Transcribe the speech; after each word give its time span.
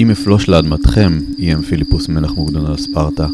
אם 0.00 0.10
אפלוש 0.10 0.48
לאדמתכם, 0.48 1.18
איים 1.38 1.62
פיליפוס 1.62 2.08
מלך 2.08 2.32
מוקדון 2.34 2.66
על 2.66 2.76
ספרטה, 2.76 3.26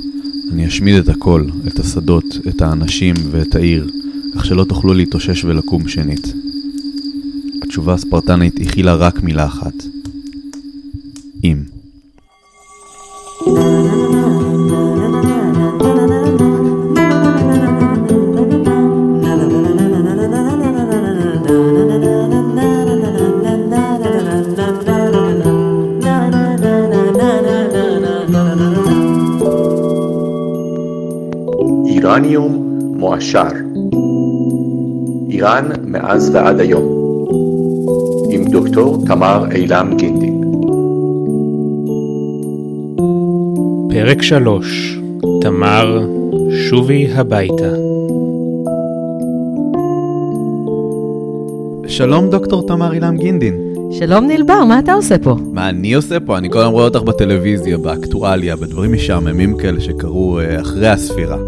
אני 0.52 0.66
אשמיד 0.66 0.94
את 0.94 1.08
הכל, 1.08 1.44
את 1.66 1.78
השדות, 1.78 2.24
את 2.48 2.62
האנשים 2.62 3.14
ואת 3.30 3.54
העיר, 3.54 3.86
כך 4.34 4.44
שלא 4.44 4.64
תוכלו 4.64 4.94
להתאושש 4.94 5.44
ולקום 5.44 5.88
שנית. 5.88 6.32
התשובה 7.62 7.94
הספרטנית 7.94 8.60
הכילה 8.60 8.94
רק 8.94 9.22
מילה 9.22 9.46
אחת. 9.46 9.74
מאז 36.06 36.30
ועד 36.34 36.60
היום 36.60 36.84
עם 38.30 38.44
דוקטור 38.44 39.04
תמר 39.06 39.44
אילם 39.54 39.94
גינדין 39.96 40.40
פרק 43.90 44.22
3 44.22 44.98
תמר, 45.40 46.06
שובי 46.50 47.08
הביתה. 47.14 47.72
שלום 51.86 52.30
דוקטור 52.30 52.66
תמר 52.66 52.92
אילם 52.92 53.16
גינדין. 53.16 53.54
שלום 53.90 54.26
ניל 54.26 54.42
בר, 54.42 54.64
מה 54.64 54.78
אתה 54.78 54.92
עושה 54.92 55.18
פה? 55.18 55.36
מה 55.52 55.68
אני 55.68 55.94
עושה 55.94 56.20
פה? 56.20 56.38
אני 56.38 56.50
כל 56.50 56.58
הזמן 56.58 56.72
רואה 56.72 56.84
אותך 56.84 57.02
בטלוויזיה, 57.02 57.78
באקטואליה, 57.78 58.56
בדברים 58.56 58.92
משעממים 58.92 59.56
כאלה 59.56 59.80
שקרו 59.80 60.38
אה, 60.38 60.60
אחרי 60.60 60.88
הספירה. 60.88 61.38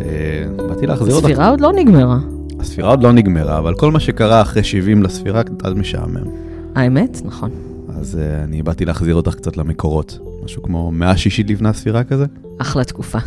אה, 0.00 0.66
באתי 0.68 0.86
להחזיר 0.86 1.14
אותך. 1.14 1.24
הספירה 1.26 1.48
עוד 1.50 1.60
לא 1.60 1.72
נגמרה. 1.72 2.35
הספירה 2.76 2.90
עוד 2.90 3.02
לא 3.02 3.12
נגמרה, 3.12 3.58
אבל 3.58 3.74
כל 3.74 3.92
מה 3.92 4.00
שקרה 4.00 4.42
אחרי 4.42 4.64
70 4.64 5.02
לספירה 5.02 5.42
קצת 5.42 5.66
משעמם. 5.76 6.30
האמת, 6.74 7.20
נכון. 7.24 7.50
אז 7.88 8.14
uh, 8.14 8.44
אני 8.44 8.62
באתי 8.62 8.84
להחזיר 8.84 9.14
אותך 9.14 9.34
קצת 9.34 9.56
למקורות. 9.56 10.18
משהו 10.44 10.62
כמו 10.62 10.90
מאה 10.90 11.16
שישית 11.16 11.50
לפני 11.50 11.68
הספירה 11.68 12.04
כזה? 12.04 12.26
אחלה 12.58 12.84
תקופה. 12.84 13.18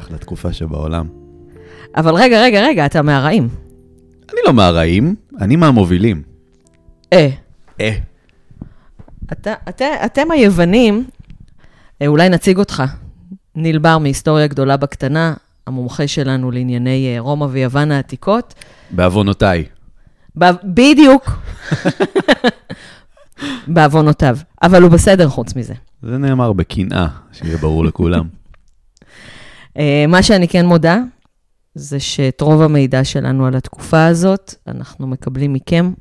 אחלה 0.00 0.18
תקופה 0.18 0.52
שבעולם. 0.52 1.06
אבל 1.96 2.14
רגע, 2.14 2.42
רגע, 2.42 2.60
רגע, 2.62 2.86
אתה 2.86 3.02
מהרעים. 3.02 3.48
אני 4.32 4.40
לא 4.46 4.52
מהרעים, 4.52 5.14
אני 5.40 5.56
מהמובילים. 5.56 6.22
אה. 7.12 7.28
אה. 7.80 7.96
אתה, 9.32 9.54
אתה, 9.68 9.84
אתם 10.04 10.30
היוונים, 10.30 11.04
אה, 12.02 12.06
אולי 12.06 12.28
נציג 12.28 12.58
אותך. 12.58 12.82
ניל 13.54 13.78
בר 13.78 13.98
מהיסטוריה 13.98 14.46
גדולה 14.46 14.76
בקטנה, 14.76 15.34
המומחה 15.66 16.06
שלנו 16.06 16.50
לענייני 16.50 17.14
אה, 17.14 17.20
רומא 17.20 17.44
ויוון 17.50 17.90
העתיקות. 17.90 18.54
בעוונותיי. 18.90 19.64
ב- 20.38 20.50
בדיוק. 20.64 21.30
בעוונותיו. 23.66 24.36
אבל 24.62 24.82
הוא 24.82 24.90
בסדר 24.90 25.28
חוץ 25.28 25.56
מזה. 25.56 25.74
זה 26.02 26.18
נאמר 26.18 26.52
בקנאה, 26.52 27.06
שיהיה 27.32 27.56
ברור 27.56 27.84
לכולם. 27.84 28.28
אה, 29.78 30.04
מה 30.08 30.22
שאני 30.22 30.48
כן 30.48 30.66
מודה, 30.66 30.98
זה 31.74 32.00
שאת 32.00 32.40
רוב 32.40 32.62
המידע 32.62 33.04
שלנו 33.04 33.46
על 33.46 33.56
התקופה 33.56 34.06
הזאת, 34.06 34.54
אנחנו 34.68 35.06
מקבלים 35.06 35.52
מכם, 35.52 35.92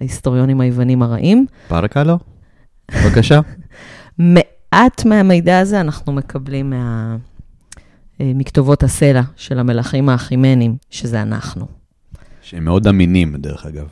ההיסטוריונים 0.00 0.60
היוונים 0.60 1.02
הרעים. 1.02 1.46
פרקה 1.68 2.04
לא? 2.04 2.18
בבקשה. 2.90 3.40
מעט 4.18 5.04
מהמידע 5.04 5.58
הזה 5.58 5.80
אנחנו 5.80 6.12
מקבלים 6.12 6.70
מה... 6.70 7.16
אה, 8.20 8.32
מכתובות 8.34 8.82
הסלע 8.82 9.22
של 9.36 9.58
המלכים 9.58 10.08
האחימנים, 10.08 10.76
שזה 10.90 11.22
אנחנו. 11.22 11.66
שהם 12.42 12.64
מאוד 12.64 12.86
אמינים, 12.86 13.36
דרך 13.36 13.66
אגב. 13.66 13.86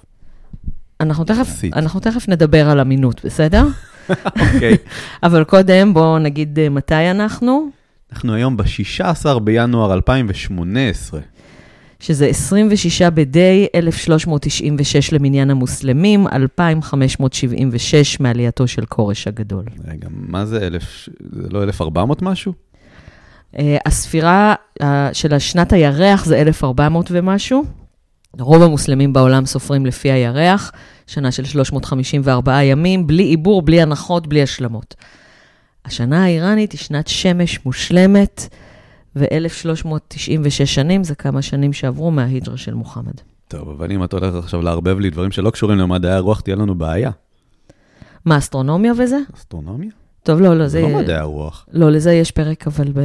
אנחנו 1.01 1.25
תכף. 1.25 1.61
אנחנו 1.73 2.01
תכף 2.01 2.29
נדבר 2.29 2.71
על 2.71 2.81
אמינות, 2.81 3.25
בסדר? 3.25 3.67
אוקיי. 4.11 4.77
אבל 5.23 5.45
קודם, 5.45 5.95
בואו 5.95 6.19
נגיד 6.19 6.59
אה, 6.59 6.69
מתי 6.69 7.11
אנחנו, 7.11 7.71
אנחנו 8.13 8.35
היום 8.35 8.57
ב-16 8.57 9.39
בינואר 9.39 9.93
2018. 9.95 11.21
שזה 12.01 12.27
26 12.27 13.03
בדי 13.03 13.67
1396 13.75 15.13
למניין 15.13 15.51
המוסלמים, 15.51 16.27
2576 16.29 18.21
מעלייתו 18.21 18.67
של 18.67 18.87
כורש 18.87 19.27
הגדול. 19.27 19.65
רגע, 19.85 20.09
מה 20.11 20.47
זה 20.47 20.67
אלף? 20.67 21.09
זה 21.33 21.49
לא 21.51 21.63
1400 21.63 22.23
משהו? 22.23 22.53
אה, 23.59 23.77
הספירה 23.87 24.55
אה, 24.83 25.11
של 25.13 25.35
השנת 25.35 25.73
הירח 25.73 26.25
זה 26.25 26.41
1400 26.41 27.07
ומשהו. 27.11 27.65
רוב 28.39 28.63
המוסלמים 28.63 29.13
בעולם 29.13 29.47
סופרים 29.47 29.87
לפי 29.87 30.11
הירח, 30.11 30.73
שנה 31.07 31.33
של 31.33 31.45
354 31.45 32.63
ימים, 32.63 33.07
בלי 33.07 33.23
עיבור, 33.23 33.63
בלי 33.63 33.83
הנחות, 33.83 34.27
בלי 34.27 34.43
השלמות. 34.43 34.95
השנה 35.85 36.25
האיראנית 36.25 36.73
היא 36.73 36.79
שנת 36.79 37.09
שמש 37.09 37.67
מושלמת, 37.67 38.49
ו-1396 39.17 40.67
שנים 40.67 41.05
זה 41.05 41.15
כמה 41.15 41.43
שנים 41.43 41.73
שעברו 41.73 42.11
מההיג'רה 42.11 42.57
של 42.57 42.75
מוחמד. 42.75 43.13
טוב, 43.49 43.69
אבל 43.69 43.93
אם 43.93 44.05
את 44.05 44.13
הולכת 44.13 44.35
עכשיו 44.35 44.63
לערבב 44.63 44.99
לי 44.99 45.11
דברים 45.11 45.31
שלא 45.31 45.51
קשורים 45.51 45.79
למדעי 45.79 46.13
הרוח, 46.13 46.41
תהיה 46.41 46.57
לנו 46.57 46.75
בעיה. 46.75 47.11
מה, 48.25 48.39
אסטרונומיה 48.39 48.93
וזה? 48.99 49.19
אסטרונומיה? 49.35 49.91
טוב, 50.23 50.41
לא, 50.41 50.59
לא, 50.59 50.69
זה. 50.69 50.81
לא 50.81 50.89
מדעי 50.89 51.17
הרוח. 51.17 51.67
לא, 51.73 51.91
לזה 51.91 52.13
יש 52.13 52.31
פרק, 52.31 52.67
אבל 52.67 52.93
ב... 52.93 53.01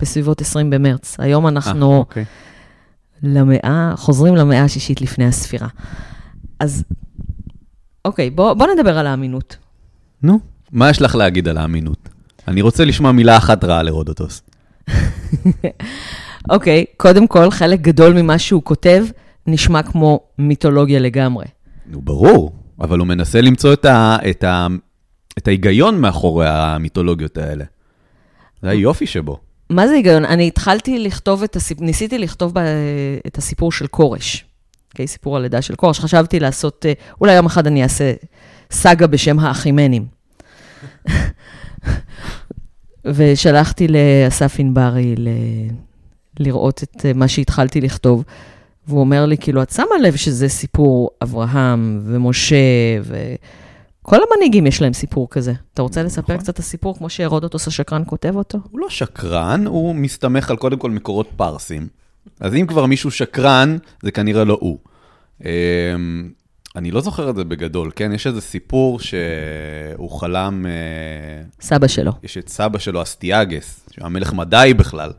בסביבות 0.00 0.40
20 0.40 0.70
במרץ. 0.70 1.16
היום 1.18 1.44
אה, 1.44 1.50
אנחנו 1.50 1.96
אוקיי. 1.96 2.24
למאה, 3.22 3.92
חוזרים 3.96 4.36
למאה 4.36 4.64
השישית 4.64 5.00
לפני 5.00 5.26
הספירה. 5.26 5.68
אז, 6.60 6.84
אוקיי, 8.04 8.30
בוא, 8.30 8.54
בוא 8.54 8.66
נדבר 8.74 8.98
על 8.98 9.06
האמינות. 9.06 9.56
נו, 10.22 10.38
מה 10.72 10.90
יש 10.90 11.02
לך 11.02 11.14
להגיד 11.14 11.48
על 11.48 11.56
האמינות? 11.58 12.08
אני 12.48 12.62
רוצה 12.62 12.84
לשמוע 12.84 13.12
מילה 13.12 13.36
אחת 13.36 13.64
רעה 13.64 13.82
לרודוטוס. 13.82 14.42
אוקיי, 16.50 16.84
קודם 16.96 17.26
כל, 17.26 17.50
חלק 17.50 17.80
גדול 17.80 18.22
ממה 18.22 18.38
שהוא 18.38 18.62
כותב 18.62 19.04
נשמע 19.46 19.82
כמו 19.82 20.20
מיתולוגיה 20.38 20.98
לגמרי. 20.98 21.44
נו, 21.86 22.00
ברור, 22.02 22.52
אבל 22.80 22.98
הוא 22.98 23.06
מנסה 23.06 23.40
למצוא 23.40 23.72
את, 23.72 23.84
ה, 23.84 24.16
את, 24.30 24.44
ה, 24.44 24.66
את 25.38 25.48
ההיגיון 25.48 26.00
מאחורי 26.00 26.48
המיתולוגיות 26.48 27.38
האלה. 27.38 27.64
זה 28.62 28.70
היופי 28.70 29.06
שבו. 29.06 29.38
מה 29.70 29.88
זה 29.88 29.94
היגיון? 29.94 30.24
אני 30.24 30.46
התחלתי 30.46 30.98
לכתוב 30.98 31.42
את 31.42 31.56
הסיפור, 31.56 31.84
ניסיתי 31.86 32.18
לכתוב 32.18 32.52
ב... 32.54 32.60
את 33.26 33.38
הסיפור 33.38 33.72
של 33.72 33.86
כורש. 33.86 34.44
אוקיי, 34.92 35.06
סיפור 35.06 35.36
הלידה 35.36 35.62
של 35.62 35.74
כורש. 35.74 36.00
חשבתי 36.00 36.40
לעשות, 36.40 36.86
אה, 36.86 36.92
אולי 37.20 37.34
יום 37.34 37.46
אחד 37.46 37.66
אני 37.66 37.82
אעשה 37.82 38.12
סאגה 38.70 39.06
בשם 39.06 39.38
האחימנים. 39.38 40.06
ושלחתי 43.04 43.86
לאסף 43.88 44.56
ענברי 44.58 45.14
ל... 45.16 45.28
לראות 46.38 46.82
את 46.82 47.06
אה, 47.06 47.12
מה 47.12 47.28
שהתחלתי 47.28 47.80
לכתוב, 47.80 48.24
והוא 48.88 49.00
אומר 49.00 49.26
לי, 49.26 49.38
כאילו, 49.38 49.62
את 49.62 49.70
שמה 49.70 49.98
לב 50.02 50.16
שזה 50.16 50.48
סיפור 50.48 51.10
אברהם 51.22 52.00
ומשה 52.04 52.56
ו... 53.02 53.34
כל 54.08 54.16
המנהיגים 54.16 54.66
יש 54.66 54.82
להם 54.82 54.92
סיפור 54.92 55.28
כזה. 55.30 55.52
אתה 55.74 55.82
רוצה 55.82 56.02
לספר 56.02 56.22
נכון. 56.22 56.36
קצת 56.36 56.54
את 56.54 56.58
הסיפור 56.58 56.98
כמו 56.98 57.10
שהרודוטוס 57.10 57.66
השקרן 57.68 58.02
כותב 58.06 58.36
אותו? 58.36 58.58
הוא 58.70 58.80
לא 58.80 58.88
שקרן, 58.90 59.66
הוא 59.66 59.94
מסתמך 59.94 60.50
על 60.50 60.56
קודם 60.56 60.78
כל 60.78 60.90
מקורות 60.90 61.28
פרסים. 61.36 61.88
אז 62.40 62.54
אם 62.54 62.66
כבר 62.66 62.86
מישהו 62.86 63.10
שקרן, 63.10 63.76
זה 64.02 64.10
כנראה 64.10 64.44
לא 64.44 64.58
הוא. 64.60 64.78
אמ, 65.44 65.48
אני 66.76 66.90
לא 66.90 67.00
זוכר 67.00 67.30
את 67.30 67.36
זה 67.36 67.44
בגדול, 67.44 67.90
כן? 67.96 68.12
יש 68.12 68.26
איזה 68.26 68.40
סיפור 68.40 69.00
שהוא 69.00 70.10
חלם, 70.20 70.66
אה, 70.66 70.70
סבא 71.60 71.86
שלו. 71.86 72.12
יש 72.22 72.38
את 72.38 72.48
סבא 72.48 72.78
שלו, 72.78 73.02
אסטיאגס, 73.02 73.88
שהוא 73.90 74.06
המלך 74.06 74.32
מדי 74.32 74.72
בכלל. 74.76 75.10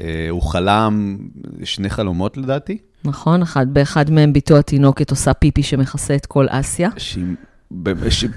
אה, 0.00 0.26
הוא 0.30 0.42
חלם 0.42 1.18
שני 1.64 1.90
חלומות 1.90 2.36
לדעתי, 2.36 2.78
נכון, 3.04 3.42
אחד, 3.42 3.66
באחד 3.74 4.10
מהם 4.10 4.32
ביתו 4.32 4.56
התינוקת 4.58 5.10
עושה 5.10 5.34
פיפי 5.34 5.62
שמכסה 5.62 6.14
את 6.16 6.26
כל 6.26 6.46
אסיה. 6.50 6.88
שהיא- 6.96 7.24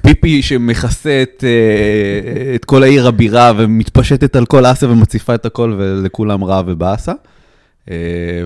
פיפי 0.01 0.41
שמכסה 0.41 1.23
את, 1.23 1.43
אה, 1.43 2.55
את 2.55 2.65
כל 2.65 2.83
העיר 2.83 3.07
הבירה 3.07 3.51
ומתפשטת 3.57 4.35
על 4.35 4.45
כל 4.45 4.65
אסיה 4.65 4.89
ומציפה 4.89 5.35
את 5.35 5.45
הכל 5.45 5.75
ולכולם 5.77 6.43
רע 6.43 6.61
ובאסה. 6.67 7.13
אה, 7.91 7.95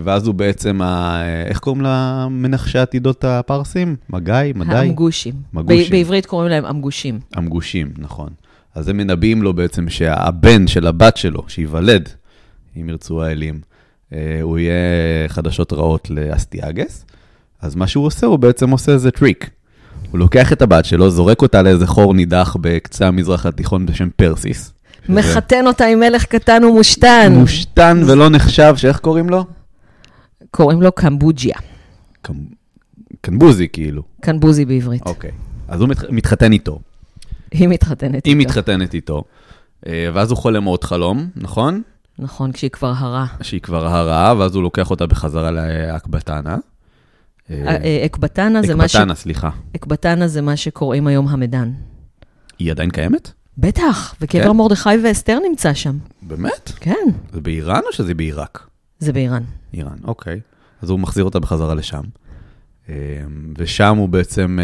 ואז 0.04 0.28
הוא 0.28 0.36
בעצם, 0.36 0.82
ה... 0.82 1.22
איך 1.46 1.60
קוראים 1.60 1.82
למנחשי 1.86 2.80
עתידות 2.80 3.24
הפרסים? 3.24 3.96
מגאי? 4.10 4.54
מדי? 4.56 4.76
האמגושים. 4.76 5.34
מגושים. 5.54 5.92
בעברית 5.92 6.26
קוראים 6.26 6.50
להם 6.50 6.66
אמגושים. 6.66 7.20
המגושים, 7.34 7.92
נכון. 7.98 8.30
אז 8.76 8.88
הם 8.88 8.98
מנבאים 8.98 9.42
לו 9.42 9.54
בעצם 9.54 9.90
שהבן 9.90 10.68
של 10.68 10.88
הבת 10.88 11.18
שלו, 11.18 11.44
שייוולד, 11.48 12.10
אם 12.78 12.90
ירצו 12.90 13.24
האלים, 13.24 13.62
אה, 14.14 14.40
הוא 14.42 14.60
יהיה 14.60 14.74
חדשות 15.28 15.74
רעות 15.74 16.10
לאסטיאגס. 16.10 17.06
אז 17.62 17.76
מה 17.76 17.88
שהוא 17.88 18.06
עושה, 18.06 18.28
הוא 18.28 18.38
בעצם 18.38 18.70
עושה 18.70 18.92
איזה 18.92 19.12
טריק. 19.12 19.50
הוא 20.12 20.20
לוקח 20.20 20.54
את 20.54 20.62
הבת 20.62 20.86
שלו, 20.86 21.10
זורק 21.10 21.42
אותה 21.42 21.62
לאיזה 21.62 21.88
חור 21.88 22.14
נידח 22.14 22.56
בקצה 22.62 23.08
המזרח 23.08 23.46
התיכון 23.46 23.86
בשם 23.86 24.10
פרסיס. 24.16 24.74
מחתן 25.10 25.68
אותה 25.68 25.86
עם 25.86 26.00
מלך 26.00 26.26
קטן 26.26 26.64
ומושתן. 26.64 27.34
מושתן 27.36 28.02
ולא 28.08 28.30
נחשב, 28.30 28.74
שאיך 28.78 29.00
קוראים 29.00 29.30
לו? 29.30 29.46
קוראים 30.52 30.82
לו 30.82 30.92
קמבוג'יה. 30.92 31.56
קמ- 32.28 32.32
קנבוזי 33.22 33.68
כאילו. 33.74 34.04
קנבוזי 34.22 34.66
בעברית. 34.66 35.02
אוקיי. 35.06 35.32
אז 35.68 35.82
הוא 35.82 35.90
מת- 35.90 36.10
מתחתן 36.10 36.52
איתו. 36.52 36.80
היא 37.52 37.68
מתחתנת 37.68 38.26
היא 38.26 38.36
איתו. 38.36 38.50
מתחתנת 38.50 38.94
איתו. 38.94 39.24
אה, 39.88 40.10
ואז 40.14 40.32
הוא 40.32 40.38
חולם 40.38 40.64
עוד 40.64 40.84
חלום, 40.84 41.28
נכון? 41.36 41.82
נכון, 42.20 42.52
כשהיא 42.52 42.70
כבר 42.72 42.94
הרה. 42.98 43.26
שהיא 43.42 43.62
כבר 43.62 43.86
הרעה, 43.88 44.34
ואז 44.38 44.56
הוא 44.56 44.64
לוקח 44.64 44.90
אותה 44.90 45.06
בחזרה 45.08 45.52
לאקבטנה. 45.52 46.58
אה, 47.50 47.56
אה, 47.68 47.78
אה, 47.84 48.06
אקבטנה 48.06 48.62
זה 48.62 48.76
מה 48.76 48.88
ש... 48.88 48.96
אקבטנה, 48.96 49.16
סליחה. 49.16 49.50
אקבטנה 49.76 50.28
זה 50.28 50.42
מה 50.42 50.56
שקוראים 50.56 51.08
היום 51.08 51.28
המדן. 51.28 51.72
היא 52.60 52.72
עדיין 52.72 52.90
קיימת? 52.90 53.32
בטח, 53.58 54.16
וקבר 54.22 54.44
כן? 54.44 54.52
מרדכי 54.52 54.90
ואסתר 55.04 55.40
נמצא 55.50 55.74
שם. 55.74 55.98
באמת? 56.22 56.72
כן, 56.80 57.08
זה 57.34 57.42
באיראן 57.42 57.82
או 57.88 57.94
שזה 57.94 58.14
בעיראק? 58.14 58.68
זה 59.00 59.14
באיראן. 59.14 59.44
איראן, 59.74 59.98
אוקיי. 60.04 60.40
אז 60.82 60.90
הוא 60.90 61.00
מחזיר 61.00 61.24
אותה 61.24 61.40
בחזרה 61.40 61.76
לשם. 61.76 62.02
ושם 63.58 63.98
הוא 63.98 64.10
בעצם 64.10 64.60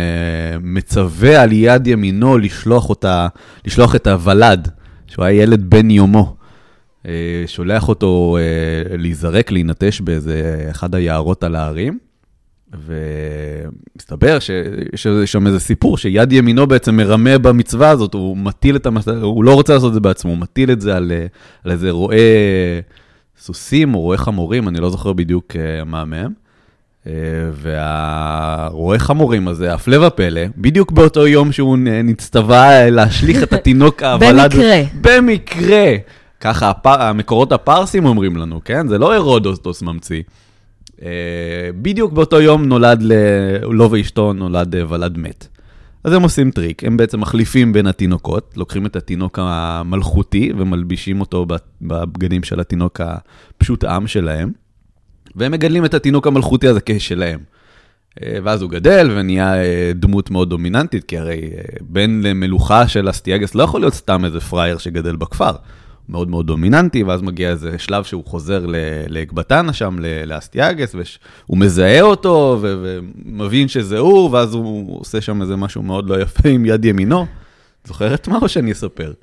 מצווה 0.62 1.42
על 1.42 1.52
יד 1.52 1.88
ימינו 1.88 2.38
לשלוח 2.38 2.90
אותה, 2.90 3.28
לשלוח 3.66 3.96
את 3.96 4.08
הוולד, 4.08 4.70
שהוא 5.08 5.26
היה 5.26 5.44
ילד 5.44 5.70
בן 5.70 5.92
יומו. 5.92 6.36
שולח 7.46 7.90
אותו 7.90 8.38
להיזרק, 8.98 9.52
להינטש 9.52 10.02
באיזה 10.02 10.68
אחד 10.72 10.96
היערות 10.96 11.44
על 11.44 11.56
ההרים. 11.56 12.00
ומסתבר 12.74 14.40
שיש 14.40 15.08
שם 15.26 15.48
איזה 15.48 15.60
סיפור 15.60 15.98
שיד 15.98 16.32
ימינו 16.32 16.68
בעצם 16.68 16.96
מרמה 16.96 17.38
במצווה 17.38 17.90
הזאת, 17.90 18.14
הוא 18.14 18.38
מטיל 18.38 18.76
את 18.76 18.86
המס... 18.86 19.08
הוא 19.08 19.44
לא 19.44 19.54
רוצה 19.54 19.74
לעשות 19.74 19.90
את 19.90 19.94
זה 19.94 20.00
בעצמו, 20.00 20.32
הוא 20.32 20.40
מטיל 20.40 20.72
את 20.72 20.82
זה 20.82 20.96
על, 20.98 21.12
על 21.64 21.72
איזה 21.72 21.92
רועה 21.92 22.18
סוסים 23.40 23.96
או 23.96 24.00
רועה 24.00 24.18
חמורים, 24.18 24.68
אני 24.68 24.80
לא 24.80 24.90
זוכר 24.90 25.14
בדיוק 25.14 25.56
אה, 25.56 25.84
מה 25.84 26.06
מהם. 26.06 26.32
אה, 27.08 27.12
והרועה 27.54 29.00
חמורים 29.00 29.48
הזה, 29.48 29.74
הפלא 29.74 30.06
ופלא, 30.08 30.42
בדיוק 30.58 30.92
באותו 30.92 31.28
יום 31.28 31.52
שהוא 31.52 31.78
נצטווה 32.04 32.90
להשליך 32.90 33.44
את 33.44 33.54
התינוק 33.54 34.04
הוולד. 34.04 34.54
במקרה. 34.54 34.82
במקרה. 35.02 35.96
ככה. 36.40 36.72
המקורות 36.84 37.52
הפרסים 37.52 38.06
אומרים 38.06 38.38
לנו, 38.38 38.62
כן? 38.66 38.88
זה 38.88 38.98
לא 38.98 39.16
הרודוטוס 39.16 39.82
ממציא. 39.82 40.22
אה, 41.04 41.70
בדיוק 41.82 42.14
באותו 42.14 42.42
יום 42.42 42.66
נולד, 42.66 43.02
ל... 43.02 43.14
לו 43.64 43.92
ואשתו 43.92 44.34
נולד 44.34 44.76
אה, 44.76 44.84
ולד 44.90 45.18
מת. 45.18 45.48
אז 46.04 46.14
הם 46.14 46.24
עושים 46.24 46.52
טריק, 46.52 46.84
הם 46.84 46.98
בעצם 46.98 47.20
מחליפים 47.20 47.74
בין 47.74 47.88
התינוקות, 47.88 48.54
לוקחים 48.58 48.86
את 48.86 48.96
התינוק 48.96 49.40
המלכותי 49.42 50.52
ומלבישים 50.58 51.22
אותו 51.22 51.46
בבגדים 51.82 52.44
של 52.44 52.60
התינוק 52.60 53.02
הפשוט 53.02 53.84
עם 53.84 54.08
שלהם, 54.08 54.52
והם 55.36 55.52
מגדלים 55.52 55.86
את 55.86 55.94
התינוק 55.94 56.28
המלכותי 56.28 56.68
הזה 56.68 56.80
כשלהם. 56.86 57.40
אה, 58.24 58.38
ואז 58.44 58.62
הוא 58.62 58.70
גדל 58.70 59.12
ונהיה 59.16 59.54
דמות 59.96 60.32
מאוד 60.32 60.50
דומיננטית, 60.50 61.04
כי 61.04 61.18
הרי 61.18 61.50
בן 61.82 62.22
למלוכה 62.24 62.88
של 62.88 63.10
אסטיאגס 63.10 63.56
לא 63.56 63.64
יכול 63.64 63.82
להיות 63.82 63.94
סתם 63.94 64.26
איזה 64.26 64.40
פראייר 64.40 64.78
שגדל 64.78 65.16
בכפר. 65.16 65.52
מאוד 66.10 66.30
מאוד 66.30 66.48
דומיננטי, 66.48 67.04
ואז 67.04 67.22
מגיע 67.22 67.50
איזה 67.50 67.80
שלב 67.80 68.04
שהוא 68.04 68.26
חוזר 68.26 68.66
לאקבטנה 69.10 69.74
שם, 69.74 69.98
לאסטיאגס, 70.26 70.96
והוא 70.96 71.58
מזהה 71.58 72.02
אותו 72.02 72.58
ו- 72.62 72.98
ומבין 73.26 73.68
שזה 73.68 73.98
הוא, 73.98 74.32
ואז 74.32 74.54
הוא 74.54 75.00
עושה 75.00 75.22
שם 75.22 75.42
איזה 75.42 75.56
משהו 75.56 75.84
מאוד 75.84 76.10
לא 76.10 76.22
יפה 76.22 76.50
עם 76.50 76.66
יד 76.66 76.86
ימינו. 76.86 77.26
זוכרת 77.86 78.28
מה 78.28 78.38
או 78.42 78.50
שאני 78.50 78.72
אספר? 78.72 79.14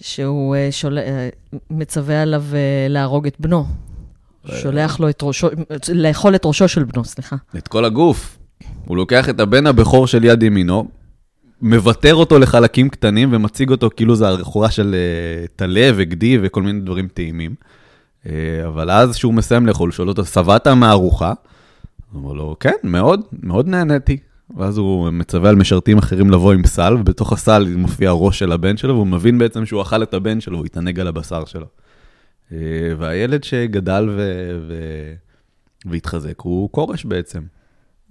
שהוא 0.00 0.56
אה, 0.56 0.68
שול... 0.70 0.98
אה, 0.98 1.28
מצווה 1.70 2.22
עליו 2.22 2.44
אה, 2.52 2.86
להרוג 2.88 3.26
את 3.26 3.36
בנו. 3.40 3.64
שולח 4.62 5.00
לו 5.00 5.08
את 5.08 5.18
ראשו, 5.22 5.48
לאכול 5.94 6.34
את 6.34 6.44
ראשו 6.44 6.68
של 6.68 6.84
בנו, 6.84 7.04
סליחה. 7.04 7.36
את 7.56 7.68
כל 7.68 7.84
הגוף. 7.84 8.38
הוא 8.84 8.96
לוקח 8.96 9.28
את 9.28 9.40
הבן 9.40 9.66
הבכור 9.66 10.06
של 10.06 10.24
יד 10.24 10.42
ימינו, 10.42 10.88
מוותר 11.62 12.14
אותו 12.14 12.38
לחלקים 12.38 12.88
קטנים 12.88 13.28
ומציג 13.32 13.70
אותו 13.70 13.90
כאילו 13.96 14.16
זה 14.16 14.28
הרכורה 14.28 14.70
של 14.70 14.94
אה, 14.94 15.46
טלה 15.56 15.90
וגדי 15.94 16.38
וכל 16.42 16.62
מיני 16.62 16.80
דברים 16.80 17.08
טעימים. 17.08 17.54
אה, 18.26 18.66
אבל 18.66 18.90
אז 18.90 19.16
כשהוא 19.16 19.34
מסיים 19.34 19.66
לאכול, 19.66 19.92
שואל 19.92 20.08
אותו, 20.08 20.24
שבעת 20.24 20.66
מהארוחה? 20.66 21.32
הוא 22.12 22.22
אומר 22.22 22.32
לו, 22.32 22.56
כן, 22.60 22.74
מאוד, 22.82 23.20
מאוד 23.42 23.68
נהניתי. 23.68 24.16
ואז 24.56 24.78
הוא 24.78 25.10
מצווה 25.10 25.50
על 25.50 25.56
משרתים 25.56 25.98
אחרים 25.98 26.30
לבוא 26.30 26.52
עם 26.52 26.66
סל, 26.66 26.96
ובתוך 27.00 27.32
הסל 27.32 27.74
מופיע 27.76 28.08
הראש 28.08 28.38
של 28.38 28.52
הבן 28.52 28.76
שלו, 28.76 28.94
והוא 28.94 29.06
מבין 29.06 29.38
בעצם 29.38 29.66
שהוא 29.66 29.82
אכל 29.82 30.02
את 30.02 30.14
הבן 30.14 30.40
שלו, 30.40 30.58
הוא 30.58 30.66
התענג 30.66 31.00
על 31.00 31.08
הבשר 31.08 31.44
שלו. 31.44 31.66
אה, 32.52 32.58
והילד 32.98 33.44
שגדל 33.44 34.08
ו... 34.10 34.20
ו... 34.68 34.74
והתחזק 35.86 36.40
הוא 36.40 36.68
כורש 36.72 37.04
בעצם. 37.04 37.40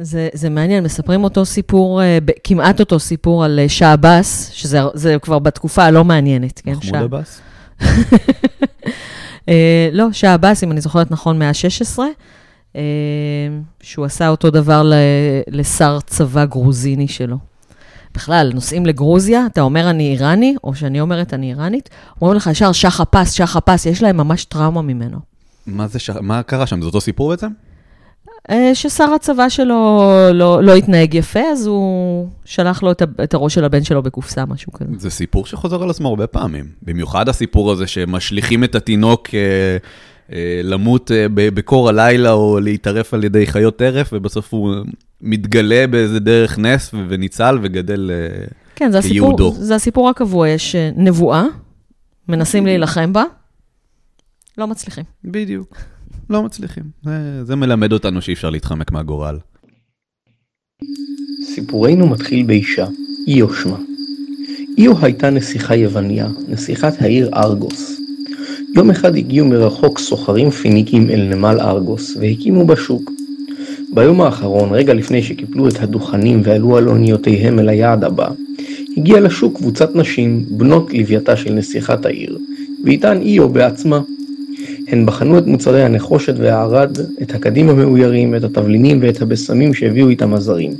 זה, 0.02 0.30
זה 0.34 0.50
מעניין, 0.50 0.84
מספרים 0.84 1.24
אותו 1.24 1.46
סיפור, 1.46 2.02
אה, 2.02 2.18
כמעט 2.44 2.80
אותו 2.80 3.00
סיפור 3.00 3.44
על 3.44 3.60
אה, 3.60 3.70
שעבאס, 3.70 4.50
שזה 4.54 4.80
זה 4.94 5.18
כבר 5.22 5.40
בתקופה 5.40 5.84
הלא 5.84 6.04
מעניינת, 6.04 6.62
כן? 6.66 6.72
מחמוד 6.72 6.96
עבאס? 7.04 7.42
אה, 9.50 9.90
לא, 9.92 10.08
שעבאס, 10.12 10.64
אם 10.64 10.72
אני 10.72 10.82
זוכרת 10.82 11.12
נכון, 11.12 11.40
מאה 11.40 11.50
ה-16, 11.50 12.00
אה, 12.76 12.82
שהוא 13.82 14.06
עשה 14.06 14.30
אותו 14.30 14.50
דבר 14.50 14.84
ל- 14.84 14.94
לשר 15.48 16.00
צבא 16.06 16.46
גרוזיני 16.46 17.08
שלו. 17.08 17.38
בכלל, 18.16 18.52
נוסעים 18.54 18.86
לגרוזיה, 18.86 19.46
אתה 19.46 19.62
אומר 19.62 19.90
אני 19.90 20.12
איראני, 20.12 20.56
או 20.64 20.76
שאני 20.76 21.02
אומרת 21.02 21.34
אני 21.34 21.50
איראנית, 21.50 21.90
אומרים 22.22 22.38
לך 22.38 22.48
ישר 22.52 22.72
שחה 22.72 23.06
פס, 23.06 23.32
שחה 23.32 23.62
פס, 23.62 23.86
יש 23.86 24.04
להם 24.04 24.18
ממש 24.18 24.46
טראומה 24.46 24.82
ממנו. 24.82 25.18
מה 25.68 25.88
זה, 25.88 26.00
ש... 26.00 26.10
מה 26.10 26.44
קרה 26.44 26.68
שם? 26.68 26.82
זה 26.82 26.86
אותו 26.86 27.02
סיפור 27.02 27.30
בעצם? 27.30 27.48
אה, 28.50 28.76
ששר 28.76 29.04
הצבא 29.04 29.50
שלו 29.50 30.10
לא, 30.34 30.64
לא 30.64 30.76
התנהג 30.76 31.14
יפה, 31.14 31.40
אז 31.52 31.68
הוא 31.68 32.28
שלח 32.46 32.84
לו 32.84 32.92
את, 32.92 33.02
את 33.24 33.34
הראש 33.34 33.54
של 33.54 33.66
הבן 33.66 33.84
שלו 33.84 34.04
בקופסה, 34.04 34.46
משהו 34.46 34.72
כזה. 34.72 34.92
זה 34.98 35.10
סיפור 35.10 35.46
שחוזר 35.46 35.84
על 35.84 35.90
עצמו 35.90 36.10
הרבה 36.10 36.28
פעמים. 36.28 36.66
במיוחד 36.82 37.30
הסיפור 37.30 37.72
הזה 37.72 37.88
שמשליכים 37.88 38.64
את 38.64 38.76
התינוק 38.76 39.30
אה, 39.34 39.40
אה, 40.34 40.62
למות 40.64 41.12
אה, 41.12 41.26
בקור 41.30 41.90
הלילה 41.90 42.32
או 42.32 42.60
להיטרף 42.60 43.14
על 43.14 43.24
ידי 43.24 43.46
חיות 43.48 43.76
טרף, 43.76 44.10
ובסוף 44.14 44.54
הוא 44.54 44.76
מתגלה 45.22 45.88
באיזה 45.88 46.20
דרך 46.20 46.60
נס 46.60 46.92
וניצל 47.10 47.60
וגדל... 47.62 48.12
אה, 48.14 48.46
כן, 48.76 48.92
זה 48.92 48.98
הסיפור, 48.98 49.38
כיהודו. 49.38 49.54
זה 49.54 49.76
הסיפור 49.76 50.10
הקבוע, 50.10 50.50
יש 50.50 50.76
אה, 50.76 50.90
נבואה, 50.96 51.44
מנסים 52.28 52.66
להילחם 52.66 53.14
בה, 53.14 53.24
לא 54.58 54.68
מצליחים. 54.68 55.04
בדיוק. 55.24 55.78
לא 56.32 56.44
מצליחים. 56.44 56.84
זה, 57.04 57.44
זה 57.44 57.56
מלמד 57.56 57.94
אותנו 57.94 58.22
שאי 58.22 58.34
אפשר 58.34 58.50
להתחמק 58.50 58.92
מהגורל. 58.92 59.38
סיפורנו 61.44 62.08
מתחיל 62.08 62.46
באישה, 62.46 62.88
איו 63.28 63.54
שמה. 63.54 63.78
איו 64.78 64.94
הייתה 65.02 65.30
נסיכה 65.30 65.76
יווניה, 65.76 66.28
נסיכת 66.48 67.02
העיר 67.02 67.30
ארגוס. 67.36 68.02
יום 68.76 68.90
אחד 68.90 69.16
הגיעו 69.16 69.48
מרחוק 69.48 70.00
סוחרים 70.00 70.50
פיניקים 70.50 71.10
אל 71.10 71.36
נמל 71.36 71.60
ארגוס, 71.60 72.18
והקימו 72.20 72.68
בה 72.68 72.76
שוק. 72.76 73.12
ביום 73.94 74.22
האחרון, 74.22 74.70
רגע 74.72 74.94
לפני 74.94 75.24
שקיפלו 75.24 75.68
את 75.68 75.80
הדוכנים 75.80 76.42
ועלו 76.44 76.78
על 76.78 76.90
אוניותיהם 76.90 77.60
אל 77.60 77.70
היעד 77.70 78.04
הבא, 78.04 78.30
הגיעה 78.98 79.20
לשוק 79.20 79.58
קבוצת 79.58 79.96
נשים, 79.96 80.46
בנות 80.50 80.94
לווייתה 80.94 81.38
של 81.38 81.54
נסיכת 81.54 82.06
העיר, 82.06 82.38
ואיתן 82.84 83.22
איו 83.22 83.50
בעצמה. 83.50 84.02
הן 84.88 85.06
בחנו 85.06 85.38
את 85.38 85.48
מוצרי 85.48 85.84
הנחושת 85.84 86.34
והערד, 86.38 86.98
את 87.22 87.36
הקדים 87.36 87.70
המאוירים, 87.70 88.36
את 88.36 88.44
התבלינים 88.44 89.00
ואת 89.02 89.22
הבשמים 89.22 89.74
שהביאו 89.74 90.10
איתם 90.10 90.34
הזרים. 90.34 90.72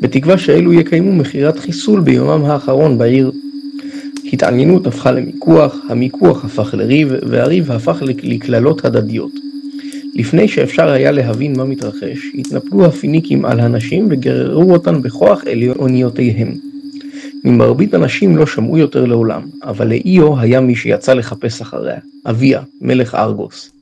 בתקווה 0.00 0.38
שאלו 0.38 0.72
יקיימו 0.72 1.12
מכירת 1.12 1.58
חיסול 1.58 2.00
ביומם 2.00 2.44
האחרון 2.44 2.98
בעיר. 2.98 3.32
התעניינות 4.32 4.86
הפכה 4.86 5.12
למיקוח, 5.12 5.76
המיקוח 5.88 6.44
הפך 6.44 6.74
לריב, 6.78 7.12
והריב 7.28 7.72
הפך 7.72 8.02
לק- 8.02 8.24
לקללות 8.24 8.84
הדדיות. 8.84 9.30
לפני 10.14 10.48
שאפשר 10.48 10.88
היה 10.90 11.12
להבין 11.12 11.56
מה 11.56 11.64
מתרחש, 11.64 12.18
התנפלו 12.34 12.84
הפיניקים 12.84 13.44
על 13.44 13.60
הנשים 13.60 14.06
וגררו 14.10 14.72
אותן 14.72 15.02
בכוח 15.02 15.44
אל 15.46 15.70
אוניותיהם. 15.78 16.54
ממרבית 17.44 17.94
הנשים 17.94 18.36
לא 18.36 18.46
שמעו 18.46 18.78
יותר 18.78 19.04
לעולם, 19.04 19.50
אבל 19.62 19.88
לאיו 19.88 20.40
היה 20.40 20.60
מי 20.60 20.76
שיצא 20.76 21.12
לחפש 21.12 21.60
אחריה, 21.60 21.98
אביה, 22.26 22.62
מלך 22.80 23.14
ארגוס. 23.14 23.72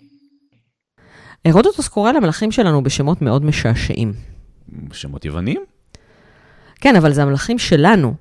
הרודוטוס 1.44 1.88
קורא 1.88 2.12
למלכים 2.12 2.52
שלנו 2.52 2.82
בשמות 2.82 3.22
מאוד 3.22 3.44
משעשעים. 3.44 4.12
שמות 4.92 5.24
יוונים? 5.24 5.60
כן, 6.80 6.96
אבל 6.96 7.12
זה 7.12 7.22
המלכים 7.22 7.58
שלנו. 7.58 8.14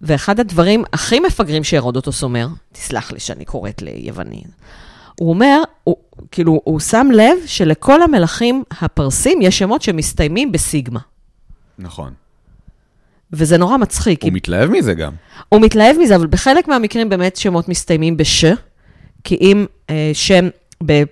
ואחד 0.00 0.40
הדברים 0.40 0.84
הכי 0.92 1.20
מפגרים 1.20 1.64
שהרודוטוס 1.64 2.22
אומר, 2.22 2.46
תסלח 2.72 3.12
לי 3.12 3.20
שאני 3.20 3.44
קוראת 3.44 3.82
ליווני, 3.82 4.42
הוא 5.20 5.30
אומר, 5.30 5.62
הוא, 5.84 5.96
כאילו, 6.30 6.60
הוא 6.64 6.80
שם 6.80 7.06
לב 7.14 7.36
שלכל 7.46 8.02
המלכים 8.02 8.62
הפרסים 8.80 9.42
יש 9.42 9.58
שמות 9.58 9.82
שמסתיימים 9.82 10.52
בסיגמה. 10.52 11.00
נכון. 11.78 12.12
וזה 13.32 13.58
נורא 13.58 13.76
מצחיק. 13.76 14.20
כי 14.20 14.28
הוא 14.28 14.34
מתלהב 14.34 14.70
מזה 14.70 14.94
גם. 14.94 15.12
הוא 15.48 15.60
מתלהב 15.60 15.96
מזה, 15.98 16.16
אבל 16.16 16.26
בחלק 16.26 16.68
מהמקרים 16.68 17.08
באמת 17.08 17.36
שמות 17.36 17.68
מסתיימים 17.68 18.16
בש, 18.16 18.44
כי 19.24 19.34
אם 19.40 19.66
אה, 19.90 20.10
שם, 20.12 20.48
ב, 20.86 21.02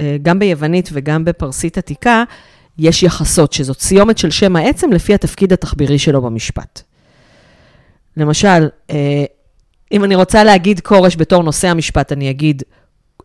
אה, 0.00 0.16
גם 0.22 0.38
ביוונית 0.38 0.88
וגם 0.92 1.24
בפרסית 1.24 1.78
עתיקה, 1.78 2.24
יש 2.78 3.02
יחסות, 3.02 3.52
שזאת 3.52 3.80
סיומת 3.80 4.18
של 4.18 4.30
שם 4.30 4.56
העצם 4.56 4.92
לפי 4.92 5.14
התפקיד 5.14 5.52
התחבירי 5.52 5.98
שלו 5.98 6.22
במשפט. 6.22 6.82
למשל, 8.16 8.68
אה, 8.90 9.24
אם 9.92 10.04
אני 10.04 10.14
רוצה 10.14 10.44
להגיד 10.44 10.80
כורש 10.80 11.16
בתור 11.16 11.42
נושא 11.42 11.68
המשפט, 11.68 12.12
אני 12.12 12.30
אגיד 12.30 12.62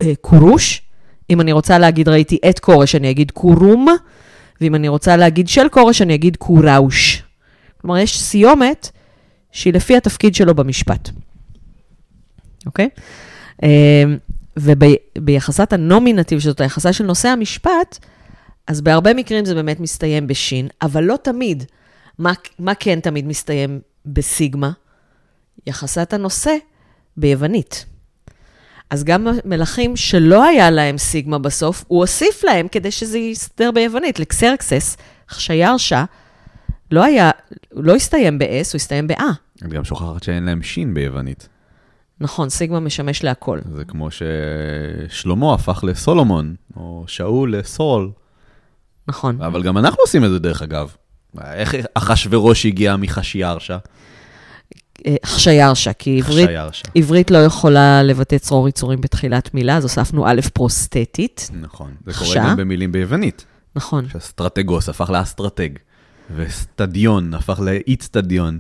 אה, 0.02 0.14
כורוש. 0.22 0.82
אם 1.30 1.42
אני 1.42 1.52
רוצה 1.52 1.80
להגיד 1.80 2.10
ראיתי 2.10 2.38
את 2.50 2.60
כורש, 2.60 2.96
אני 2.96 3.12
אגיד 3.12 3.32
כורום. 3.32 3.88
ואם 4.62 4.76
אני 4.76 4.88
רוצה 4.88 5.18
להגיד 5.18 5.48
של 5.48 5.70
כורש, 5.70 6.02
אני 6.02 6.16
אגיד 6.16 6.38
כוראוש. 6.38 7.24
כלומר, 7.88 8.02
יש 8.02 8.22
סיומת 8.22 8.90
שהיא 9.52 9.74
לפי 9.74 9.98
התפקיד 9.98 10.36
שלו 10.36 10.56
במשפט. 10.56 11.10
אוקיי? 12.66 12.90
אה, 13.64 14.04
וביחסת 14.58 15.74
הנומינטיב, 15.74 16.40
שזאת 16.40 16.62
היחסה 16.62 16.94
של 16.94 17.04
נושא 17.04 17.28
המשפט, 17.28 17.98
אז 18.68 18.82
בהרבה 18.82 19.14
מקרים 19.14 19.46
זה 19.46 19.56
באמת 19.56 19.80
מסתיים 19.80 20.28
בשין, 20.28 20.68
אבל 20.82 21.04
לא 21.04 21.16
תמיד. 21.22 21.64
מה, 22.20 22.34
מה 22.60 22.76
כן 22.76 23.00
תמיד 23.00 23.28
מסתיים 23.28 23.80
בסיגמה? 24.06 24.72
יחסת 25.68 26.14
הנושא 26.14 26.56
ביוונית. 27.18 27.86
אז 28.90 29.04
גם 29.04 29.28
מלכים 29.46 29.96
שלא 29.96 30.44
היה 30.44 30.72
להם 30.72 30.98
סיגמה 30.98 31.40
בסוף, 31.40 31.84
הוא 31.88 32.00
הוסיף 32.00 32.44
להם 32.44 32.68
כדי 32.68 32.92
שזה 32.92 33.18
יסתדר 33.18 33.72
ביוונית. 33.72 34.20
לקסרקסס, 34.20 34.98
חשיירשה, 35.30 36.06
לא 36.92 37.04
היה, 37.04 37.32
לא 37.72 37.96
הסתיים 37.96 38.40
ב-S, 38.40 38.46
הוא 38.46 38.76
הסתיים 38.76 39.08
ב-A. 39.08 39.24
את 39.66 39.70
גם 39.70 39.84
שוכחת 39.84 40.24
שאין 40.24 40.44
להם 40.44 40.64
שין 40.64 40.94
ביוונית. 40.94 41.50
נכון, 42.20 42.50
סיגמה 42.50 42.80
משמש 42.80 43.24
להכל. 43.24 43.60
זה 43.76 43.86
כמו 43.86 44.10
ששלמה 44.12 45.54
הפך 45.54 45.84
לסולומון, 45.84 46.56
או 46.76 47.04
שאול 47.08 47.56
לסול. 47.56 48.12
נכון. 49.08 49.42
אבל 49.42 49.64
גם 49.64 49.78
אנחנו 49.78 49.98
עושים 50.02 50.26
את 50.26 50.30
זה 50.30 50.40
דרך 50.40 50.62
אגב. 50.62 50.96
איך 51.42 51.76
אחשורוש 51.94 52.66
הגיע 52.66 52.96
מחשיירשה? 52.96 53.78
אה, 55.06 55.16
חשיירשה, 55.26 55.94
כי 55.94 56.18
עברית, 56.18 56.46
חשיירשה. 56.46 56.84
עברית 56.96 57.32
לא 57.32 57.38
יכולה 57.38 58.04
לבטא 58.04 58.38
צרור 58.38 58.70
עיצורים 58.70 59.02
בתחילת 59.02 59.54
מילה, 59.54 59.78
אז 59.78 59.84
הוספנו 59.84 60.28
א' 60.28 60.42
פרוסטטית. 60.54 61.50
נכון, 61.62 61.92
זה 62.06 62.14
קורה 62.14 62.26
חשה? 62.26 62.44
גם 62.44 62.56
במילים 62.58 62.92
ביוונית. 62.92 63.46
נכון. 63.76 64.10
שאסטרטגוס 64.10 64.90
הפך 64.90 65.10
לאסטרטג, 65.10 65.70
וסטדיון 66.36 67.34
הפך 67.34 67.60
לאיצטדיון. 67.60 68.60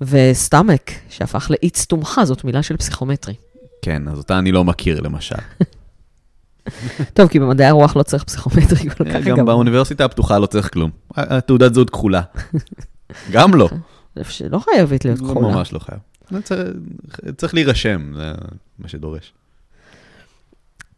וסטמק, 0.00 0.90
שהפך 1.10 1.50
לאיץ 1.50 1.84
תומכה, 1.84 2.24
זאת 2.24 2.44
מילה 2.44 2.62
של 2.62 2.76
פסיכומטרי. 2.76 3.34
כן, 3.82 4.08
אז 4.08 4.18
אותה 4.18 4.38
אני 4.38 4.52
לא 4.52 4.64
מכיר 4.64 5.00
למשל. 5.00 5.34
טוב, 7.14 7.28
כי 7.28 7.38
במדעי 7.38 7.66
הרוח 7.66 7.96
לא 7.96 8.02
צריך 8.02 8.24
פסיכומטרי 8.24 8.90
כל 8.90 9.04
כך 9.04 9.24
גם 9.24 9.46
באוניברסיטה 9.46 10.04
הפתוחה 10.04 10.38
לא 10.38 10.46
צריך 10.46 10.72
כלום. 10.72 10.90
תעודת 11.46 11.74
זהות 11.74 11.90
כחולה. 11.90 12.22
גם 13.32 13.54
לא. 13.54 13.68
שלא 14.22 14.58
חייבת 14.58 15.04
להיות 15.04 15.20
לא, 15.20 15.28
כחולה. 15.28 15.48
ממש 15.48 15.72
לא 15.72 15.78
חייב. 15.78 16.00
צריך- 17.36 17.54
להירשם, 17.54 18.12
זה 18.16 18.32
מה 18.78 18.88
שדורש. 18.88 19.32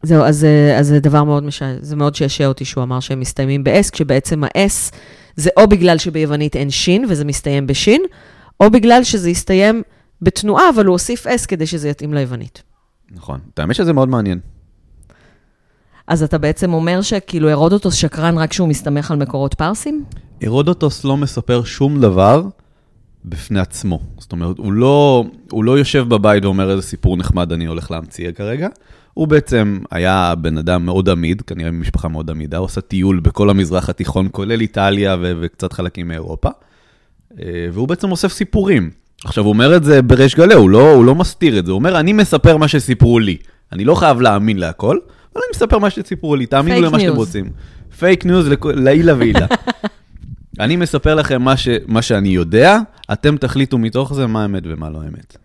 זהו, 0.03 0.25
אז, 0.25 0.45
אה, 0.45 0.79
אז 0.79 0.87
זה 0.87 1.01
דבר 1.01 1.25
מאוד 1.25 1.43
מש... 1.43 1.63
זה 1.81 1.97
מאוד 1.97 2.15
שעשע 2.15 2.47
אותי 2.47 2.65
שהוא 2.65 2.85
אמר 2.85 3.01
שהם 3.01 3.21
מסתיימים 3.21 3.65
ב-S, 3.65 3.91
כשבעצם 3.93 4.45
ה-S 4.45 4.95
זה 5.37 5.51
או 5.57 5.69
בגלל 5.69 5.99
שביוונית 5.99 6.57
אין 6.57 6.71
שין 6.71 7.05
וזה 7.09 7.25
מסתיים 7.25 7.67
בשין, 7.67 8.03
או 8.61 8.71
בגלל 8.71 9.05
שזה 9.05 9.31
יסתיים 9.31 9.83
בתנועה, 10.23 10.69
אבל 10.75 10.85
הוא 10.85 10.93
הוסיף 10.93 11.27
S 11.27 11.47
כדי 11.49 11.67
שזה 11.67 11.89
יתאים 11.89 12.15
ליוונית. 12.15 12.63
נכון. 13.11 13.41
האמת 13.57 13.75
שזה 13.75 13.93
מאוד 13.93 14.09
מעניין. 14.09 14.41
אז 16.07 16.23
אתה 16.23 16.39
בעצם 16.39 16.73
אומר 16.73 17.03
שכאילו 17.03 17.51
הרודוטוס 17.51 17.95
שקרן 17.95 18.39
רק 18.39 18.51
כשהוא 18.51 18.69
מסתמך 18.69 19.11
על 19.11 19.17
מקורות 19.17 19.55
פרסים? 19.55 20.05
הרודוטוס 20.43 21.05
לא 21.05 21.17
מספר 21.17 21.65
שום 21.65 22.01
דבר 22.01 22.43
בפני 23.25 23.61
עצמו. 23.61 24.01
זאת 24.19 24.33
אומרת, 24.33 24.59
הוא 24.59 24.73
לא, 24.73 25.25
הוא 25.51 25.65
לא 25.65 25.79
יושב 25.79 26.07
בבית 26.09 26.45
ואומר 26.45 26.71
איזה 26.71 26.83
סיפור 26.83 27.17
נחמד 27.17 27.53
אני 27.53 27.67
הולך 27.67 27.91
להמציא 27.91 28.33
כרגע. 28.33 28.69
הוא 29.17 29.29
בעצם 29.29 29.79
היה 29.91 30.35
בן 30.39 30.59
אדם 30.59 30.87
מאוד 30.87 31.09
עמיד, 31.09 31.43
כנראה 31.43 31.71
ממשפחה 31.71 32.09
מאוד 32.09 32.31
עמידה, 32.31 32.57
הוא 32.57 32.65
עושה 32.65 32.81
טיול 32.81 33.21
בכל 33.21 33.51
המזרח 33.51 33.89
התיכון, 33.89 34.29
כולל 34.33 34.61
איטליה 34.61 35.17
ו- 35.21 35.33
וקצת 35.41 35.73
חלקים 35.73 36.09
מאירופה. 36.09 36.49
אה, 37.41 37.69
והוא 37.73 37.89
בעצם 37.89 38.11
אוסף 38.11 38.33
סיפורים. 38.33 38.91
עכשיו, 39.25 39.45
הוא 39.45 39.53
אומר 39.53 39.77
את 39.77 39.85
זה 39.85 40.03
בריש 40.03 40.35
גלי, 40.35 40.55
הוא 40.55 40.71
לא, 40.71 40.93
הוא 40.93 41.05
לא 41.05 41.15
מסתיר 41.15 41.59
את 41.59 41.67
זה, 41.67 41.73
הוא 41.73 41.79
אומר, 41.79 42.01
אני 42.01 42.13
מספר 42.13 42.57
מה 42.57 42.69
שסיפרו 42.69 43.19
לי. 43.19 43.37
אני 43.73 43.85
לא 43.85 43.95
חייב 43.95 44.21
להאמין 44.21 44.59
להכל, 44.59 44.99
אבל 45.35 45.43
אני 45.45 45.51
מספר 45.55 45.79
מה 45.79 45.91
שסיפרו 45.91 46.37
לי, 46.37 46.47
תאמינו 46.47 46.81
למה 46.81 47.01
שאתם 47.01 47.13
news. 47.13 47.17
רוצים. 47.17 47.51
fake 47.99 48.27
news 48.27 48.49
לעילה 48.65 49.15
ועילה. 49.19 49.47
אני 50.61 50.77
מספר 50.77 51.15
לכם 51.15 51.43
מה, 51.43 51.57
ש, 51.57 51.69
מה 51.87 52.03
שאני 52.03 52.29
יודע, 52.29 52.79
אתם 53.13 53.37
תחליטו 53.37 53.79
מתוך 53.79 54.15
זה 54.15 54.27
מה 54.27 54.45
אמת 54.45 54.63
ומה 54.67 54.91
לא 54.91 55.03
אמת. 55.03 55.37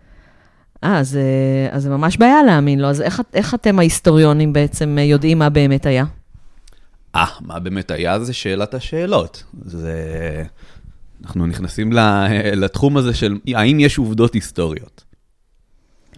אה, 0.83 0.99
אז, 0.99 1.17
אה, 1.17 1.75
אז 1.75 1.83
זה 1.83 1.89
ממש 1.89 2.17
בעיה 2.17 2.43
להאמין 2.43 2.79
לו. 2.79 2.87
אז 2.87 3.01
איך, 3.01 3.21
איך 3.33 3.53
אתם 3.53 3.79
ההיסטוריונים 3.79 4.53
בעצם 4.53 4.97
אה, 4.97 5.03
יודעים 5.03 5.39
מה 5.39 5.49
באמת 5.49 5.85
היה? 5.85 6.05
אה, 7.15 7.25
מה 7.41 7.59
באמת 7.59 7.91
היה? 7.91 8.19
זה 8.19 8.33
שאלת 8.33 8.73
השאלות. 8.73 9.43
זה... 9.65 10.43
אנחנו 11.23 11.45
נכנסים 11.45 11.93
לתחום 12.55 12.97
הזה 12.97 13.13
של 13.13 13.37
האם 13.55 13.79
יש 13.79 13.97
עובדות 13.97 14.33
היסטוריות. 14.33 15.03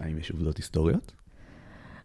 האם 0.00 0.18
יש 0.18 0.30
עובדות 0.30 0.56
היסטוריות? 0.56 1.12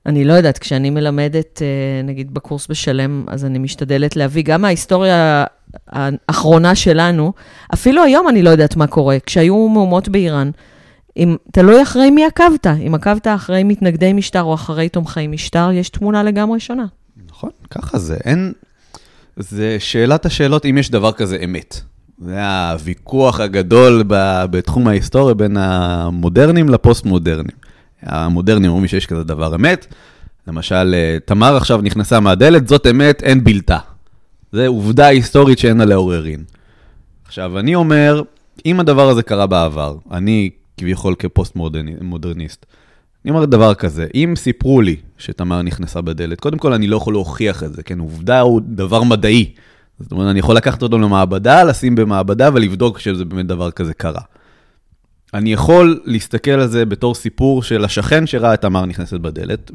אני 0.06 0.25
לא 0.25 0.34
יודעת, 0.34 0.58
כשאני 0.58 0.89
מלמדת, 0.89 1.62
אה, 1.62 2.01
נגיד 2.04 2.34
בקורס 2.34 2.68
בשלם, 2.68 3.25
אז 3.28 3.46
אני 3.46 3.60
משתדלת 3.60 4.16
להביא 4.16 4.44
גם 4.44 4.62
מההיסטוריה 4.62 5.46
האחרונה 5.88 6.75
שלנו, 6.75 7.34
אפילו 7.74 8.04
היום 8.04 8.30
אני 8.30 8.42
לא 8.42 8.50
יודעת 8.50 8.75
מה 8.75 8.88
קורה. 8.88 9.18
כשהיו 9.25 9.70
מהומות 9.70 10.10
באיראן, 10.10 10.51
אם, 11.18 11.36
תלוי 11.51 11.84
אחרי 11.84 12.10
מי 12.10 12.25
עקבת. 12.25 12.68
אם 12.68 12.96
עקבת 12.96 13.28
אחרי 13.28 13.63
מתנגדי 13.63 14.13
משטר 14.13 14.44
או 14.44 14.54
אחרי 14.54 14.89
תומכי 14.89 15.28
משטר, 15.28 15.72
יש 15.72 15.89
תמונה 15.89 16.24
לגמרי 16.24 16.60
שונה. 16.60 16.86
נכון, 17.30 17.50
ככה 17.70 18.00
זה. 18.00 18.18
אין... 18.25 18.54
זה 19.38 19.75
שאלת 19.80 20.25
השאלות 20.25 20.66
אם 20.66 20.78
יש 20.78 20.92
דבר 20.92 21.12
כזה 21.12 21.38
אמת. 21.44 21.82
זה 22.22 22.70
הוויכוח 22.72 23.39
הגדול 23.39 24.04
ב- 24.08 24.46
בתחום 24.51 24.88
ההיסטוריה 24.88 25.34
בין 25.34 25.58
המודרנים 25.58 26.70
לפוסט-מודרנים. 26.70 27.56
המודרנים 28.01 28.72
אומרים 28.72 28.88
שיש 28.88 29.06
כזה 29.06 29.24
דבר 29.24 29.56
אמת. 29.56 29.88
למשל, 30.48 30.96
אה, 30.98 31.18
תמר 31.25 31.58
עכשיו 31.58 31.82
נכנסה 31.82 32.20
מהדלת, 32.20 32.68
זאת 32.68 32.88
אמת, 32.88 33.24
אין 33.24 33.44
בלתה. 33.44 33.78
זה 34.51 34.68
עובדה 34.68 35.08
היסטורית 35.08 35.60
שאין 35.60 35.82
עליה 35.82 35.98
עוררין. 35.98 36.44
עכשיו, 37.25 37.60
אני 37.60 37.75
אומר, 37.75 38.22
אם 38.66 38.80
הדבר 38.80 39.10
הזה 39.10 39.24
קרה 39.24 39.48
בעבר, 39.48 39.96
אני 40.12 40.50
כביכול 40.80 41.16
כפוסט-מודרניסט, 41.20 42.66
אני 43.26 43.32
אומר 43.32 43.46
דבר 43.46 43.74
כזה, 43.74 44.08
אם 44.16 44.34
סיפרו 44.38 44.82
לי 44.82 44.96
שתמר 45.18 45.62
נכנסה 45.62 46.02
בדלת, 46.02 46.40
קודם 46.40 46.58
כל 46.58 46.74
אני 46.74 46.88
לא 46.88 46.98
יכול 46.98 47.14
להוכיח 47.14 47.64
את 47.64 47.74
זה, 47.74 47.84
כן? 47.84 48.00
עובדה 48.00 48.40
הוא 48.40 48.62
דבר 48.66 49.04
מדעי. 49.04 49.54
זאת 50.00 50.12
אומרת, 50.12 50.32
אני 50.32 50.40
יכול 50.40 50.56
לקחת 50.56 50.82
אותו 50.82 50.98
למעבדה, 50.98 51.64
לשים 51.64 51.96
במעבדה 51.96 52.50
ולבדוק 52.54 53.00
שזה 53.00 53.26
באמת 53.26 53.46
דבר 53.46 53.72
כזה 53.72 53.94
קרה. 53.94 54.22
אני 55.34 55.54
יכול 55.54 56.02
להסתכל 56.06 56.52
על 56.52 56.68
זה 56.68 56.86
בתור 56.86 57.16
סיפור 57.16 57.64
של 57.64 57.86
השכן 57.86 58.28
שראה 58.28 58.54
את 58.54 58.62
תמר 58.62 58.86
נכנסת 58.86 59.20
בדלת, 59.20 59.72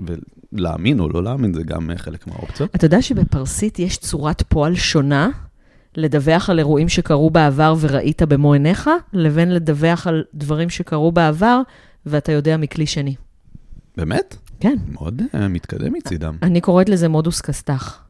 ולהאמין 0.52 1.00
או 1.00 1.08
לא 1.08 1.22
להאמין, 1.22 1.54
זה 1.54 1.62
גם 1.62 1.90
אה, 1.90 1.98
חלק 1.98 2.26
מהאופציות. 2.26 2.74
אתה 2.74 2.84
יודע 2.84 3.02
שבפרסית 3.02 3.78
יש 3.78 3.96
צורת 3.96 4.42
פועל 4.48 4.74
שונה 4.74 5.28
לדווח 5.96 6.50
על 6.50 6.58
אירועים 6.58 6.88
שקרו 6.88 7.30
בעבר 7.30 7.74
וראית 7.80 8.22
במו 8.22 8.52
עיניך, 8.52 8.90
לבין 9.12 9.50
לדווח 9.50 10.06
על 10.06 10.24
דברים 10.34 10.70
שקרו 10.70 11.12
בעבר 11.12 11.60
ואתה 12.06 12.32
יודע 12.32 12.56
מכלי 12.56 12.86
שני. 12.86 13.14
באמת? 13.96 14.36
כן. 14.60 14.76
מאוד 14.92 15.22
uh, 15.34 15.38
מתקדם 15.48 15.92
מצידם. 15.92 16.36
אני 16.42 16.60
קוראת 16.60 16.88
לזה 16.88 17.08
מודוס 17.08 17.40
כסת"ח. 17.40 18.04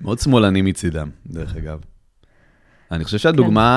מאוד 0.00 0.18
שמאלני 0.18 0.62
מצידם, 0.62 1.08
דרך 1.26 1.56
אגב. 1.56 1.78
אני 2.92 3.04
חושב 3.04 3.18
שהדוגמה 3.18 3.68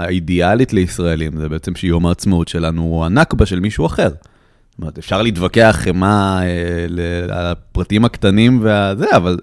האידיאלית 0.00 0.72
לישראלים 0.72 1.36
זה 1.36 1.48
בעצם 1.48 1.74
שיום 1.74 2.06
העצמאות 2.06 2.48
שלנו 2.48 2.82
הוא 2.82 3.04
הנכבה 3.04 3.46
של 3.46 3.60
מישהו 3.60 3.86
אחר. 3.86 4.08
זאת 4.08 4.78
אומרת, 4.78 4.98
אפשר 4.98 5.22
להתווכח 5.22 5.86
מה, 5.94 6.42
אה, 6.42 6.84
על 7.24 7.46
הפרטים 7.46 8.04
הקטנים 8.04 8.60
והזה, 8.62 9.06
אבל 9.16 9.38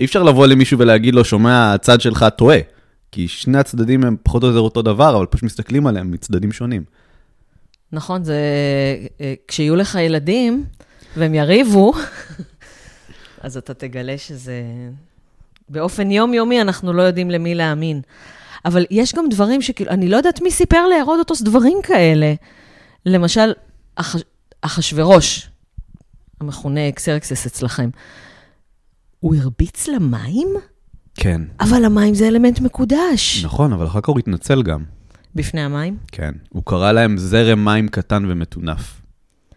אי 0.00 0.04
אפשר 0.04 0.22
לבוא 0.22 0.46
למישהו 0.46 0.78
ולהגיד 0.78 1.14
לו, 1.14 1.24
שומע, 1.24 1.74
הצד 1.74 2.00
שלך 2.00 2.26
טועה. 2.36 2.58
כי 3.12 3.28
שני 3.28 3.58
הצדדים 3.58 4.04
הם 4.04 4.16
פחות 4.22 4.42
או 4.42 4.48
יותר 4.48 4.60
אותו 4.60 4.82
דבר, 4.82 5.16
אבל 5.16 5.26
פשוט 5.26 5.42
מסתכלים 5.42 5.86
עליהם 5.86 6.10
מצדדים 6.10 6.52
שונים. 6.52 6.84
נכון, 7.92 8.24
זה... 8.24 8.38
אה, 9.20 9.34
כשיהיו 9.48 9.76
לך 9.76 9.94
ילדים 9.94 10.64
והם 11.16 11.34
יריבו, 11.34 11.92
אז 13.44 13.56
אתה 13.56 13.74
תגלה 13.74 14.18
שזה... 14.18 14.62
באופן 15.68 16.10
יומיומי 16.10 16.60
אנחנו 16.60 16.92
לא 16.92 17.02
יודעים 17.02 17.30
למי 17.30 17.54
להאמין. 17.54 18.00
אבל 18.64 18.86
יש 18.90 19.14
גם 19.14 19.28
דברים 19.28 19.62
שכאילו, 19.62 19.90
אני 19.90 20.08
לא 20.08 20.16
יודעת 20.16 20.42
מי 20.42 20.50
סיפר 20.50 20.86
להרודוטוס 20.86 21.42
דברים 21.42 21.78
כאלה. 21.82 22.34
למשל, 23.06 23.52
אח, 23.96 24.16
אחשוורוש, 24.60 25.48
המכונה 26.40 26.88
אקסרקסס 26.88 27.46
אצלכם, 27.46 27.90
הוא 29.24 29.34
הרביץ 29.36 29.88
למים? 29.88 30.48
כן. 31.14 31.40
אבל 31.60 31.84
המים 31.84 32.14
זה 32.14 32.28
אלמנט 32.28 32.60
מקודש. 32.60 33.44
נכון, 33.44 33.72
אבל 33.72 33.86
אחר 33.86 34.00
כך 34.00 34.08
הוא 34.08 34.18
התנצל 34.18 34.62
גם. 34.62 34.84
בפני 35.34 35.60
המים? 35.60 35.96
כן. 36.12 36.32
הוא 36.48 36.62
קרא 36.66 36.92
להם 36.92 37.18
זרם 37.18 37.64
מים 37.64 37.88
קטן 37.88 38.24
ומטונף. 38.28 39.00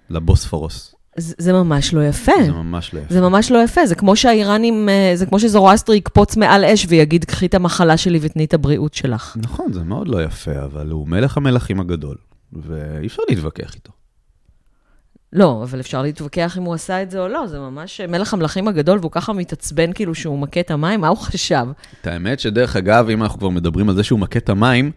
לבוספורוס. 0.09 0.95
זה, 1.17 1.35
זה 1.37 1.53
ממש 1.53 1.93
לא 1.93 2.07
יפה. 2.07 2.31
זה 2.45 2.51
ממש 2.51 2.93
לא 2.93 2.99
יפה. 2.99 3.13
זה 3.13 3.21
ממש 3.21 3.51
לא 3.51 3.63
יפה, 3.63 3.85
זה 3.85 3.95
כמו 3.95 4.15
שהאיראנים, 4.15 4.89
אה, 4.89 5.11
זה 5.15 5.25
כמו 5.25 5.39
שזורואסטר 5.39 5.93
יקפוץ 5.93 6.37
מעל 6.37 6.65
אש 6.65 6.85
ויגיד, 6.89 7.25
קחי 7.25 7.45
את 7.45 7.53
המחלה 7.53 7.97
שלי 7.97 8.19
ותני 8.21 8.45
את 8.45 8.53
הבריאות 8.53 8.93
שלך. 8.93 9.37
נכון, 9.41 9.73
זה 9.73 9.83
מאוד 9.83 10.07
לא 10.07 10.23
יפה, 10.23 10.63
אבל 10.63 10.89
הוא 10.89 11.07
מלך 11.07 11.37
המלכים 11.37 11.79
הגדול, 11.79 12.15
ואי 12.53 13.07
אפשר 13.07 13.21
להתווכח 13.29 13.75
איתו. 13.75 13.91
לא, 15.33 15.63
אבל 15.63 15.79
אפשר 15.79 16.01
להתווכח 16.01 16.57
אם 16.57 16.63
הוא 16.63 16.73
עשה 16.73 17.03
את 17.03 17.11
זה 17.11 17.19
או 17.19 17.27
לא, 17.27 17.47
זה 17.47 17.59
ממש 17.59 18.01
מלך 18.01 18.33
המלכים 18.33 18.67
הגדול, 18.67 18.99
והוא 18.99 19.11
ככה 19.11 19.33
מתעצבן 19.33 19.93
כאילו 19.93 20.15
שהוא 20.15 20.39
מכה 20.39 20.59
את 20.59 20.71
המים, 20.71 21.01
מה 21.01 21.07
הוא 21.07 21.17
חשב? 21.17 21.65
את 22.01 22.07
האמת 22.07 22.39
שדרך 22.39 22.75
אגב, 22.75 23.09
אם 23.09 23.23
אנחנו 23.23 23.39
כבר 23.39 23.49
מדברים 23.49 23.89
על 23.89 23.95
זה 23.95 24.03
שהוא 24.03 24.19
מכה 24.19 24.39
את 24.39 24.49
המים, 24.49 24.91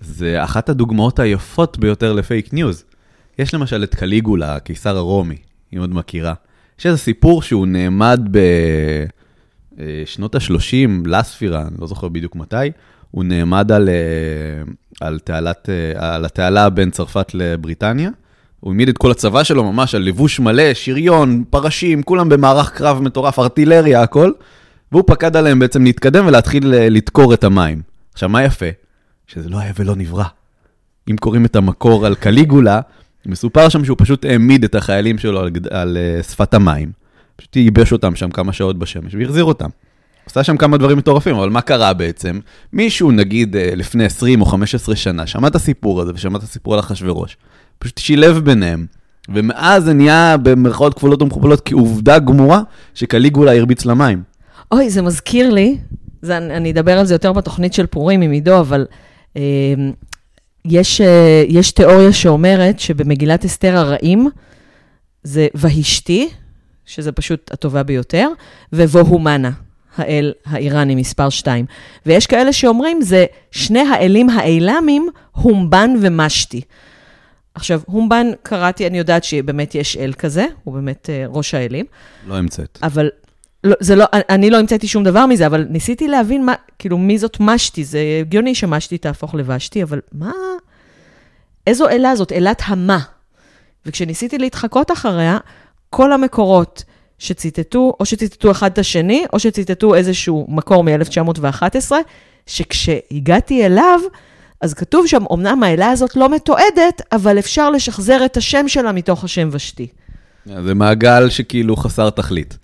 זה 0.00 0.44
אחת 0.44 0.68
הדוגמאות 0.68 1.18
היפות 1.18 1.78
ביותר 1.78 2.12
לפייק 2.12 2.52
ניוז. 2.52 2.84
יש 3.38 3.54
למשל 3.54 3.84
את 3.84 3.94
קליגולה, 3.94 4.54
הקיסר 4.54 4.96
הרומי, 4.96 5.36
אם 5.74 5.78
עוד 5.78 5.94
מכירה. 5.94 6.34
יש 6.78 6.86
איזה 6.86 6.98
סיפור 6.98 7.42
שהוא 7.42 7.66
נעמד 7.66 8.20
בשנות 9.72 10.34
ה-30 10.34 11.06
לספירה, 11.06 11.62
אני 11.62 11.76
לא 11.80 11.86
זוכר 11.86 12.08
בדיוק 12.08 12.36
מתי, 12.36 12.70
הוא 13.10 13.24
נעמד 13.24 13.72
על, 13.72 13.88
אה, 13.88 13.94
על, 15.00 15.18
תעלת, 15.18 15.68
אה, 15.68 16.14
על 16.14 16.24
התעלה 16.24 16.70
בין 16.70 16.90
צרפת 16.90 17.34
לבריטניה. 17.34 18.10
הוא 18.64 18.72
העמיד 18.72 18.88
את 18.88 18.98
כל 18.98 19.10
הצבא 19.10 19.44
שלו 19.44 19.72
ממש 19.72 19.94
על 19.94 20.02
לבוש 20.02 20.40
מלא, 20.40 20.74
שריון, 20.74 21.44
פרשים, 21.50 22.02
כולם 22.02 22.28
במערך 22.28 22.70
קרב 22.70 23.02
מטורף, 23.02 23.38
ארטילריה, 23.38 24.02
הכל. 24.02 24.30
והוא 24.92 25.04
פקד 25.06 25.36
עליהם 25.36 25.58
בעצם 25.58 25.84
להתקדם 25.84 26.26
ולהתחיל 26.26 26.74
אה, 26.74 26.88
לדקור 26.88 27.34
את 27.34 27.44
המים. 27.44 27.82
עכשיו, 28.12 28.28
מה 28.28 28.44
יפה? 28.44 28.66
שזה 29.26 29.48
לא 29.48 29.58
היה 29.58 29.72
ולא 29.78 29.96
נברא. 29.96 30.24
אם 31.10 31.16
קוראים 31.16 31.44
את 31.44 31.56
המקור 31.56 32.06
על 32.06 32.14
קליגולה, 32.14 32.80
מסופר 33.26 33.68
שם 33.68 33.84
שהוא 33.84 33.96
פשוט 34.00 34.24
העמיד 34.24 34.64
את 34.64 34.74
החיילים 34.74 35.18
שלו 35.18 35.40
על, 35.40 35.50
על 35.70 35.98
uh, 36.20 36.22
שפת 36.22 36.54
המים. 36.54 36.92
פשוט 37.36 37.56
ייבש 37.56 37.92
אותם 37.92 38.16
שם 38.16 38.30
כמה 38.30 38.52
שעות 38.52 38.78
בשמש 38.78 39.14
והחזיר 39.14 39.44
אותם. 39.44 39.68
עשה 40.26 40.44
שם 40.44 40.56
כמה 40.56 40.76
דברים 40.76 40.98
מטורפים, 40.98 41.36
אבל 41.36 41.50
מה 41.50 41.60
קרה 41.60 41.92
בעצם? 41.92 42.40
מישהו, 42.72 43.10
נגיד, 43.10 43.56
uh, 43.56 43.58
לפני 43.76 44.04
20 44.04 44.40
או 44.40 44.46
15 44.46 44.96
שנה, 44.96 45.26
שמע 45.26 45.48
את 45.48 45.54
הסיפור 45.54 46.02
הזה 46.02 46.12
ושמע 46.14 46.38
את 46.38 46.42
הסיפור 46.42 46.74
על 46.74 46.80
אחשוורוש. 46.80 47.36
פשוט 47.78 47.98
שילב 47.98 48.38
ביניהם. 48.38 48.86
ומאז 49.28 49.84
זה 49.84 49.92
נהיה 49.92 50.36
במרכאות 50.36 50.94
כפולות 50.94 51.22
ומכופלות 51.22 51.60
כעובדה 51.64 52.18
גמורה 52.18 52.62
שקליגולה 52.94 53.56
הרביץ 53.56 53.84
למים. 53.84 54.22
אוי, 54.72 54.90
זה 54.90 55.02
מזכיר 55.02 55.50
לי, 55.50 55.78
זה, 56.22 56.36
אני 56.36 56.70
אדבר 56.70 56.98
על 56.98 57.06
זה 57.06 57.14
יותר 57.14 57.32
בתוכנית 57.32 57.74
של 57.74 57.86
פורים 57.86 58.20
עם 58.20 58.30
עידו, 58.30 58.60
אבל 58.60 58.86
אה, 59.36 59.42
יש, 60.64 61.00
אה, 61.00 61.44
יש 61.48 61.72
תיאוריה 61.72 62.12
שאומרת 62.12 62.80
שבמגילת 62.80 63.44
אסתר 63.44 63.76
הרעים 63.76 64.28
זה 65.22 65.46
והשתי, 65.54 66.28
שזה 66.86 67.12
פשוט 67.12 67.50
הטובה 67.52 67.82
ביותר, 67.82 68.28
ובוהומנה, 68.72 69.50
האל 69.96 70.32
האיראני 70.46 70.94
מספר 70.94 71.28
2. 71.28 71.66
ויש 72.06 72.26
כאלה 72.26 72.52
שאומרים 72.52 73.02
זה 73.02 73.26
שני 73.50 73.80
האלים 73.80 74.30
האילמים, 74.30 75.08
הומבן 75.32 75.90
ומשתי. 76.00 76.60
עכשיו, 77.54 77.80
הומבן, 77.86 78.26
קראתי, 78.42 78.86
אני 78.86 78.98
יודעת 78.98 79.24
שבאמת 79.24 79.74
יש 79.74 79.96
אל 79.96 80.12
כזה, 80.12 80.46
הוא 80.64 80.74
באמת 80.74 81.06
uh, 81.06 81.36
ראש 81.36 81.54
האלים. 81.54 81.86
לא 82.26 82.36
המצאת. 82.36 82.78
אבל 82.82 83.10
לא, 83.64 83.76
זה 83.80 83.96
לא, 83.96 84.04
אני 84.12 84.50
לא 84.50 84.58
המצאתי 84.58 84.88
שום 84.88 85.04
דבר 85.04 85.26
מזה, 85.26 85.46
אבל 85.46 85.66
ניסיתי 85.70 86.08
להבין 86.08 86.44
מה, 86.44 86.54
כאילו, 86.78 86.98
מי 86.98 87.18
זאת 87.18 87.36
משתי. 87.40 87.84
זה 87.84 88.00
הגיוני 88.20 88.54
שמשתי 88.54 88.98
תהפוך 88.98 89.34
לבשתי, 89.34 89.82
אבל 89.82 90.00
מה... 90.12 90.32
איזו 91.66 91.88
אלה 91.88 92.16
זאת? 92.16 92.32
אלת 92.32 92.62
המה. 92.64 92.98
וכשניסיתי 93.86 94.38
להתחקות 94.38 94.90
אחריה, 94.90 95.38
כל 95.90 96.12
המקורות 96.12 96.84
שציטטו, 97.18 97.96
או 98.00 98.04
שציטטו 98.04 98.50
אחד 98.50 98.70
את 98.70 98.78
השני, 98.78 99.24
או 99.32 99.38
שציטטו 99.38 99.94
איזשהו 99.94 100.46
מקור 100.48 100.84
מ-1911, 100.84 101.92
שכשהגעתי 102.46 103.66
אליו, 103.66 104.00
אז 104.60 104.74
כתוב 104.74 105.06
שם, 105.06 105.22
אמנם 105.32 105.62
האלה 105.62 105.90
הזאת 105.90 106.16
לא 106.16 106.28
מתועדת, 106.28 107.02
אבל 107.12 107.38
אפשר 107.38 107.70
לשחזר 107.70 108.24
את 108.24 108.36
השם 108.36 108.68
שלה 108.68 108.92
מתוך 108.92 109.24
השם 109.24 109.48
ושתי. 109.52 109.86
זה 110.46 110.74
מעגל 110.74 111.30
שכאילו 111.30 111.76
חסר 111.76 112.10
תכלית. 112.10 112.58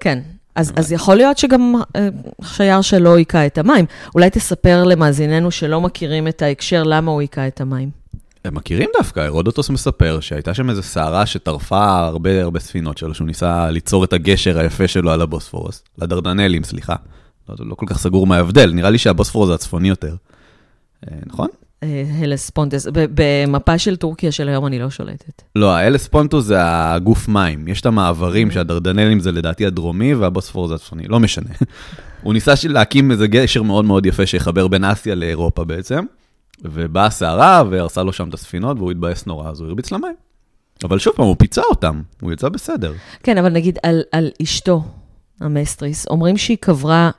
כן. 0.00 0.18
אז, 0.54 0.72
אז 0.76 0.92
יכול 0.92 1.16
להיות 1.16 1.38
שגם 1.38 1.74
אה, 1.96 2.08
חייר 2.42 2.80
שלו 2.80 3.16
היכה 3.16 3.46
את 3.46 3.58
המים. 3.58 3.84
אולי 4.14 4.30
תספר 4.30 4.84
למאזיננו 4.84 5.50
שלא 5.50 5.80
מכירים 5.80 6.28
את 6.28 6.42
ההקשר 6.42 6.82
למה 6.82 7.10
הוא 7.10 7.20
היכה 7.20 7.46
את 7.46 7.60
המים. 7.60 8.01
הם 8.44 8.54
מכירים 8.54 8.88
דווקא, 8.98 9.20
הרודוטוס 9.20 9.70
מספר 9.70 10.20
שהייתה 10.20 10.54
שם 10.54 10.70
איזו 10.70 10.82
סערה 10.82 11.26
שטרפה 11.26 11.98
הרבה 11.98 12.42
הרבה 12.42 12.60
ספינות 12.60 12.98
שלו, 12.98 13.14
שהוא 13.14 13.26
ניסה 13.26 13.70
ליצור 13.70 14.04
את 14.04 14.12
הגשר 14.12 14.58
היפה 14.58 14.88
שלו 14.88 15.10
על 15.10 15.22
הבוספורוס, 15.22 15.82
לדרדנלים, 15.98 16.64
סליחה. 16.64 16.94
לא, 17.48 17.54
לא 17.58 17.74
כל 17.74 17.86
כך 17.88 17.98
סגור 17.98 18.26
מה 18.26 18.36
ההבדל, 18.36 18.72
נראה 18.72 18.90
לי 18.90 18.98
שהבוספורוס 18.98 19.48
זה 19.48 19.54
הצפוני 19.54 19.88
יותר. 19.88 20.14
אה, 21.10 21.16
נכון? 21.26 21.48
הלס 22.22 22.50
פונטס, 22.50 22.86
במפה 22.92 23.78
של 23.78 23.96
טורקיה 23.96 24.32
של 24.32 24.48
היום 24.48 24.66
אני 24.66 24.78
לא 24.78 24.90
שולטת. 24.90 25.42
לא, 25.56 25.76
ההלס 25.76 26.08
פונטוס 26.08 26.44
זה 26.44 26.56
הגוף 26.62 27.28
מים. 27.28 27.68
יש 27.68 27.80
את 27.80 27.86
המעברים 27.86 28.50
שהדרדנלים 28.50 29.20
זה 29.20 29.32
לדעתי 29.32 29.66
הדרומי 29.66 30.14
והבוספור 30.14 30.68
זה 30.68 30.74
הצפוני, 30.74 31.08
לא 31.08 31.20
משנה. 31.20 31.50
הוא 32.22 32.32
ניסה 32.32 32.52
להקים 32.68 33.10
איזה 33.10 33.26
גשר 33.26 33.62
מאוד 33.62 33.84
מאוד 33.84 34.06
יפה 34.06 34.26
שיחבר 34.26 34.68
בין 34.68 34.84
אסיה 34.84 35.14
לאירופה 35.14 35.64
בעצם, 35.64 36.04
ובאה 36.64 37.10
סערה 37.10 37.62
והרסה 37.70 38.02
לו 38.02 38.12
שם 38.12 38.28
את 38.28 38.34
הספינות 38.34 38.78
והוא 38.78 38.90
התבאס 38.90 39.26
נורא, 39.26 39.50
אז 39.50 39.60
הוא 39.60 39.68
הרביץ 39.68 39.92
למים. 39.92 40.14
אבל 40.84 40.98
שוב 40.98 41.12
פעם, 41.16 41.26
הוא 41.26 41.36
פיצה 41.38 41.62
אותם, 41.70 42.02
הוא 42.20 42.32
יצא 42.32 42.48
בסדר. 42.48 42.92
כן, 43.22 43.38
אבל 43.38 43.52
נגיד 43.52 43.78
על, 43.82 44.02
על 44.12 44.30
אשתו, 44.42 44.84
המסטריס, 45.40 46.06
אומרים 46.06 46.36
שהיא 46.36 46.56
קברה... 46.60 47.10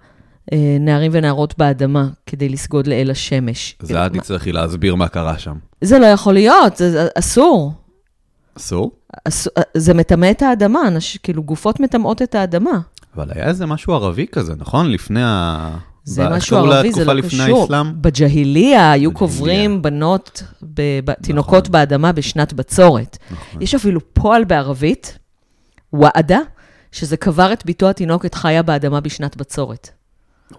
אה, 0.53 0.77
נערים 0.79 1.11
ונערות 1.13 1.57
באדמה 1.57 2.07
כדי 2.25 2.49
לסגוד 2.49 2.87
לאל 2.87 3.11
השמש. 3.11 3.75
זה 3.81 4.05
את 4.05 4.13
תצטרכי 4.13 4.51
להסביר 4.51 4.95
מה 4.95 5.07
קרה 5.07 5.37
שם. 5.37 5.55
זה 5.81 5.99
לא 5.99 6.05
יכול 6.05 6.33
להיות, 6.33 6.77
זה 6.77 7.07
אסור. 7.15 7.73
אסור? 8.57 8.91
אסור 9.27 9.53
זה 9.77 9.93
מטמא 9.93 10.31
את 10.31 10.41
האדמה, 10.41 10.87
אנש, 10.87 11.17
כאילו 11.17 11.43
גופות 11.43 11.79
מטמאות 11.79 12.21
את 12.21 12.35
האדמה. 12.35 12.79
אבל 13.15 13.31
היה 13.35 13.47
איזה 13.47 13.65
משהו 13.65 13.93
ערבי 13.93 14.27
כזה, 14.31 14.53
נכון? 14.57 14.91
לפני 14.91 15.23
ה... 15.23 15.77
זה 16.03 16.29
משהו 16.29 16.57
ערבי, 16.57 16.91
זה 16.91 17.05
לא 17.05 17.21
קשור. 17.21 17.67
בג'היליה 18.01 18.91
היו 18.91 19.11
קוברים 19.13 19.81
בנות, 19.81 20.43
תינוקות 21.21 21.63
נכון. 21.63 21.71
באדמה 21.71 22.11
בשנת 22.11 22.53
בצורת. 22.53 23.17
נכון. 23.31 23.61
יש 23.61 23.75
אפילו 23.75 24.13
פועל 24.13 24.43
בערבית, 24.43 25.17
ועדה, 25.93 26.39
שזה 26.91 27.17
קבר 27.17 27.53
את 27.53 27.65
ביתו 27.65 27.89
התינוקת 27.89 28.35
חיה 28.35 28.63
באדמה 28.63 28.99
בשנת 28.99 29.37
בצורת. 29.37 29.89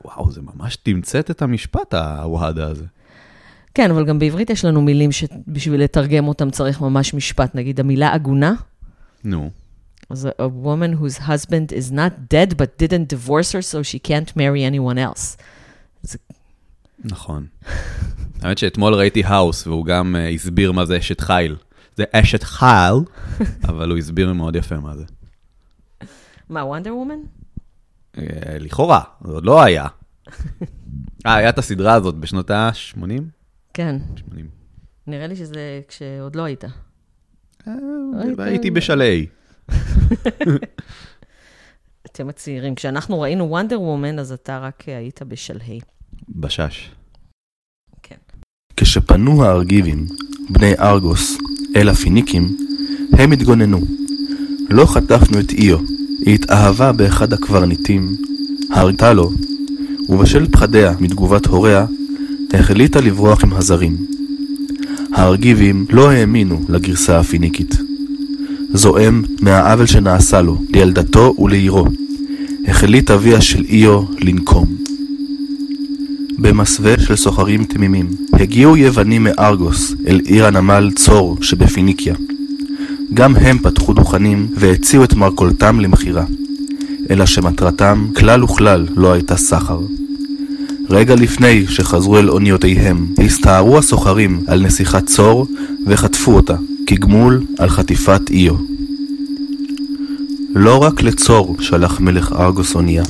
וואו, 0.05 0.33
זה 0.33 0.41
ממש 0.43 0.77
תמצת 0.77 1.31
את 1.31 1.43
המשפט, 1.43 1.95
הוואדה 1.95 2.67
הזה. 2.67 2.85
כן, 3.75 3.91
אבל 3.91 4.05
גם 4.05 4.19
בעברית 4.19 4.51
יש 4.51 4.65
לנו 4.65 4.83
מילים 4.83 5.13
שבשביל 5.13 5.83
לתרגם 5.83 6.29
אותם 6.29 6.51
צריך 6.51 6.81
ממש 6.81 7.15
משפט. 7.15 7.55
נגיד, 7.55 7.81
המילה 7.81 8.13
עגונה. 8.13 8.55
נו. 9.25 9.51
אז 10.11 10.27
a 10.27 10.49
woman 10.67 11.01
whose 11.01 11.19
husband 11.19 11.73
is 11.73 11.93
not 11.93 12.13
dead 12.29 12.57
but 12.57 12.83
didn't 12.83 13.09
divorce 13.09 13.53
her 13.53 13.63
so 13.63 13.83
she 13.83 13.99
can't 13.99 14.37
marry 14.37 14.63
anyone 14.65 14.99
else. 14.99 15.37
נכון. 17.05 17.47
האמת 18.43 18.59
שאתמול 18.59 18.95
ראיתי 18.95 19.25
האוס, 19.25 19.67
והוא 19.67 19.85
גם 19.85 20.17
uh, 20.17 20.35
הסביר 20.35 20.73
מה 20.73 20.85
זה 20.85 20.99
אשת 20.99 21.21
חיל. 21.21 21.57
זה 21.97 22.05
אשת 22.13 22.43
חיל, 22.43 22.95
אבל 23.69 23.91
הוא 23.91 23.99
הסביר 23.99 24.33
מאוד 24.33 24.57
יפה 24.57 24.77
מה 24.77 24.97
זה. 24.97 25.05
מה, 26.49 26.65
וונדר 26.65 26.97
וומן? 26.97 27.19
אה, 28.19 28.23
לכאורה, 28.59 29.01
זה 29.25 29.33
עוד 29.33 29.45
לא 29.45 29.63
היה. 29.63 29.87
אה, 31.27 31.35
היה 31.35 31.49
את 31.49 31.59
הסדרה 31.59 31.95
הזאת 31.95 32.15
בשנות 32.15 32.51
ה-80? 32.51 33.23
כן. 33.75 33.97
80. 34.17 34.49
נראה 35.07 35.27
לי 35.27 35.37
שזה 35.37 35.81
כשעוד 35.89 36.37
לא 36.37 36.43
היית. 36.43 36.65
אה, 37.69 37.73
הייתי 38.39 38.71
בשלהי. 38.71 39.27
אתם 42.07 42.29
הצעירים. 42.29 42.75
כשאנחנו 42.75 43.21
ראינו 43.21 43.45
וונדר 43.51 43.81
וומן, 43.81 44.19
אז 44.19 44.33
אתה 44.33 44.59
רק 44.59 44.85
היית 44.87 45.23
בשלהי. 45.23 45.81
בשש. 46.29 46.91
כן. 48.03 48.17
כשפנו 48.77 49.45
הארגיבים, 49.45 50.07
בני 50.51 50.75
ארגוס, 50.79 51.39
אל 51.77 51.89
הפיניקים, 51.89 52.57
הם 53.13 53.33
התגוננו. 53.33 53.81
לא 54.71 54.87
חטפנו 54.87 55.41
את 55.41 55.51
איו, 55.51 55.79
היא 56.27 56.35
התאהבה 56.35 56.93
באחד 56.93 57.33
הקברניטים, 57.33 58.17
הרתה 58.71 59.13
לו, 59.13 59.31
ובשל 60.09 60.47
פחדיה 60.53 60.95
מתגובת 61.01 61.47
הוריה, 61.47 61.87
החליטה 62.55 63.01
לברוח 63.01 63.45
עם 63.45 63.53
הזרים. 63.53 64.07
הארגיבים 65.13 65.87
לא 65.91 66.11
האמינו 66.11 66.61
לגרסה 66.69 67.21
הפיניקית. 67.21 67.75
זועם 68.75 69.23
מהעוול 69.41 69.87
שנעשה 69.87 70.43
לו, 70.43 70.59
לילדתו 70.71 71.35
ולעירו, 71.39 71.87
החליט 72.69 73.11
אביה 73.11 73.41
של 73.41 73.65
איו 73.69 74.03
לנקום. 74.21 74.67
במסווה 76.39 76.95
של 77.01 77.17
סוחרים 77.17 77.65
תמימים, 77.65 78.07
הגיעו 78.33 78.77
יוונים 78.77 79.25
מארגוס 79.25 79.95
אל 80.07 80.21
עיר 80.25 80.47
הנמל 80.47 80.91
צור 80.95 81.37
שבפיניקיה. 81.41 82.15
גם 83.15 83.37
הם 83.37 83.59
פתחו 83.59 83.93
דוכנים 83.93 84.49
והציעו 84.55 85.05
את 85.05 85.15
מרכולתם 85.15 85.81
למכירה, 85.81 86.25
אלא 87.11 87.27
שמטרתם 87.27 88.07
כלל 88.17 88.45
וכלל 88.45 88.87
לא 88.97 89.13
הייתה 89.13 89.37
סחר. 89.37 89.81
רגע 90.91 91.15
לפני 91.15 91.67
שחזרו 91.67 92.19
אל 92.19 92.31
אוניותיהם, 92.31 93.07
הסתערו 93.25 93.79
הסוחרים 93.79 94.41
על 94.47 94.63
נסיכת 94.63 95.07
צור 95.07 95.47
וחטפו 95.87 96.33
אותה, 96.33 96.57
כגמול 96.87 97.45
על 97.59 97.69
חטיפת 97.69 98.31
איו. 98.31 98.55
לא 100.55 100.83
רק 100.83 101.03
לצור 101.03 101.57
שלח 101.61 102.01
מלך 102.01 102.33
ארגוס 102.33 102.75
אונייה. 102.75 103.05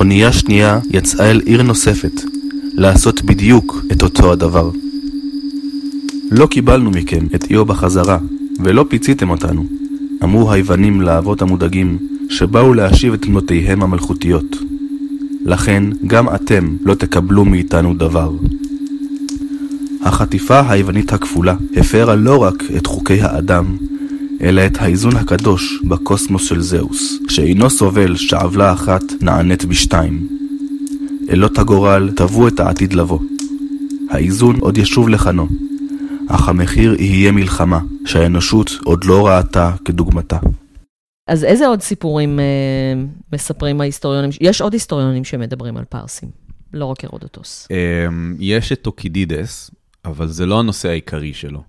אונייה 0.00 0.32
שנייה 0.32 0.80
יצאה 0.90 1.30
אל 1.30 1.40
עיר 1.44 1.62
נוספת, 1.62 2.22
לעשות 2.72 3.22
בדיוק 3.22 3.82
את 3.92 4.02
אותו 4.02 4.32
הדבר. 4.32 4.70
לא 6.30 6.46
קיבלנו 6.46 6.90
מכם 6.90 7.26
את 7.34 7.50
איו 7.50 7.64
בחזרה, 7.64 8.18
ולא 8.60 8.84
פיציתם 8.88 9.30
אותנו, 9.30 9.64
אמרו 10.22 10.52
היוונים 10.52 11.00
לאבות 11.00 11.42
המודאגים, 11.42 11.98
שבאו 12.28 12.74
להשיב 12.74 13.12
את 13.12 13.26
בנותיהם 13.26 13.82
המלכותיות. 13.82 14.56
לכן 15.44 15.84
גם 16.06 16.34
אתם 16.34 16.76
לא 16.84 16.94
תקבלו 16.94 17.44
מאיתנו 17.44 17.94
דבר. 17.94 18.32
החטיפה 20.02 20.70
היוונית 20.70 21.12
הכפולה 21.12 21.54
הפרה 21.76 22.16
לא 22.16 22.42
רק 22.42 22.54
את 22.76 22.86
חוקי 22.86 23.20
האדם, 23.22 23.76
אלא 24.40 24.66
את 24.66 24.76
האיזון 24.80 25.16
הקדוש 25.16 25.82
בקוסמוס 25.88 26.48
של 26.48 26.60
זהוס, 26.60 27.18
שאינו 27.28 27.70
סובל 27.70 28.16
שעוולה 28.16 28.72
אחת 28.72 29.02
נענית 29.20 29.64
בשתיים. 29.64 30.28
אלות 31.30 31.58
הגורל 31.58 32.10
טבעו 32.16 32.48
את 32.48 32.60
העתיד 32.60 32.92
לבוא. 32.92 33.18
האיזון 34.10 34.56
עוד 34.60 34.78
ישוב 34.78 35.08
לכנו, 35.08 35.48
אך 36.28 36.48
המחיר 36.48 36.94
יהיה 36.98 37.32
מלחמה, 37.32 37.80
שהאנושות 38.04 38.70
עוד 38.84 39.04
לא 39.04 39.26
ראתה 39.26 39.72
כדוגמתה. 39.84 40.38
אז 41.28 41.44
איזה 41.44 41.66
עוד 41.66 41.82
סיפורים 41.82 42.40
אה, 42.40 42.44
מספרים 43.32 43.80
ההיסטוריונים? 43.80 44.30
יש 44.40 44.60
עוד 44.60 44.72
היסטוריונים 44.72 45.24
שמדברים 45.24 45.76
על 45.76 45.84
פרסים, 45.84 46.28
לא 46.72 46.84
רק 46.84 47.04
הרודוטוס. 47.04 47.68
אמ, 47.70 48.36
יש 48.38 48.72
את 48.72 48.82
טוקידידס, 48.82 49.70
אבל 50.08 50.26
זה 50.26 50.46
לא 50.46 50.58
הנושא 50.58 50.88
העיקרי 50.88 51.34
שלו. 51.34 51.62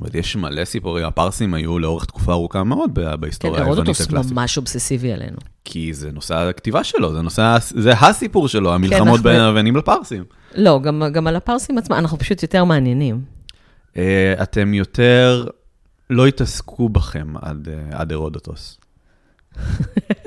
אבל 0.00 0.08
יש 0.14 0.36
מלא 0.36 0.64
סיפורים, 0.64 1.04
הפרסים 1.04 1.54
היו 1.54 1.78
לאורך 1.78 2.04
תקופה 2.04 2.32
ארוכה 2.32 2.64
מאוד 2.64 2.90
ב- 2.94 3.10
כן, 3.10 3.20
בהיסטוריה 3.20 3.56
היוונית 3.56 3.76
הרודוטוס 3.78 4.00
הקלאסית. 4.06 4.32
ממש 4.32 4.56
אובססיבי 4.56 5.12
עלינו. 5.12 5.36
כי 5.64 5.94
זה 5.94 6.12
נושא 6.12 6.34
הכתיבה 6.34 6.84
שלו, 6.84 7.14
זה 7.14 7.22
נושא, 7.22 7.56
זה 7.60 7.92
הסיפור 7.92 8.48
שלו, 8.48 8.74
המלחמות 8.74 9.08
אנחנו- 9.08 9.22
בין 9.22 9.40
היוונים 9.40 9.76
לפרסים. 9.76 10.24
לא, 10.54 10.80
גם, 10.82 11.02
גם 11.12 11.26
על 11.26 11.36
הפרסים 11.36 11.78
עצמם, 11.78 11.96
אנחנו 11.96 12.18
פשוט 12.18 12.42
יותר 12.42 12.64
מעניינים. 12.64 13.20
אה, 13.96 14.34
אתם 14.42 14.74
יותר 14.74 15.46
לא 16.10 16.26
התעסקו 16.26 16.88
בכם 16.88 17.34
עד, 17.42 17.68
אה, 17.68 17.98
עד 18.00 18.12
הרודוטוס. 18.12 18.80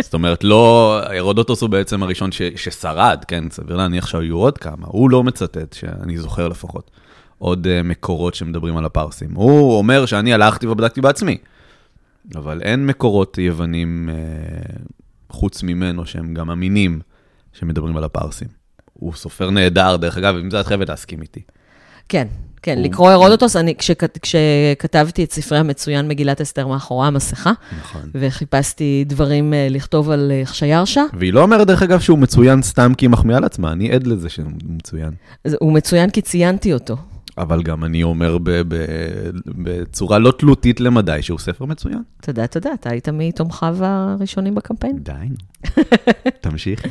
זאת 0.02 0.14
אומרת, 0.14 0.44
לא, 0.44 1.00
הרודוטוס 1.18 1.62
הוא 1.62 1.70
בעצם 1.70 2.04
הראשון 2.04 2.32
ש, 2.32 2.42
ששרד, 2.56 3.26
כן? 3.28 3.44
סביר 3.50 3.78
להניח 3.78 4.08
שהיו 4.08 4.38
עוד 4.38 4.58
כמה. 4.58 4.88
הוא 4.88 5.10
לא 5.10 5.24
מצטט, 5.24 5.74
שאני 5.74 6.18
זוכר 6.18 6.48
לפחות, 6.48 6.92
עוד 7.40 7.68
uh, 7.68 7.84
מקורות 7.84 8.36
שמדברים 8.36 8.78
על 8.78 8.86
הפרסים. 8.86 9.30
הוא 9.36 9.78
אומר 9.78 10.06
שאני 10.06 10.34
הלכתי 10.34 10.68
ובדקתי 10.68 11.02
בעצמי, 11.02 11.38
אבל 12.36 12.62
אין 12.62 12.86
מקורות 12.86 13.38
יוונים 13.38 14.10
uh, 14.10 14.80
חוץ 15.30 15.64
ממנו 15.64 16.06
שהם 16.06 16.34
גם 16.34 16.52
אמינים 16.52 17.00
שמדברים 17.54 17.98
על 17.98 18.04
הפרסים. 18.04 18.48
הוא 18.94 19.14
סופר 19.14 19.50
נהדר, 19.50 19.96
דרך 19.98 20.18
אגב, 20.18 20.36
אם 20.36 20.52
זה 20.52 20.60
את 20.60 20.66
חייבת 20.68 20.90
להסכים 20.90 21.22
איתי. 21.22 21.42
כן, 22.10 22.28
כן, 22.62 22.78
הוא- 22.78 22.86
לקרוא 22.86 23.12
הרודוטוס, 23.12 23.56
אני, 23.56 23.76
כשכת, 23.76 24.18
כשכתבתי 24.18 25.24
את 25.24 25.32
ספרי 25.32 25.58
המצוין 25.58 26.08
מגילת 26.08 26.42
אסתר 26.42 26.68
מאחורי 26.68 27.08
המסכה, 27.08 27.52
נכון. 27.80 28.02
וחיפשתי 28.14 29.04
דברים 29.08 29.54
אה, 29.54 29.68
לכתוב 29.70 30.10
על 30.10 30.32
אה, 30.32 30.42
חשיירשה, 30.46 31.04
והיא 31.14 31.34
לא 31.34 31.42
אומרת, 31.42 31.68
דרך 31.68 31.82
אגב, 31.84 32.00
שהוא 32.00 32.20
מצוין 32.20 32.62
סתם 32.62 32.94
כי 32.98 33.06
היא 33.06 33.10
מחמיאה 33.10 33.40
לעצמה, 33.40 33.72
אני 33.72 33.92
עד 33.92 34.08
לזה 34.08 34.30
שהוא 34.30 34.52
מצוין. 34.70 35.12
אז 35.46 35.56
הוא 35.60 35.74
מצוין 35.74 36.10
כי 36.10 36.22
ציינתי 36.22 36.74
אותו. 36.74 36.98
אבל 37.40 37.64
גם 37.64 37.84
אני 37.84 38.04
אומר 38.04 38.38
בצורה 39.46 40.20
לא 40.20 40.32
תלותית 40.32 40.80
למדי 40.80 41.22
שהוא 41.22 41.40
ספר 41.40 41.66
מצוין. 41.66 42.02
אתה 42.20 42.58
יודע, 42.58 42.74
אתה 42.74 42.90
היית 42.90 43.10
מתומכיו 43.10 43.78
הראשונים 43.82 44.56
בקמפיין. 44.56 44.98
די. 45.00 45.12
תמשיך. 46.42 46.86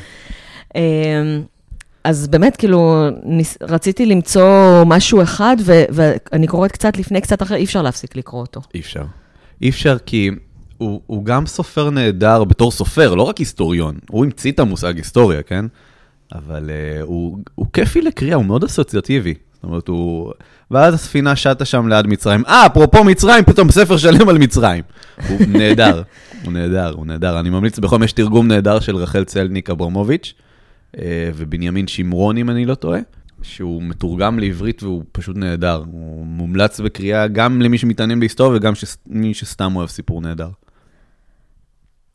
אמ, 0.74 0.80
אז 2.04 2.28
באמת, 2.28 2.56
כאילו, 2.56 3.08
ניס, 3.24 3.58
רציתי 3.62 4.06
למצוא 4.06 4.84
משהו 4.86 5.22
אחד, 5.22 5.56
ו, 5.60 5.82
ואני 5.90 6.46
קוראת 6.46 6.72
קצת 6.72 6.98
לפני, 6.98 7.20
קצת 7.20 7.42
אחרי, 7.42 7.56
אי 7.56 7.64
אפשר 7.64 7.82
להפסיק 7.82 8.16
לקרוא 8.16 8.40
אותו. 8.40 8.60
אי 8.74 8.80
אפשר. 8.80 9.04
אי 9.62 9.68
אפשר 9.68 9.96
כי 10.06 10.30
הוא, 10.78 11.00
הוא 11.06 11.24
גם 11.24 11.46
סופר 11.46 11.90
נהדר 11.90 12.44
בתור 12.44 12.70
סופר, 12.70 13.14
לא 13.14 13.22
רק 13.22 13.38
היסטוריון. 13.38 13.98
הוא 14.10 14.24
המציא 14.24 14.52
את 14.52 14.58
המושג 14.58 14.96
היסטוריה, 14.96 15.42
כן? 15.42 15.64
אבל 16.32 16.70
uh, 16.70 17.02
הוא, 17.02 17.38
הוא 17.54 17.66
כיפי 17.72 18.02
לקריאה, 18.02 18.36
הוא 18.36 18.44
מאוד 18.44 18.64
אסוציאטיבי. 18.64 19.34
זאת 19.62 19.64
אומרת, 19.64 19.88
הוא... 19.88 20.32
ואז 20.70 20.94
הספינה 20.94 21.36
שטה 21.36 21.64
שם 21.64 21.88
ליד 21.88 22.06
מצרים. 22.06 22.42
אה, 22.46 22.66
אפרופו 22.66 23.04
מצרים, 23.04 23.44
פתאום 23.44 23.70
ספר 23.70 23.96
שלם 23.96 24.28
על 24.28 24.38
מצרים. 24.38 24.84
הוא 25.28 25.38
נהדר, 25.58 26.02
הוא 26.44 26.52
נהדר, 26.52 26.92
הוא 26.96 27.06
נהדר. 27.06 27.40
אני 27.40 27.50
ממליץ 27.50 27.78
בחום, 27.78 28.02
יש 28.02 28.12
תרגום 28.12 28.48
נהדר 28.48 28.80
של 28.80 28.96
רחל 28.96 29.24
צלניק 29.24 29.70
אברמוביץ' 29.70 30.34
אה, 30.98 31.02
ובנימין 31.36 31.86
שמרון, 31.86 32.36
אם 32.36 32.50
אני 32.50 32.64
לא 32.66 32.74
טועה, 32.74 33.00
שהוא 33.42 33.82
מתורגם 33.82 34.38
לעברית 34.38 34.82
והוא 34.82 35.02
פשוט 35.12 35.36
נהדר. 35.36 35.82
הוא 35.92 36.26
מומלץ 36.26 36.80
בקריאה 36.80 37.26
גם 37.26 37.62
למי 37.62 37.78
שמתעניין 37.78 38.20
בהיסטוריה 38.20 38.56
וגם 38.56 38.74
שס- 38.74 38.98
מי 39.06 39.34
שסתם 39.34 39.76
אוהב 39.76 39.88
סיפור 39.88 40.20
נהדר. 40.20 40.48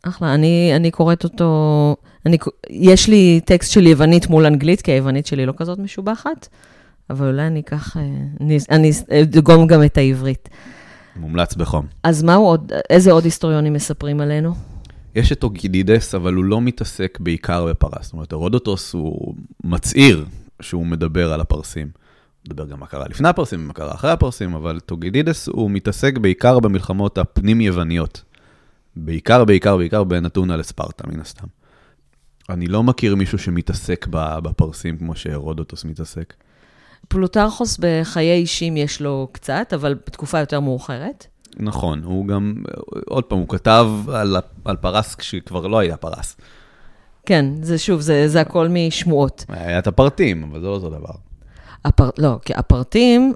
אחלה, 0.03 0.33
אני, 0.33 0.71
אני 0.75 0.91
קוראת 0.91 1.23
אותו, 1.23 1.95
אני, 2.25 2.37
יש 2.69 3.09
לי 3.09 3.39
טקסט 3.45 3.71
של 3.71 3.87
יוונית 3.87 4.27
מול 4.27 4.45
אנגלית, 4.45 4.81
כי 4.81 4.91
היוונית 4.91 5.25
שלי 5.25 5.45
לא 5.45 5.53
כזאת 5.57 5.79
משובחת, 5.79 6.47
אבל 7.09 7.27
אולי 7.27 7.47
אני 7.47 7.59
אקח, 7.59 7.97
אה, 7.97 8.01
אני, 8.41 8.57
אני 8.69 8.91
אדגום 9.21 9.67
גם 9.67 9.83
את 9.83 9.97
העברית. 9.97 10.49
מומלץ 11.15 11.55
בחום. 11.55 11.85
אז 12.03 12.23
מה 12.23 12.35
עוד, 12.35 12.71
איזה 12.89 13.11
עוד 13.11 13.23
היסטוריונים 13.23 13.73
מספרים 13.73 14.21
עלינו? 14.21 14.53
יש 15.15 15.31
את 15.31 15.43
אוגידידס, 15.43 16.15
אבל 16.15 16.33
הוא 16.33 16.43
לא 16.43 16.61
מתעסק 16.61 17.17
בעיקר 17.21 17.65
בפרס. 17.65 18.03
זאת 18.03 18.13
אומרת, 18.13 18.33
הרודוטוס 18.33 18.93
הוא 18.93 19.35
מצהיר 19.63 20.25
שהוא 20.61 20.85
מדבר 20.85 21.33
על 21.33 21.41
הפרסים. 21.41 21.87
הוא 21.93 22.49
מדבר 22.49 22.65
גם 22.65 22.79
מה 22.79 22.85
קרה 22.85 23.07
לפני 23.07 23.29
הפרסים 23.29 23.63
ומה 23.63 23.73
קרה 23.73 23.93
אחרי 23.93 24.11
הפרסים, 24.11 24.53
אבל 24.55 24.79
טוגידידס 24.79 25.47
הוא 25.47 25.71
מתעסק 25.71 26.17
בעיקר 26.17 26.59
במלחמות 26.59 27.17
הפנים-יווניות. 27.17 28.23
בעיקר, 28.95 29.45
בעיקר, 29.45 29.77
בעיקר 29.77 30.03
בין 30.03 30.25
אתונה 30.25 30.57
לספרטה, 30.57 31.07
מן 31.07 31.19
הסתם. 31.19 31.47
אני 32.49 32.67
לא 32.67 32.83
מכיר 32.83 33.15
מישהו 33.15 33.37
שמתעסק 33.37 34.07
בפרסים 34.09 34.97
כמו 34.97 35.15
שהרודוטוס 35.15 35.85
מתעסק. 35.85 36.33
פלוטרכוס 37.13 37.77
בחיי 37.81 38.33
אישים 38.33 38.77
יש 38.77 39.01
לו 39.01 39.27
קצת, 39.31 39.73
אבל 39.73 39.93
בתקופה 39.93 40.39
יותר 40.39 40.59
מאוחרת. 40.59 41.27
נכון, 41.57 42.03
הוא 42.03 42.27
גם, 42.27 42.55
עוד 43.07 43.23
פעם, 43.23 43.39
הוא 43.39 43.47
כתב 43.47 43.87
על, 44.13 44.37
על 44.65 44.75
פרס 44.75 45.15
כשכבר 45.15 45.67
לא 45.67 45.79
היה 45.79 45.97
פרס. 45.97 46.35
כן, 47.25 47.45
זה 47.61 47.77
שוב, 47.77 48.01
זה, 48.01 48.27
זה 48.27 48.41
הכל 48.41 48.67
משמועות. 48.69 49.45
היה 49.49 49.79
את 49.79 49.87
הפרטים, 49.87 50.43
אבל 50.43 50.59
זה 50.59 50.67
לא 50.67 50.71
אותו 50.71 50.89
דבר. 50.89 51.13
הפר, 51.85 52.09
לא, 52.17 52.39
כי 52.45 52.53
הפרטים, 52.55 53.33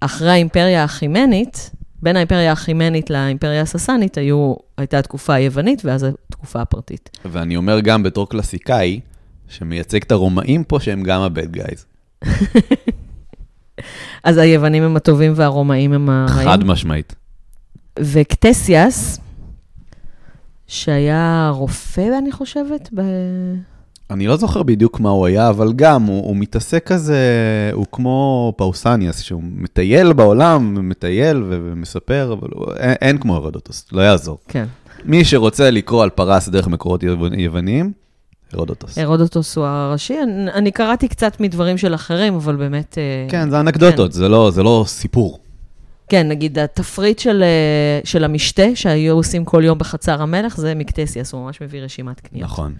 אחרי 0.00 0.30
האימפריה 0.30 0.82
האחימנית, 0.82 1.70
בין 2.02 2.16
האימפריה 2.16 2.50
האחימנית 2.50 3.10
לאימפריה 3.10 3.60
הססנית, 3.60 4.18
היו, 4.18 4.54
הייתה 4.76 4.98
התקופה 4.98 5.34
היוונית 5.34 5.84
ואז 5.84 6.06
התקופה 6.30 6.60
הפרטית. 6.60 7.10
ואני 7.24 7.56
אומר 7.56 7.80
גם 7.80 8.02
בתור 8.02 8.28
קלאסיקאי, 8.28 9.00
שמייצג 9.48 10.02
את 10.02 10.12
הרומאים 10.12 10.64
פה, 10.64 10.80
שהם 10.80 11.02
גם 11.02 11.20
ה-bad 11.20 11.56
guys. 11.56 11.84
אז 14.24 14.36
היוונים 14.36 14.82
הם 14.82 14.96
הטובים 14.96 15.32
והרומאים 15.36 15.92
הם 15.92 16.10
הרעים. 16.10 16.48
חד 16.48 16.64
משמעית. 16.64 17.14
וקטסיאס, 17.98 19.20
שהיה 20.66 21.50
רופא, 21.54 22.18
אני 22.18 22.32
חושבת, 22.32 22.88
ב... 22.94 23.00
אני 24.10 24.26
לא 24.26 24.36
זוכר 24.36 24.62
בדיוק 24.62 25.00
מה 25.00 25.10
הוא 25.10 25.26
היה, 25.26 25.48
אבל 25.48 25.72
גם, 25.76 26.02
הוא, 26.02 26.24
הוא 26.26 26.36
מתעסק 26.36 26.86
כזה, 26.86 27.18
הוא 27.72 27.86
כמו 27.92 28.52
פאוסניאס, 28.56 29.20
שהוא 29.22 29.42
מטייל 29.56 30.12
בעולם, 30.12 30.88
מטייל 30.88 31.36
ו- 31.42 31.58
ומספר, 31.72 32.36
אבל 32.40 32.48
הוא, 32.54 32.66
אין, 32.76 32.94
אין 33.00 33.18
כמו 33.18 33.36
הרודוטוס, 33.36 33.86
לא 33.92 34.00
יעזור. 34.00 34.38
כן. 34.48 34.64
מי 35.04 35.24
שרוצה 35.24 35.70
לקרוא 35.70 36.02
על 36.02 36.10
פרס 36.10 36.48
דרך 36.48 36.68
מקורות 36.68 37.02
יוונ- 37.02 37.34
יווניים, 37.38 37.92
הרודוטוס. 38.52 38.98
הרודוטוס 38.98 39.56
הוא 39.56 39.66
הראשי. 39.66 40.22
אני, 40.22 40.50
אני 40.50 40.70
קראתי 40.70 41.08
קצת 41.08 41.40
מדברים 41.40 41.78
של 41.78 41.94
אחרים, 41.94 42.34
אבל 42.34 42.56
באמת... 42.56 42.98
אה, 42.98 43.26
כן, 43.30 43.50
זה 43.50 43.60
אנקדוטות, 43.60 44.12
זה 44.12 44.28
לא- 44.28 44.50
זה 44.50 44.62
לא 44.62 44.84
סיפור. 44.86 45.38
כן, 46.08 46.28
נגיד 46.28 46.58
התפריט 46.58 47.18
של, 47.18 47.42
אה, 47.42 48.00
של 48.04 48.24
המשתה 48.24 48.62
שהיו 48.74 49.14
עושים 49.14 49.44
כל 49.44 49.62
יום 49.64 49.78
בחצר 49.78 50.22
המלך, 50.22 50.56
זה 50.56 50.74
מקטסיאס, 50.74 51.32
הוא 51.32 51.44
ממש 51.44 51.62
מביא 51.62 51.80
רשימת 51.80 52.20
קניות. 52.20 52.44
נכון. 52.44 52.74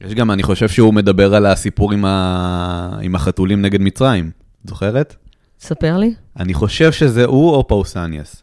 יש 0.00 0.14
גם, 0.14 0.30
אני 0.30 0.42
חושב 0.42 0.68
שהוא 0.68 0.94
מדבר 0.94 1.34
על 1.34 1.46
הסיפור 1.46 1.92
עם, 1.92 2.04
ה... 2.04 2.98
עם 3.02 3.14
החתולים 3.14 3.62
נגד 3.62 3.80
מצרים. 3.80 4.30
זוכרת? 4.64 5.16
ספר 5.60 5.96
לי. 5.96 6.14
אני 6.38 6.54
חושב 6.54 6.92
שזה 6.92 7.24
הוא 7.24 7.50
או 7.54 7.68
פאוסניאס. 7.68 8.42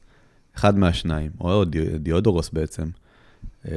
אחד 0.57 0.77
מהשניים, 0.77 1.29
או 1.41 1.65
די... 1.65 1.85
דיודורוס 1.99 2.49
בעצם. 2.53 2.83
אמ, 3.67 3.71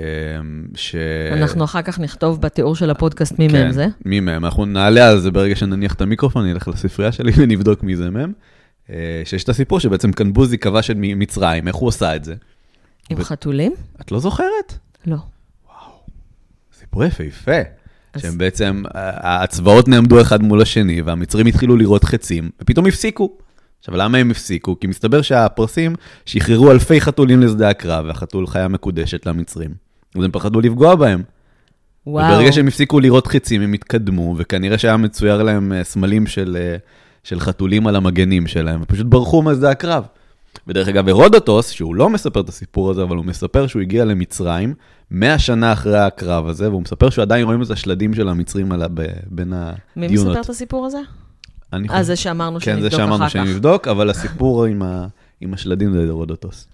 ש... 0.74 0.96
אנחנו 1.32 1.64
אחר 1.64 1.82
כך 1.82 2.00
נכתוב 2.00 2.40
בתיאור 2.40 2.76
של 2.76 2.90
הפודקאסט 2.90 3.38
מי 3.38 3.48
מהם 3.48 3.72
זה. 3.72 3.84
כן, 3.84 4.08
מי 4.08 4.20
מהם. 4.20 4.44
אנחנו 4.44 4.64
נעלה 4.64 5.08
על 5.08 5.20
זה 5.20 5.30
ברגע 5.30 5.56
שנניח 5.56 5.94
את 5.94 6.00
המיקרופון, 6.00 6.46
נלך 6.46 6.68
לספרייה 6.68 7.12
שלי 7.12 7.32
ונבדוק 7.38 7.82
מי 7.82 7.96
זה 7.96 8.10
מהם. 8.10 8.32
אה, 8.90 9.22
שיש 9.24 9.44
את 9.44 9.48
הסיפור 9.48 9.80
שבעצם 9.80 10.12
קנבוזי 10.12 10.58
כבש 10.58 10.90
את 10.90 10.96
מצרים, 10.98 11.68
איך 11.68 11.76
הוא 11.76 11.88
עשה 11.88 12.16
את 12.16 12.24
זה? 12.24 12.34
עם 13.10 13.18
ו- 13.20 13.24
חתולים? 13.24 13.72
את 14.00 14.12
לא 14.12 14.18
זוכרת? 14.20 14.78
לא. 15.06 15.16
סיפור 16.78 17.04
יפהפה. 17.04 17.60
אז- 18.14 18.22
שהם 18.22 18.38
בעצם, 18.38 18.82
הצבאות 18.94 19.88
נעמדו 19.88 20.20
אחד 20.20 20.42
מול 20.42 20.62
השני, 20.62 21.02
והמצרים 21.02 21.46
התחילו 21.46 21.76
לראות 21.76 22.04
חצים, 22.04 22.50
ופתאום 22.62 22.86
הפסיקו. 22.86 23.38
עכשיו, 23.78 23.96
למה 23.96 24.18
הם 24.18 24.30
הפסיקו? 24.30 24.80
כי 24.80 24.86
מסתבר 24.86 25.22
שהפרסים 25.22 25.94
שחררו 26.26 26.70
אלפי 26.70 27.00
חתולים 27.00 27.40
לשדה 27.40 27.68
הקרב, 27.68 28.04
והחתול 28.08 28.46
חיה 28.46 28.68
מקודשת 28.68 29.26
למצרים. 29.26 29.70
אז 30.18 30.24
הם 30.24 30.30
פחדו 30.30 30.60
לפגוע 30.60 30.94
בהם. 30.94 31.22
וואו. 32.06 32.34
וברגע 32.34 32.52
שהם 32.52 32.66
הפסיקו 32.66 33.00
לראות 33.00 33.26
חצים, 33.26 33.62
הם 33.62 33.72
התקדמו, 33.72 34.34
וכנראה 34.38 34.78
שהיה 34.78 34.96
מצויר 34.96 35.42
להם 35.42 35.72
אה, 35.72 35.84
סמלים 35.84 36.26
של, 36.26 36.56
אה, 36.60 36.76
של 37.24 37.40
חתולים 37.40 37.86
על 37.86 37.96
המגנים 37.96 38.46
שלהם, 38.46 38.82
ופשוט 38.82 39.06
ברחו 39.06 39.42
משדה 39.42 39.70
הקרב. 39.70 40.04
ודרך 40.66 40.88
אגב, 40.88 41.08
הרודוטוס, 41.08 41.70
שהוא 41.70 41.94
לא 41.94 42.10
מספר 42.10 42.40
את 42.40 42.48
הסיפור 42.48 42.90
הזה, 42.90 43.02
אבל 43.02 43.16
הוא 43.16 43.24
מספר 43.24 43.66
שהוא 43.66 43.82
הגיע 43.82 44.04
למצרים 44.04 44.74
100 45.10 45.38
שנה 45.38 45.72
אחרי 45.72 45.98
הקרב 45.98 46.48
הזה, 46.48 46.70
והוא 46.70 46.82
מספר 46.82 47.10
שהוא 47.10 47.22
עדיין 47.22 47.44
רואים 47.44 47.62
את 47.62 47.70
השלדים 47.70 48.14
של 48.14 48.28
המצרים 48.28 48.72
ב- 48.94 49.06
בין 49.26 49.52
מי 49.96 50.06
הדיונות. 50.06 50.28
מספר 50.28 50.40
את 50.40 50.48
הסיפור 50.48 50.86
הזה? 50.86 50.98
אני 51.72 51.88
אה, 51.88 51.92
חושב- 51.92 52.02
זה 52.02 52.16
שאמרנו 52.16 52.58
כן, 52.60 52.64
זה 52.74 52.90
שנבדוק 52.90 53.00
שאמרנו 53.00 53.16
אחר 53.26 53.28
כך. 53.28 53.32
שנבדוק, 53.32 53.88
אבל 53.88 54.10
הסיפור 54.10 54.64
עם, 54.64 54.82
ה... 54.82 55.06
עם 55.40 55.54
השלדים 55.54 55.92
זה 55.92 56.08
הרודוטוס. 56.08 56.66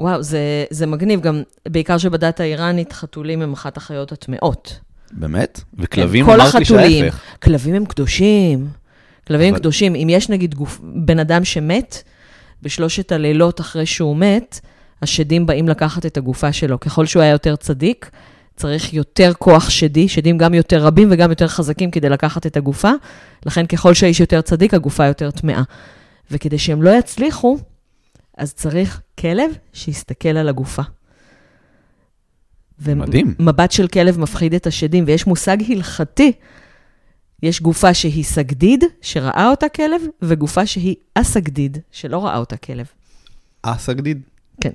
וואו, 0.00 0.22
זה, 0.22 0.40
זה 0.70 0.86
מגניב. 0.86 1.20
גם, 1.20 1.42
בעיקר 1.68 1.98
שבדת 1.98 2.40
האיראנית, 2.40 2.92
חתולים 2.92 3.42
הם 3.42 3.52
אחת 3.52 3.76
החיות 3.76 4.12
הטמאות. 4.12 4.80
באמת? 5.12 5.60
וכלבים 5.78 6.26
כן, 6.26 6.32
כל 6.32 6.40
אמרת 6.40 6.54
לי 6.54 6.60
החתולים. 6.62 7.04
שההפך. 7.04 7.20
כלבים 7.42 7.74
הם 7.74 7.84
קדושים. 7.84 8.68
כלבים 9.26 9.54
אבל- 9.54 9.60
קדושים. 9.60 9.94
אם 9.94 10.06
יש 10.10 10.28
נגיד 10.28 10.54
גוף, 10.54 10.80
בן 10.82 11.18
אדם 11.18 11.44
שמת, 11.44 12.02
בשלושת 12.62 13.12
הלילות 13.12 13.60
אחרי 13.60 13.86
שהוא 13.86 14.16
מת, 14.16 14.60
השדים 15.02 15.46
באים 15.46 15.68
לקחת 15.68 16.06
את 16.06 16.16
הגופה 16.16 16.52
שלו. 16.52 16.80
ככל 16.80 17.06
שהוא 17.06 17.22
היה 17.22 17.32
יותר 17.32 17.56
צדיק, 17.56 18.10
צריך 18.58 18.94
יותר 18.94 19.32
כוח 19.38 19.70
שדי, 19.70 20.08
שדים 20.08 20.38
גם 20.38 20.54
יותר 20.54 20.84
רבים 20.84 21.08
וגם 21.10 21.30
יותר 21.30 21.48
חזקים 21.48 21.90
כדי 21.90 22.08
לקחת 22.08 22.46
את 22.46 22.56
הגופה. 22.56 22.90
לכן 23.46 23.66
ככל 23.66 23.94
שהאיש 23.94 24.20
יותר 24.20 24.40
צדיק, 24.40 24.74
הגופה 24.74 25.06
יותר 25.06 25.30
טמאה. 25.30 25.62
וכדי 26.30 26.58
שהם 26.58 26.82
לא 26.82 26.90
יצליחו, 26.98 27.58
אז 28.36 28.54
צריך 28.54 29.00
כלב 29.18 29.50
שיסתכל 29.72 30.28
על 30.28 30.48
הגופה. 30.48 30.82
מדהים. 32.86 33.34
מבט 33.38 33.72
של 33.72 33.88
כלב 33.88 34.18
מפחיד 34.18 34.54
את 34.54 34.66
השדים, 34.66 35.04
ויש 35.06 35.26
מושג 35.26 35.56
הלכתי. 35.68 36.32
יש 37.42 37.62
גופה 37.62 37.94
שהיא 37.94 38.24
סגדיד, 38.24 38.84
שראה 39.00 39.50
אותה 39.50 39.68
כלב, 39.68 40.02
וגופה 40.22 40.66
שהיא 40.66 40.96
אסגדיד, 41.14 41.78
שלא 41.90 42.26
ראה 42.26 42.36
אותה 42.36 42.56
כלב. 42.56 42.86
אסגדיד? 43.62 44.20
כן. 44.60 44.72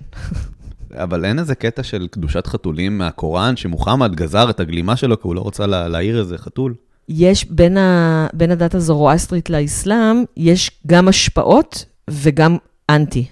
אבל 0.95 1.25
אין 1.25 1.39
איזה 1.39 1.55
קטע 1.55 1.83
של 1.83 2.07
קדושת 2.11 2.47
חתולים 2.47 2.97
מהקוראן, 2.97 3.55
שמוחמד 3.55 4.15
גזר 4.15 4.49
את 4.49 4.59
הגלימה 4.59 4.95
שלו 4.95 5.21
כי 5.21 5.27
הוא 5.27 5.35
לא 5.35 5.41
רוצה 5.41 5.65
לה, 5.65 5.87
להעיר 5.87 6.19
איזה 6.19 6.37
חתול? 6.37 6.73
יש 7.09 7.45
בין, 7.45 7.77
ה... 7.77 8.27
בין 8.33 8.51
הדת 8.51 8.75
הזורואסטרית 8.75 9.49
לאסלאם, 9.49 10.23
יש 10.37 10.71
גם 10.87 11.07
השפעות 11.07 11.85
וגם 12.09 12.57
אנטי. 12.89 13.25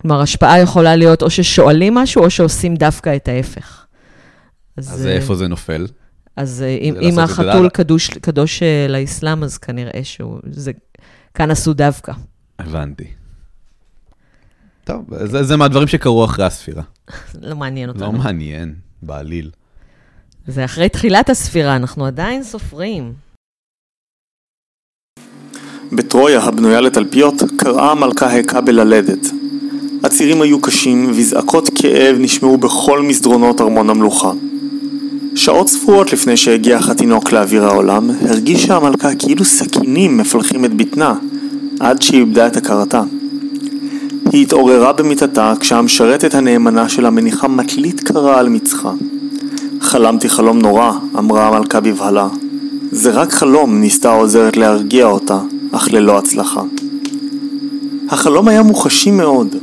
כלומר, 0.00 0.20
השפעה 0.20 0.60
יכולה 0.60 0.96
להיות 0.96 1.22
או 1.22 1.30
ששואלים 1.30 1.94
משהו, 1.94 2.24
או 2.24 2.30
שעושים 2.30 2.74
דווקא 2.74 3.16
את 3.16 3.28
ההפך. 3.28 3.86
אז 4.76 5.06
אה, 5.06 5.12
איפה 5.12 5.34
זה 5.34 5.48
נופל? 5.48 5.86
אז 6.36 6.62
אה, 6.62 6.68
אם, 6.68 6.94
זה 6.94 7.00
אם 7.00 7.10
זה 7.10 7.22
החתול. 7.22 7.68
קדוש, 7.68 8.08
קדוש 8.08 8.62
אה, 8.62 8.86
לאסלאם, 8.88 9.44
אז 9.44 9.58
כנראה 9.58 10.00
שהוא... 10.02 10.38
זה, 10.50 10.72
כאן 11.34 11.50
עשו 11.50 11.74
דווקא. 11.74 12.12
הבנתי. 12.58 13.04
טוב, 14.88 15.04
זה, 15.24 15.42
זה 15.42 15.56
מהדברים 15.56 15.88
שקרו 15.88 16.24
אחרי 16.24 16.44
הספירה. 16.44 16.82
לא 17.42 17.56
מעניין 17.56 17.88
אותנו. 17.88 18.04
לא 18.06 18.12
מעניין, 18.12 18.74
בעליל. 19.02 19.50
זה 20.46 20.64
אחרי 20.64 20.88
תחילת 20.88 21.30
הספירה, 21.30 21.76
אנחנו 21.76 22.06
עדיין 22.06 22.42
סופרים. 22.42 23.12
בטרויה 25.92 26.40
הבנויה 26.40 26.80
לתלפיות 26.80 27.34
קראה 27.56 27.90
המלכה 27.90 28.38
הכה 28.38 28.60
בללדת. 28.60 29.26
הצירים 30.04 30.42
היו 30.42 30.60
קשים 30.60 31.10
וזעקות 31.10 31.70
כאב 31.74 32.16
נשמעו 32.18 32.58
בכל 32.58 33.02
מסדרונות 33.02 33.60
ארמון 33.60 33.90
המלוכה. 33.90 34.32
שעות 35.34 35.68
ספורות 35.68 36.12
לפני 36.12 36.36
שהגיע 36.36 36.78
התינוק 36.90 37.32
לאוויר 37.32 37.64
העולם, 37.64 38.10
הרגישה 38.28 38.76
המלכה 38.76 39.14
כאילו 39.18 39.44
סכינים 39.44 40.18
מפלחים 40.18 40.64
את 40.64 40.74
בטנה, 40.74 41.14
עד 41.80 42.02
שהיא 42.02 42.20
איבדה 42.20 42.46
את 42.46 42.56
הכרתה. 42.56 43.02
היא 44.32 44.42
התעוררה 44.42 44.92
במיטתה 44.92 45.52
כשהמשרתת 45.60 46.34
הנאמנה 46.34 46.88
שלה 46.88 47.10
מניחה 47.10 47.48
מטלית 47.48 48.00
קרה 48.00 48.38
על 48.38 48.48
מצחה. 48.48 48.92
חלמתי 49.80 50.28
חלום 50.28 50.58
נורא, 50.58 50.92
אמרה 51.18 51.48
המלכה 51.48 51.80
בבהלה. 51.80 52.28
זה 52.90 53.10
רק 53.10 53.32
חלום, 53.32 53.80
ניסתה 53.80 54.10
העוזרת 54.10 54.56
להרגיע 54.56 55.06
אותה, 55.06 55.38
אך 55.72 55.92
ללא 55.92 56.18
הצלחה. 56.18 56.62
החלום 58.08 58.48
היה 58.48 58.62
מוחשי 58.62 59.10
מאוד. 59.10 59.56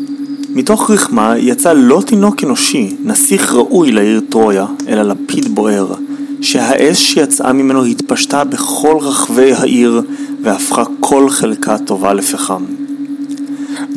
מתוך 0.50 0.92
רחמה 0.92 1.38
יצא 1.38 1.74
לא 1.74 2.02
תינוק 2.06 2.44
אנושי, 2.44 2.96
נסיך 3.04 3.54
ראוי 3.54 3.92
לעיר 3.92 4.22
טרויה, 4.30 4.66
אלא 4.88 5.02
לפיד 5.02 5.56
בוער, 5.56 5.94
שהאש 6.42 7.14
שיצאה 7.14 7.54
ממנו 7.54 7.84
התפשטה 7.84 8.44
בכל 8.44 8.98
רחבי 9.02 9.54
העיר 9.54 10.02
והפכה 10.44 10.84
כל 11.00 11.30
חלקה 11.30 11.78
טובה 11.78 12.14
לפחם. 12.14 12.64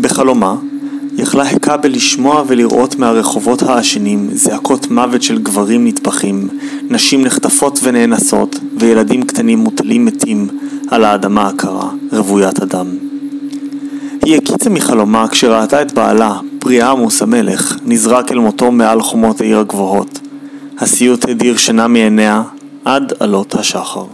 בחלומה 0.00 0.54
יכלה 1.18 1.42
הקבל 1.42 1.90
לשמוע 1.90 2.42
ולראות 2.46 2.96
מהרחובות 2.96 3.62
העשנים 3.62 4.28
זעקות 4.32 4.90
מוות 4.90 5.22
של 5.22 5.38
גברים 5.42 5.86
נטבחים, 5.86 6.48
נשים 6.82 7.22
נחטפות 7.22 7.80
ונאנסות, 7.82 8.56
וילדים 8.78 9.22
קטנים 9.22 9.58
מוטלים 9.58 10.04
מתים 10.04 10.48
על 10.88 11.04
האדמה 11.04 11.48
הקרה, 11.48 11.90
רוויית 12.12 12.62
אדם. 12.62 12.86
היא 14.24 14.36
הקיצה 14.36 14.70
מחלומה 14.70 15.28
כשראתה 15.28 15.82
את 15.82 15.92
בעלה, 15.92 16.40
פריאמוס 16.58 17.22
המלך, 17.22 17.76
נזרק 17.84 18.32
אל 18.32 18.38
מותו 18.38 18.72
מעל 18.72 19.02
חומות 19.02 19.40
העיר 19.40 19.58
הגבוהות. 19.58 20.20
הסיוט 20.78 21.28
הדיר 21.28 21.56
שינה 21.56 21.88
מעיניה 21.88 22.42
עד 22.84 23.12
עלות 23.20 23.54
השחר. 23.54 24.04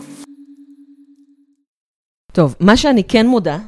טוב, 2.32 2.54
מה 2.60 2.76
שאני 2.76 3.04
כן 3.04 3.26
מודה, 3.26 3.58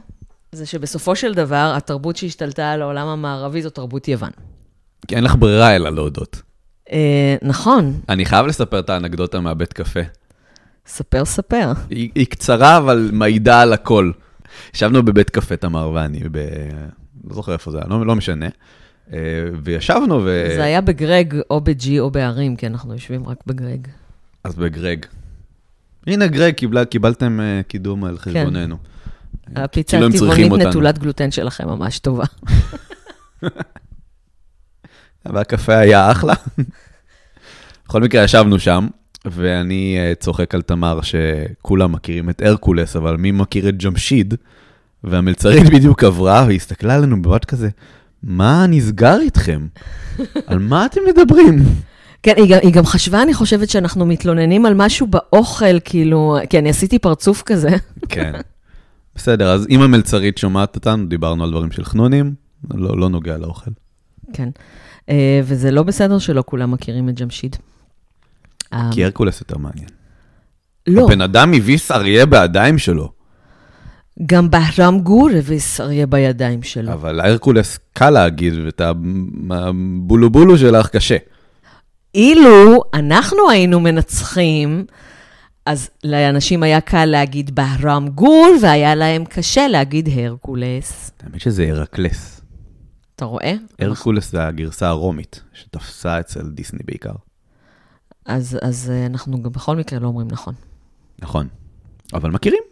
זה 0.57 0.67
שבסופו 0.67 1.17
של 1.17 1.35
דבר, 1.35 1.73
התרבות 1.77 2.17
שהשתלטה 2.17 2.71
על 2.71 2.83
העולם 2.83 3.07
המערבי 3.07 3.63
זו 3.63 3.71
תרבות 3.71 4.09
יוון. 4.09 4.31
כי 5.09 5.17
אין 5.17 5.25
לך 5.25 5.35
ברירה 5.39 5.77
אלא 5.77 5.91
להודות. 5.91 6.43
אה, 6.93 7.37
נכון, 7.43 8.01
אני 8.09 8.25
חייב 8.25 8.47
לספר 8.47 8.79
את 8.79 8.91
האנקדוטה 8.91 9.41
מהבית 9.41 9.73
קפה. 9.73 10.01
ספר 10.87 11.25
ספר. 11.25 11.73
היא, 11.91 12.11
היא 12.15 12.27
קצרה, 12.27 12.77
אבל 12.77 13.11
מעידה 13.13 13.61
על 13.61 13.73
הכל. 13.73 14.11
ישבנו 14.75 15.03
בבית 15.03 15.31
קפה, 15.31 15.57
תמר 15.57 15.91
ואני, 15.91 16.21
ב... 16.33 16.39
לא 17.29 17.35
זוכר 17.35 17.53
איפה 17.53 17.71
זה 17.71 17.79
היה, 17.79 17.87
לא, 17.89 18.07
לא 18.07 18.17
משנה. 18.17 18.49
אה, 19.13 19.19
וישבנו 19.63 20.21
ו... 20.25 20.47
זה 20.57 20.65
היה 20.65 20.81
בגרג 20.81 21.41
או 21.51 21.61
בג'י 21.61 22.01
או 22.01 22.11
בערים, 22.11 22.57
כי 22.57 22.67
אנחנו 22.67 22.93
יושבים 22.93 23.29
רק 23.29 23.39
בגרג. 23.47 23.89
אז 24.45 24.55
בגרג. 24.55 25.07
הנה 26.07 26.27
גרג, 26.27 26.55
קיבלה, 26.55 26.85
קיבלתם 26.85 27.41
אה, 27.41 27.61
קידום 27.69 28.05
על 28.05 28.19
חשבוננו. 28.19 28.77
הפיצה 29.57 29.99
צריכים 30.13 30.45
הטבעונית. 30.45 30.67
נטולת 30.67 30.99
גלוטן 30.99 31.31
שלכם 31.31 31.69
ממש 31.69 31.99
טובה. 31.99 32.25
והקפה 35.33 35.79
היה 35.79 36.11
אחלה. 36.11 36.35
בכל 37.87 38.01
מקרה, 38.01 38.25
ישבנו 38.25 38.59
שם, 38.59 38.87
ואני 39.25 39.97
אה, 39.99 40.13
צוחק 40.15 40.55
על 40.55 40.63
תמר 40.63 41.01
שכולם 41.03 41.93
מכירים 41.93 42.31
את 42.31 42.43
הרקולס, 42.43 42.97
אבל 42.97 43.17
מי 43.17 43.31
מכיר 43.31 43.69
את 43.69 43.83
ג'משיד? 43.83 44.35
והמלצרית 45.05 45.71
בדיוק 45.75 46.05
עברה, 46.05 46.45
והיא 46.47 46.57
הסתכלה 46.57 46.95
עלינו 46.95 47.23
במבט 47.23 47.45
כזה, 47.45 47.69
מה 48.23 48.67
נסגר 48.69 49.19
איתכם? 49.21 49.67
על 50.47 50.59
מה 50.59 50.87
אתם 50.87 51.01
מדברים? 51.09 51.59
כן, 52.23 52.33
היא 52.37 52.51
גם, 52.51 52.59
היא 52.63 52.73
גם 52.73 52.87
חשבה, 52.87 53.23
אני 53.23 53.35
חושבת 53.35 53.71
שאנחנו 53.71 54.07
מתלוננים 54.07 54.67
על 54.67 54.75
משהו 54.75 55.07
באוכל, 55.07 55.81
כאילו, 55.85 56.37
כי 56.51 56.59
אני 56.59 56.71
עשיתי 56.71 56.99
פרצוף 56.99 57.43
כזה. 57.43 57.71
כן. 58.09 58.33
בסדר, 59.17 59.53
אז 59.53 59.67
אם 59.71 59.83
המלצרית 59.83 60.39
שומעת 60.39 60.77
אותנו, 60.77 61.07
דיברנו 61.07 61.45
על 61.45 61.51
דברים 61.51 61.73
של 61.73 61.85
חנונים, 61.85 62.35
לא, 62.75 62.99
לא 62.99 63.09
נוגע 63.09 63.37
לאוכל. 63.37 63.71
כן. 64.33 64.49
אה, 65.09 65.41
וזה 65.45 65.71
לא 65.71 65.83
בסדר 65.83 66.19
שלא 66.19 66.43
כולם 66.47 66.71
מכירים 66.71 67.09
את 67.09 67.21
ג'משיד. 67.21 67.57
אה, 68.73 68.91
כי 68.93 69.05
הרקולס 69.05 69.41
יותר 69.41 69.59
מעניין. 69.59 69.89
לא, 70.87 71.05
הבן 71.05 71.21
אדם 71.21 71.53
הביס 71.55 71.91
אריה 71.91 72.27
בידיים 72.27 72.79
שלו, 72.79 73.13
גם 74.27 74.51
בהרם 74.51 75.01
גור 75.01 75.29
הביס 75.39 75.81
אריה 75.81 76.07
בידיים 76.07 76.63
שלו. 76.63 76.93
אבל 76.93 77.21
הרקולס 77.21 77.79
קל 77.93 78.11
להגיד, 78.11 78.55
ואת 78.65 78.81
הבולו-בולו 79.51 80.59
שלך 80.59 80.89
קשה. 80.89 81.17
אילו 82.15 82.83
אנחנו 82.95 83.51
היינו 83.51 83.81
מנצחים, 83.81 84.85
אז 85.67 85.91
לאנשים 86.05 86.63
היה 86.63 86.81
קל 86.81 87.05
להגיד 87.05 87.55
בהרם 87.55 88.09
גור, 88.09 88.49
והיה 88.63 88.95
להם 88.95 89.25
קשה 89.25 89.69
להגיד 89.69 90.09
הרקולס. 90.13 91.11
האמת 91.23 91.41
שזה 91.41 91.69
הרקלס. 91.69 92.41
אתה 93.17 93.25
רואה? 93.25 93.55
הרקולס 93.79 94.33
זה 94.33 94.47
הגרסה 94.47 94.89
הרומית, 94.89 95.43
שתפסה 95.53 96.21
אצל 96.21 96.49
דיסני 96.51 96.81
בעיקר. 96.85 97.13
אז, 98.27 98.59
אז 98.63 98.91
אה, 98.95 99.07
אנחנו 99.07 99.43
גם 99.43 99.53
בכל 99.53 99.77
מקרה 99.77 99.99
לא 99.99 100.07
אומרים 100.07 100.29
נכון. 100.31 100.55
נכון. 101.19 101.49
אבל 102.15 102.31
מכירים. 102.31 102.63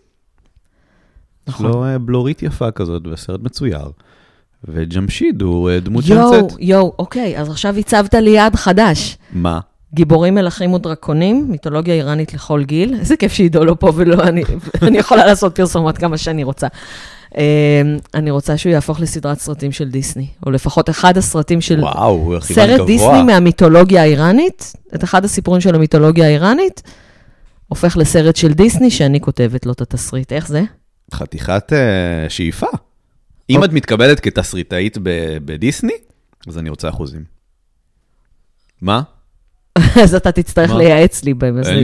יש 1.49 1.55
נכון. 1.55 1.67
לו 1.67 1.85
אה, 1.85 1.99
בלורית 1.99 2.43
יפה 2.43 2.71
כזאת 2.71 3.07
וסרט 3.07 3.41
מצויר. 3.41 3.91
וג'משיד 4.65 5.43
הוא 5.43 5.71
אה, 5.71 5.81
דמות 5.81 6.05
יואו, 6.07 6.33
שהמצאת. 6.33 6.59
יואו, 6.61 6.95
אוקיי, 6.99 7.39
אז 7.41 7.49
עכשיו 7.51 7.77
הצבת 7.79 8.15
לי 8.15 8.31
יעד 8.31 8.57
חדש. 8.57 9.19
מה? 9.33 9.61
גיבורים, 9.95 10.35
מלכים 10.35 10.73
ודרקונים, 10.73 11.47
מיתולוגיה 11.49 11.95
איראנית 11.95 12.35
לכל 12.35 12.65
גיל. 12.65 12.95
איזה 13.01 13.17
כיף 13.17 13.33
שעידו 13.33 13.65
לא 13.65 13.77
פה 13.81 13.93
ולא 13.95 14.23
אני, 14.23 14.43
אני 14.83 14.99
יכולה 14.99 15.27
לעשות 15.27 15.55
פרסומות 15.55 15.99
כמה 15.99 16.19
שאני 16.19 16.45
רוצה. 16.45 16.67
אה, 17.39 17.83
אני 18.15 18.31
רוצה 18.31 18.57
שהוא 18.57 18.73
יהפוך 18.73 19.01
לסדרת 19.01 19.39
סרטים 19.39 19.73
של 19.73 19.91
דיסני, 19.91 20.27
או 20.47 20.51
לפחות 20.51 20.91
אחד 20.91 21.19
הסרטים 21.19 21.61
של 21.61 21.81
וואו, 21.81 22.11
הוא 22.11 22.41
סרט 22.41 22.75
גבוה. 22.75 22.87
דיסני 22.87 23.23
מהמיתולוגיה 23.23 24.03
האיראנית, 24.03 24.73
את 24.95 25.05
אחד 25.05 25.25
הסיפורים 25.25 25.61
של 25.61 25.75
המיתולוגיה 25.75 26.27
האיראנית, 26.27 26.83
הופך 27.69 27.97
לסרט 27.97 28.37
של 28.37 28.53
דיסני 28.53 28.91
שאני 28.91 29.21
כותבת 29.21 29.67
לו 29.67 29.73
את 29.73 29.81
התסריט. 29.81 30.33
איך 30.33 30.49
זה? 30.49 30.63
חתיכת 31.15 31.73
אה, 31.73 32.31
שאיפה. 32.31 32.67
אם 33.51 33.57
אוקיי. 33.57 33.69
את 33.69 33.73
מתקבלת 33.73 34.21
כתסריטאית 34.21 34.99
בדיסני, 35.45 35.93
אז 36.47 36.59
אני 36.59 36.71
רוצה 36.71 36.89
אחוזים. 36.89 37.25
מה? 38.83 39.03
אז 40.05 40.15
אתה 40.15 40.33
תצטרך? 40.33 40.71
לייעץ 40.75 41.25
לי, 41.25 41.35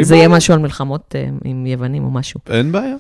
זה 0.03 0.17
יהיה. 0.17 0.29
משהו 0.29 0.55
על 0.55 0.61
מלחמות 0.61 1.15
אה, 1.19 1.29
עם 1.45 1.67
יוונים 1.67 2.05
או 2.05 2.11
משהו. 2.11 2.41
אין 2.51 2.73
בעיה. 2.73 2.97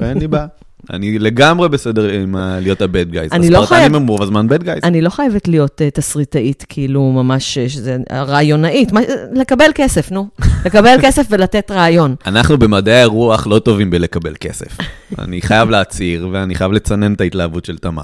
אין 0.00 0.18
לי 0.18 0.28
בעיה. 0.28 0.46
אני 0.90 1.18
לגמרי 1.18 1.68
בסדר 1.68 2.08
עם 2.08 2.36
להיות 2.60 2.82
הבד 2.82 3.10
גייז. 3.10 3.32
אני 3.32 3.50
לא 3.50 3.58
הספרטנים 3.58 3.80
חייב- 3.82 3.94
הם 3.94 4.06
רוב 4.06 4.22
הזמן 4.22 4.48
בד 4.48 4.62
גייז. 4.62 4.80
אני 4.84 5.00
לא 5.00 5.10
חייבת 5.10 5.48
להיות 5.48 5.80
uh, 5.80 5.90
תסריטאית, 5.94 6.64
כאילו 6.68 7.02
ממש, 7.12 7.58
אה, 7.58 7.68
שזה 7.68 7.96
רעיונאית, 8.12 8.92
לקבל 9.32 9.70
כסף, 9.74 10.12
נו. 10.12 10.26
לקבל 10.66 10.94
כסף 11.02 11.26
ולתת 11.30 11.70
רעיון. 11.70 12.14
אנחנו 12.26 12.58
במדעי 12.58 13.02
הרוח 13.02 13.46
לא 13.46 13.58
טובים 13.58 13.90
בלקבל 13.90 14.34
כסף. 14.40 14.78
אני 15.18 15.42
חייב 15.42 15.70
להצהיר, 15.70 16.28
ואני 16.32 16.54
חייב 16.54 16.72
לצנן 16.72 17.12
את 17.12 17.20
ההתלהבות 17.20 17.64
של 17.64 17.78
תמר. 17.78 18.02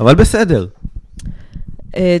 אבל 0.00 0.14
בסדר, 0.14 0.66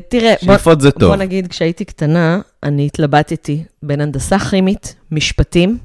תראה, 0.08 0.34
בוא, 0.42 0.54
שאיפות 0.54 0.80
זה 0.80 0.90
טוב. 0.90 1.08
בוא 1.08 1.16
נגיד, 1.16 1.46
כשהייתי 1.46 1.84
קטנה, 1.84 2.40
אני 2.62 2.86
התלבטתי 2.86 3.64
בין 3.82 4.00
הנדסה 4.00 4.38
כימית, 4.38 4.94
משפטים, 5.10 5.78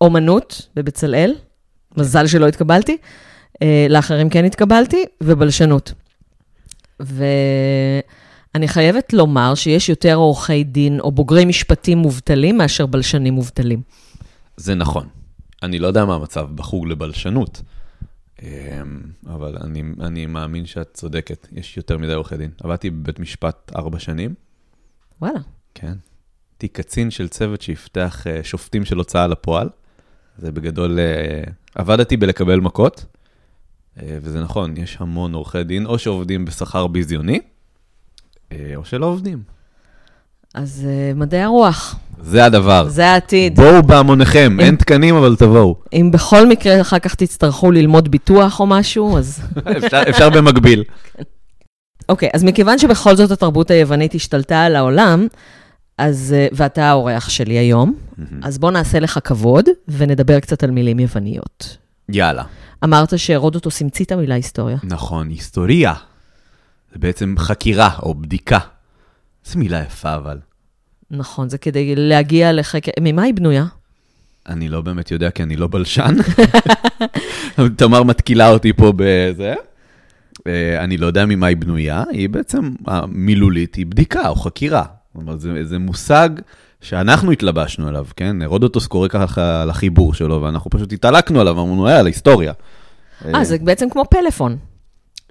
אומנות 0.00 0.68
בבצלאל, 0.76 1.34
מזל 1.96 2.26
שלא 2.26 2.46
התקבלתי, 2.48 2.96
uh, 2.96 3.58
לאחרים 3.88 4.30
כן 4.30 4.44
התקבלתי, 4.44 5.04
ובלשנות. 5.22 5.92
ואני 7.00 8.68
חייבת 8.68 9.12
לומר 9.12 9.54
שיש 9.54 9.88
יותר 9.88 10.14
עורכי 10.14 10.64
דין 10.64 11.00
או 11.00 11.12
בוגרי 11.12 11.44
משפטים 11.44 11.98
מובטלים 11.98 12.58
מאשר 12.58 12.86
בלשנים 12.86 13.34
מובטלים. 13.34 13.82
זה 14.56 14.74
נכון. 14.74 15.06
אני 15.62 15.78
לא 15.78 15.86
יודע 15.86 16.04
מה 16.04 16.14
המצב 16.14 16.46
בחוג 16.54 16.86
לבלשנות, 16.86 17.62
אבל 19.26 19.56
אני, 19.60 19.82
אני 20.00 20.26
מאמין 20.26 20.66
שאת 20.66 20.94
צודקת, 20.94 21.48
יש 21.52 21.76
יותר 21.76 21.98
מדי 21.98 22.12
עורכי 22.12 22.36
דין. 22.36 22.50
עבדתי 22.60 22.90
בבית 22.90 23.18
משפט 23.18 23.72
ארבע 23.76 23.98
שנים, 23.98 24.34
וואלה. 25.20 25.40
כן. 25.74 25.94
הייתי 26.52 26.68
קצין 26.68 27.10
של 27.10 27.28
צוות 27.28 27.62
שיפתח 27.62 28.26
אה, 28.26 28.44
שופטים 28.44 28.84
של 28.84 28.96
הוצאה 28.96 29.26
לפועל. 29.26 29.68
זה 30.38 30.52
בגדול, 30.52 30.98
אה, 30.98 31.42
עבדתי 31.74 32.16
בלקבל 32.16 32.60
מכות, 32.60 33.04
אה, 34.02 34.18
וזה 34.22 34.40
נכון, 34.40 34.76
יש 34.76 34.96
המון 35.00 35.34
עורכי 35.34 35.64
דין, 35.64 35.86
או 35.86 35.98
שעובדים 35.98 36.44
בשכר 36.44 36.86
ביזיוני, 36.86 37.40
או 38.76 38.84
שלא 38.84 39.06
עובדים. 39.06 39.42
אז 40.54 40.86
uh, 40.86 41.18
מדעי 41.18 41.42
הרוח, 41.42 41.96
זה 42.24 42.44
הדבר. 42.44 42.88
זה 42.88 43.06
העתיד. 43.06 43.56
בואו 43.56 43.82
בהמוניכם, 43.82 44.60
אין 44.60 44.76
תקנים, 44.76 45.14
אבל 45.14 45.36
תבואו. 45.36 45.76
אם 45.92 46.10
בכל 46.12 46.46
מקרה 46.46 46.80
אחר 46.80 46.98
כך 46.98 47.14
תצטרכו 47.14 47.70
ללמוד 47.70 48.08
ביטוח 48.10 48.60
או 48.60 48.66
משהו, 48.66 49.18
אז... 49.18 49.40
אפשר, 49.78 50.02
אפשר 50.10 50.30
במקביל. 50.30 50.84
אוקיי, 52.08 52.28
אז 52.34 52.44
מכיוון 52.44 52.78
שבכל 52.78 53.16
זאת 53.16 53.30
התרבות 53.30 53.70
היוונית 53.70 54.14
השתלטה 54.14 54.62
על 54.62 54.76
העולם, 54.76 55.26
אז, 55.98 56.34
אה, 56.36 56.46
ואתה 56.52 56.84
האורח 56.84 57.28
שלי 57.28 57.58
היום, 57.58 57.94
אז 58.42 58.58
בוא 58.58 58.70
נעשה 58.70 59.00
לך 59.00 59.18
כבוד 59.24 59.64
ונדבר 59.88 60.40
קצת 60.40 60.62
על 60.62 60.70
מילים 60.70 61.00
יווניות. 61.00 61.76
יאללה. 62.08 62.42
אמרת 62.84 63.18
שהרודוטוס 63.18 63.82
המציא 63.82 64.04
את 64.04 64.12
המילה 64.12 64.34
היסטוריה. 64.34 64.76
נכון, 64.82 65.28
היסטוריה. 65.28 65.94
זה 66.92 66.98
בעצם 66.98 67.34
חקירה 67.38 67.90
או 68.02 68.14
בדיקה. 68.14 68.58
זו 69.44 69.58
מילה 69.58 69.82
יפה, 69.82 70.14
אבל. 70.14 70.38
נכון, 71.10 71.48
זה 71.48 71.58
כדי 71.58 71.94
להגיע 71.96 72.52
לחקר... 72.52 72.92
ממה 73.00 73.22
היא 73.22 73.34
בנויה? 73.34 73.64
אני 74.48 74.68
לא 74.68 74.80
באמת 74.80 75.10
יודע, 75.10 75.30
כי 75.30 75.42
אני 75.42 75.56
לא 75.56 75.66
בלשן. 75.66 76.14
תמר 77.76 78.02
מתקילה 78.02 78.48
אותי 78.50 78.72
פה 78.72 78.92
בזה. 78.96 79.54
אה, 80.46 80.84
אני 80.84 80.96
לא 80.96 81.06
יודע 81.06 81.26
ממה 81.26 81.46
היא 81.46 81.56
בנויה, 81.56 82.04
היא 82.10 82.28
בעצם, 82.28 82.74
המילולית 82.86 83.74
היא 83.74 83.86
בדיקה 83.86 84.28
או 84.28 84.34
חקירה. 84.34 84.84
כלומר, 85.12 85.36
זה, 85.36 85.64
זה 85.64 85.78
מושג 85.78 86.28
שאנחנו 86.80 87.32
התלבשנו 87.32 87.88
עליו, 87.88 88.06
כן? 88.16 88.42
הרודוטוס 88.42 88.86
קורא 88.86 89.08
ככה 89.08 89.64
לחיבור 89.64 90.14
שלו, 90.14 90.42
ואנחנו 90.42 90.70
פשוט 90.70 90.92
התעלקנו 90.92 91.40
עליו, 91.40 91.60
אמרנו, 91.60 91.88
יאללה, 91.88 92.08
היסטוריה. 92.08 92.52
אה, 93.34 93.44
זה 93.44 93.58
בעצם 93.58 93.90
כמו 93.90 94.04
פלאפון. 94.10 94.56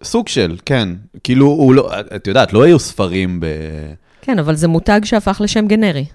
סוג 0.03 0.27
של, 0.27 0.55
כן. 0.65 0.89
כאילו, 1.23 1.45
הוא 1.45 1.73
לא, 1.73 1.89
את 2.15 2.27
יודעת, 2.27 2.53
לא 2.53 2.63
היו 2.63 2.79
ספרים 2.79 3.39
ב... 3.39 3.45
כן, 4.21 4.39
אבל 4.39 4.55
זה 4.55 4.67
מותג 4.67 5.01
שהפך 5.03 5.41
לשם 5.43 5.67
גנרי. 5.67 6.05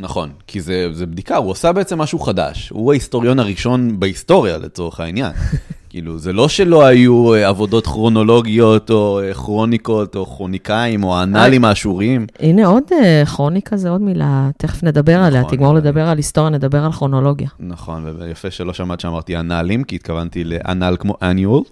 נכון, 0.00 0.30
כי 0.46 0.60
זה, 0.60 0.88
זה 0.92 1.06
בדיקה, 1.06 1.36
הוא 1.36 1.52
עשה 1.52 1.72
בעצם 1.72 1.98
משהו 1.98 2.18
חדש. 2.18 2.68
הוא 2.70 2.92
ההיסטוריון 2.92 3.38
הראשון 3.38 4.00
בהיסטוריה, 4.00 4.58
לצורך 4.58 5.00
העניין. 5.00 5.32
כאילו, 5.90 6.18
זה 6.18 6.32
לא 6.32 6.48
שלא 6.48 6.84
היו 6.86 7.34
אה, 7.34 7.48
עבודות 7.48 7.86
כרונולוגיות, 7.86 8.90
או 8.90 9.20
אה, 9.22 9.34
כרוניקות, 9.34 10.16
או 10.16 10.26
כרוניקאים, 10.26 11.04
או 11.04 11.16
האנאלים 11.16 11.64
האשוריים. 11.64 12.26
הנה 12.40 12.66
עוד 12.66 12.82
אה, 13.02 13.22
כרוניקה, 13.26 13.76
זה 13.76 13.90
עוד 13.90 14.00
מילה, 14.00 14.50
תכף 14.58 14.82
נדבר 14.82 15.18
עליה, 15.20 15.40
נכון, 15.40 15.52
תגמור 15.56 15.70
אבל- 15.70 15.78
לדבר 15.78 16.08
על 16.08 16.16
היסטוריה, 16.16 16.50
נדבר 16.50 16.84
על 16.84 16.92
כרונולוגיה. 16.92 17.48
נכון, 17.60 18.14
ויפה 18.18 18.50
שלא 18.50 18.72
שמעת 18.72 19.00
שאמרתי 19.00 19.36
אנאלים, 19.36 19.84
כי 19.84 19.96
התכוונתי 19.96 20.44
לאנאל 20.44 20.96
כמו 20.96 21.14
אניול, 21.22 21.62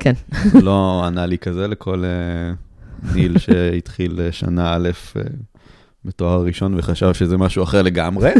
כן. 0.00 0.12
לא 0.66 1.04
אנאלי 1.08 1.38
כזה 1.38 1.68
לכל 1.68 2.04
אה, 2.04 2.52
ניל 3.14 3.38
שהתחיל 3.38 4.20
אה, 4.20 4.32
שנה 4.32 4.74
א' 4.74 4.90
אה, 5.16 5.22
בתואר 6.04 6.44
ראשון 6.44 6.74
וחשב 6.78 7.14
שזה 7.14 7.36
משהו 7.36 7.62
אחר 7.62 7.82
לגמרי. 7.82 8.30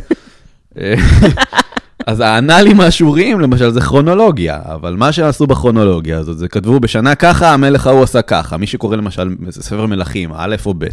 אז 2.07 2.21
האנאלים 2.21 2.81
האשוריים, 2.81 3.41
למשל, 3.41 3.71
זה 3.71 3.81
כרונולוגיה, 3.81 4.61
אבל 4.65 4.95
מה 4.95 5.13
שעשו 5.13 5.47
בכרונולוגיה 5.47 6.19
הזאת, 6.19 6.39
זה 6.39 6.49
כתבו 6.49 6.81
בשנה 6.81 7.15
ככה, 7.15 7.53
המלך 7.53 7.87
ההוא 7.87 8.03
עשה 8.03 8.23
ככה. 8.23 8.57
מי 8.57 8.67
שקורא 8.67 8.97
למשל 8.97 9.35
ספר 9.51 9.87
מלכים, 9.87 10.31
א' 10.35 10.57
או 10.67 10.75
ב', 10.79 10.85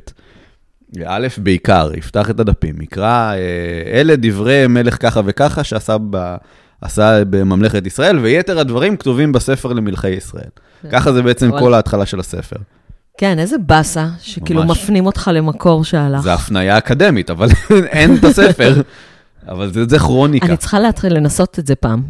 א' 1.05 1.27
בעיקר, 1.37 1.91
יפתח 1.97 2.29
את 2.29 2.39
הדפים, 2.39 2.81
יקרא, 2.81 3.33
אלה 3.93 4.13
דברי 4.17 4.67
מלך 4.67 5.01
ככה 5.01 5.21
וככה 5.25 5.63
שעשה 5.63 5.97
ב... 6.09 6.35
עשה 6.81 7.25
בממלכת 7.29 7.85
ישראל, 7.87 8.19
ויתר 8.19 8.59
הדברים 8.59 8.97
כתובים 8.97 9.31
בספר 9.31 9.73
למלכי 9.73 10.09
ישראל. 10.09 10.49
ככה 10.91 11.13
זה 11.13 11.21
בעצם. 11.21 11.51
כל 11.59 11.73
ההתחלה 11.73 12.05
של 12.05 12.19
הספר. 12.19 12.55
כן, 13.17 13.39
איזה 13.39 13.57
באסה, 13.57 14.07
שכאילו 14.21 14.63
ממש. 14.63 14.83
מפנים 14.83 15.05
אותך 15.05 15.31
למקור 15.33 15.83
שהלך. 15.83 16.21
זה 16.21 16.33
הפניה 16.33 16.77
אקדמית, 16.77 17.29
אבל 17.29 17.47
אין 17.95 18.15
את 18.15 18.23
הספר. 18.23 18.81
אבל 19.47 19.73
זה, 19.73 19.85
זה 19.89 19.99
כרוניקה. 19.99 20.45
אני 20.45 20.57
צריכה 20.57 20.79
להתחיל 20.79 21.13
לנסות 21.13 21.59
את 21.59 21.67
זה 21.67 21.75
פעם. 21.75 22.03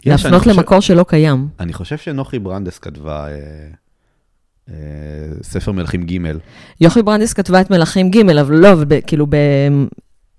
יש, 0.00 0.06
להפנות 0.24 0.42
חושב- 0.42 0.50
למקור 0.56 0.80
שלא 0.80 1.04
קיים. 1.08 1.48
אני 1.60 1.72
חושב 1.72 1.98
שנוחי 1.98 2.38
ברנדס 2.38 2.78
כתבה 2.78 3.26
אה, 3.28 3.34
אה, 4.70 4.74
ספר 5.42 5.72
מלכים 5.72 6.06
ג', 6.06 6.18
יוכי 6.80 7.02
ברנדיס 7.02 7.32
כתבה 7.32 7.60
את 7.60 7.70
מלכים 7.70 8.10
ג', 8.10 8.28
אבל 8.40 8.54
לא, 8.54 8.68
כאילו, 9.06 9.26
ב... 9.26 9.36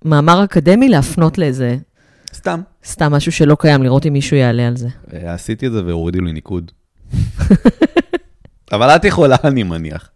מאמר 0.05 0.43
אקדמי 0.43 0.89
להפנות 0.89 1.38
לאיזה, 1.38 1.77
סתם. 2.45 2.61
סתם 2.85 3.11
משהו 3.11 3.31
שלא 3.31 3.55
קיים, 3.59 3.83
לראות 3.83 4.05
אם 4.05 4.13
מישהו 4.13 4.37
יעלה 4.37 4.67
על 4.67 4.77
זה. 4.77 4.87
אה, 5.13 5.33
עשיתי 5.33 5.67
את 5.67 5.71
זה 5.71 5.85
והורידו 5.85 6.21
לי 6.21 6.31
ניקוד. 6.31 6.71
אבל 8.71 8.89
את 8.89 9.05
יכולה, 9.05 9.35
אני 9.43 9.63
מניח. 9.63 10.09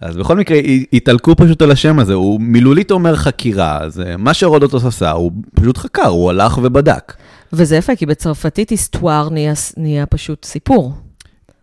אז 0.00 0.16
בכל 0.16 0.36
מקרה, 0.36 0.58
התעלקו 0.92 1.36
פשוט 1.36 1.62
על 1.62 1.70
השם 1.70 1.98
הזה, 1.98 2.14
הוא 2.14 2.40
מילולית 2.40 2.90
אומר 2.90 3.16
חקירה, 3.16 3.78
אז 3.78 4.00
אה, 4.00 4.16
מה 4.16 4.34
שרודוטוס 4.34 4.84
עשה, 4.84 5.10
הוא 5.10 5.32
פשוט 5.54 5.78
חקר, 5.78 6.06
הוא 6.06 6.30
הלך 6.30 6.58
ובדק. 6.62 7.12
וזה 7.52 7.76
יפה, 7.76 7.96
כי 7.96 8.06
בצרפתית 8.06 8.70
היסטואר 8.70 9.28
נהיה, 9.30 9.52
נהיה 9.76 10.06
פשוט 10.06 10.44
סיפור. 10.44 10.92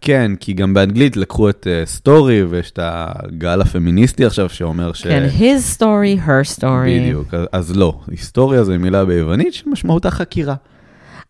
כן, 0.02 0.32
כי 0.39 0.54
גם 0.54 0.74
באנגלית 0.74 1.18
לקחו 1.18 1.50
את 1.50 1.68
אה, 1.70 1.86
story, 1.86 2.43
ויש 2.43 2.72
את 2.72 2.80
הגל 2.82 3.62
הפמיניסטי 3.62 4.26
עכשיו 4.26 4.50
שאומר 4.50 4.93
ש... 4.93 5.04
כן, 5.04 5.28
his 5.39 5.78
story, 5.78 6.28
her 6.28 6.60
story. 6.60 7.02
בדיוק, 7.02 7.34
אז- 7.34 7.45
אז 7.52 7.76
לא, 7.76 8.00
היסטוריה 8.12 8.64
זו 8.64 8.74
מילה 8.80 9.06
ביוונית 9.06 9.54
שמשמעותה 9.54 10.12
חקירה. 10.12 10.56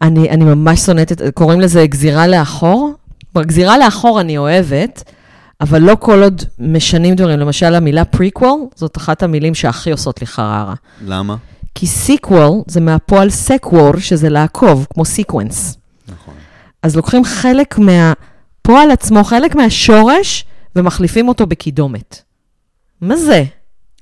אני, 0.02 0.30
אני 0.30 0.44
ממש 0.46 0.80
שונאת 0.80 1.12
את, 1.12 1.22
קוראים 1.34 1.62
לזה 1.62 1.86
גזירה 1.88 2.28
לאחור. 2.28 2.94
גזירה 3.38 3.78
לאחור 3.78 4.22
אני 4.22 4.38
אוהבת, 4.38 5.04
אבל 5.62 5.82
לא 5.82 5.98
כל 6.00 6.24
עוד 6.24 6.44
משנים 6.60 7.16
דברים. 7.16 7.40
למשל, 7.40 7.76
המילה 7.76 8.06
פריקוול, 8.06 8.60
זאת 8.76 8.98
אחת 8.98 9.24
המילים 9.24 9.56
שהכי 9.56 9.92
עושות 9.92 10.22
לי 10.22 10.28
חררה. 10.28 10.74
למה? 11.06 11.36
כי 11.76 11.88
sequel 11.88 12.62
זה 12.68 12.82
מהפועל 12.82 13.30
sequor, 13.30 13.98
שזה 14.00 14.30
לעקוב, 14.30 14.88
כמו 14.94 15.06
sequence. 15.06 15.78
נכון. 16.08 16.34
אז 16.84 16.96
לוקחים 16.96 17.24
חלק 17.24 17.78
מהפועל 18.68 18.92
עצמו, 18.92 19.24
חלק 19.24 19.56
מהשורש, 19.56 20.46
ומחליפים 20.76 21.28
אותו 21.28 21.48
בקידומת. 21.48 22.22
מה 23.02 23.16
זה? 23.18 23.44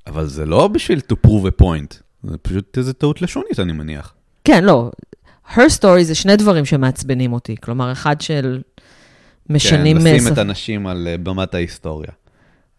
אבל 0.07 0.25
זה 0.25 0.45
לא 0.45 0.67
בשביל 0.67 1.01
to 1.11 1.27
prove 1.27 1.45
a 1.47 1.63
point, 1.63 1.95
זה 2.23 2.37
פשוט 2.37 2.77
איזה 2.77 2.93
טעות 2.93 3.21
לשונית, 3.21 3.59
אני 3.59 3.71
מניח. 3.71 4.13
כן, 4.43 4.63
לא. 4.63 4.91
her 5.53 5.69
story 5.79 6.03
זה 6.03 6.15
שני 6.15 6.35
דברים 6.35 6.65
שמעצבנים 6.65 7.33
אותי. 7.33 7.55
כלומר, 7.63 7.91
אחד 7.91 8.21
של 8.21 8.61
משנים... 9.49 9.99
כן, 9.99 10.03
לשים 10.07 10.27
אה, 10.27 10.33
את 10.33 10.37
הנשים 10.37 10.87
על 10.87 11.07
אה, 11.07 11.17
במת 11.17 11.55
ההיסטוריה. 11.55 12.11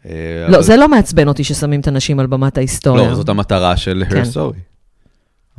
אה, 0.06 0.10
לא, 0.48 0.56
אבל- 0.56 0.62
זה 0.62 0.76
לא 0.76 0.88
מעצבן 0.88 1.28
אותי 1.28 1.44
ששמים 1.44 1.80
את 1.80 1.88
הנשים 1.88 2.20
על 2.20 2.26
במת 2.26 2.58
ההיסטוריה. 2.58 3.08
לא, 3.08 3.14
זאת 3.14 3.28
המטרה 3.28 3.76
של 3.76 4.02
כן. 4.10 4.22
her 4.22 4.24
story. 4.34 4.75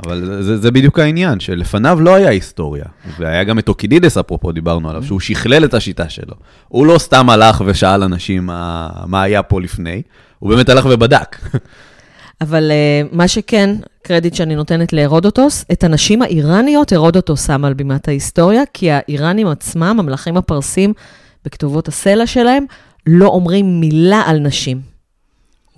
אבל 0.04 0.42
זה, 0.42 0.56
זה 0.56 0.70
בדיוק 0.70 0.98
העניין, 0.98 1.40
שלפניו 1.40 2.00
לא 2.00 2.14
היה 2.14 2.30
היסטוריה. 2.30 2.84
והיה 3.18 3.44
גם 3.44 3.58
את 3.58 3.68
אוקידידס, 3.68 4.18
אפרופו, 4.18 4.52
דיברנו 4.52 4.90
עליו, 4.90 5.02
שהוא 5.02 5.20
שכלל 5.20 5.64
את 5.64 5.74
השיטה 5.74 6.08
שלו. 6.08 6.34
הוא 6.68 6.86
לא 6.86 6.98
סתם 6.98 7.30
הלך 7.30 7.62
ושאל 7.66 8.02
אנשים 8.02 8.46
מה, 8.46 8.88
מה 9.06 9.22
היה 9.22 9.42
פה 9.42 9.60
לפני, 9.60 10.02
הוא 10.38 10.50
באמת 10.50 10.68
הלך 10.68 10.86
ובדק. 10.90 11.36
אבל 12.40 12.70
uh, 12.70 13.16
מה 13.16 13.28
שכן, 13.28 13.76
קרדיט 14.02 14.34
שאני 14.34 14.54
נותנת 14.54 14.92
להרודוטוס, 14.92 15.64
את 15.72 15.84
הנשים 15.84 16.22
האיראניות 16.22 16.92
הרודוטוס 16.92 17.46
שם 17.46 17.64
על 17.64 17.74
בימת 17.74 18.08
ההיסטוריה, 18.08 18.62
כי 18.72 18.90
האיראנים 18.90 19.46
עצמם, 19.46 19.96
המלכים 20.00 20.36
הפרסים, 20.36 20.92
בכתובות 21.44 21.88
הסלע 21.88 22.26
שלהם, 22.26 22.64
לא 23.06 23.26
אומרים 23.26 23.80
מילה 23.80 24.22
על 24.26 24.38
נשים. 24.38 24.80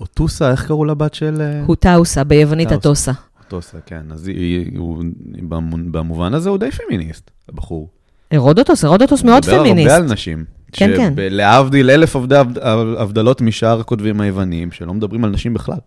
אוטוסה, 0.00 0.50
איך 0.50 0.66
קראו 0.66 0.84
לבת 0.84 1.14
של... 1.14 1.40
אה, 1.40 1.62
הוטאוסה, 1.66 2.24
ביוונית. 2.24 2.72
הטוסה. 2.72 3.12
אוטוסה, 3.52 3.78
כן. 3.86 4.02
אז 4.10 4.28
היא, 4.28 4.78
הוא, 4.78 5.04
במ- 5.48 5.92
במובן 5.92 6.34
הזה 6.34 6.48
הוא 6.50 6.58
די 6.58 6.70
פמיניסט, 6.70 7.30
הבחור. 7.48 7.88
הרודוטוס, 8.30 8.84
הרודוטוס 8.84 9.22
מאוד 9.24 9.42
מדבר 9.46 9.58
פמיניסט. 9.58 9.90
הרבה 9.90 10.04
על 10.06 10.12
נשים. 10.12 10.44
כן, 10.72 10.90
כן. 10.96 11.12
להבדיל 11.18 11.90
אלף 11.90 12.16
הבד- 12.16 12.58
הבדלות 12.98 13.40
משאר 13.40 13.80
הכותבים 13.80 14.20
היווניים, 14.20 14.72
שלא 14.72 14.94
מדברים 14.94 15.24
על 15.24 15.30
נשים 15.30 15.54
בכלל. 15.54 15.78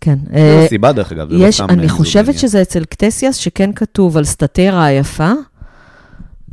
כן. 0.00 0.18
זו 0.28 0.34
אה, 0.34 0.64
הסיבה, 0.64 0.92
דרך 0.92 1.12
אגב, 1.12 1.32
לא 1.32 1.46
יש, 1.46 1.60
אני. 1.60 1.88
חושבת 1.88 2.38
שזה 2.38 2.62
אצל 2.62 2.84
קטסיאס, 2.84 3.36
שכן 3.36 3.70
כתוב 3.72 4.16
על 4.16 4.24
סטטרה 4.24 4.84
היפה, 4.84 5.32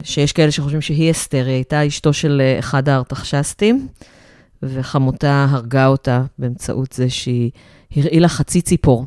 שיש 0.04 0.32
כאלה 0.34 0.52
שחושבים 0.52 0.82
שהיא 0.82 1.12
אסתר, 1.12 1.46
היא 1.46 1.54
הייתה 1.54 1.88
אשתו 1.88 2.14
של 2.14 2.42
אה, 2.46 2.60
אחד 2.60 2.90
הארתחשסטים, 2.90 3.88
וחמותה 4.64 5.48
הרגה 5.50 5.88
אותה 5.88 6.24
באמצעות 6.40 6.92
זה 6.92 7.10
שהיא 7.10 7.52
הרעילה 7.96 8.28
חצי 8.28 8.62
ציפור, 8.62 9.06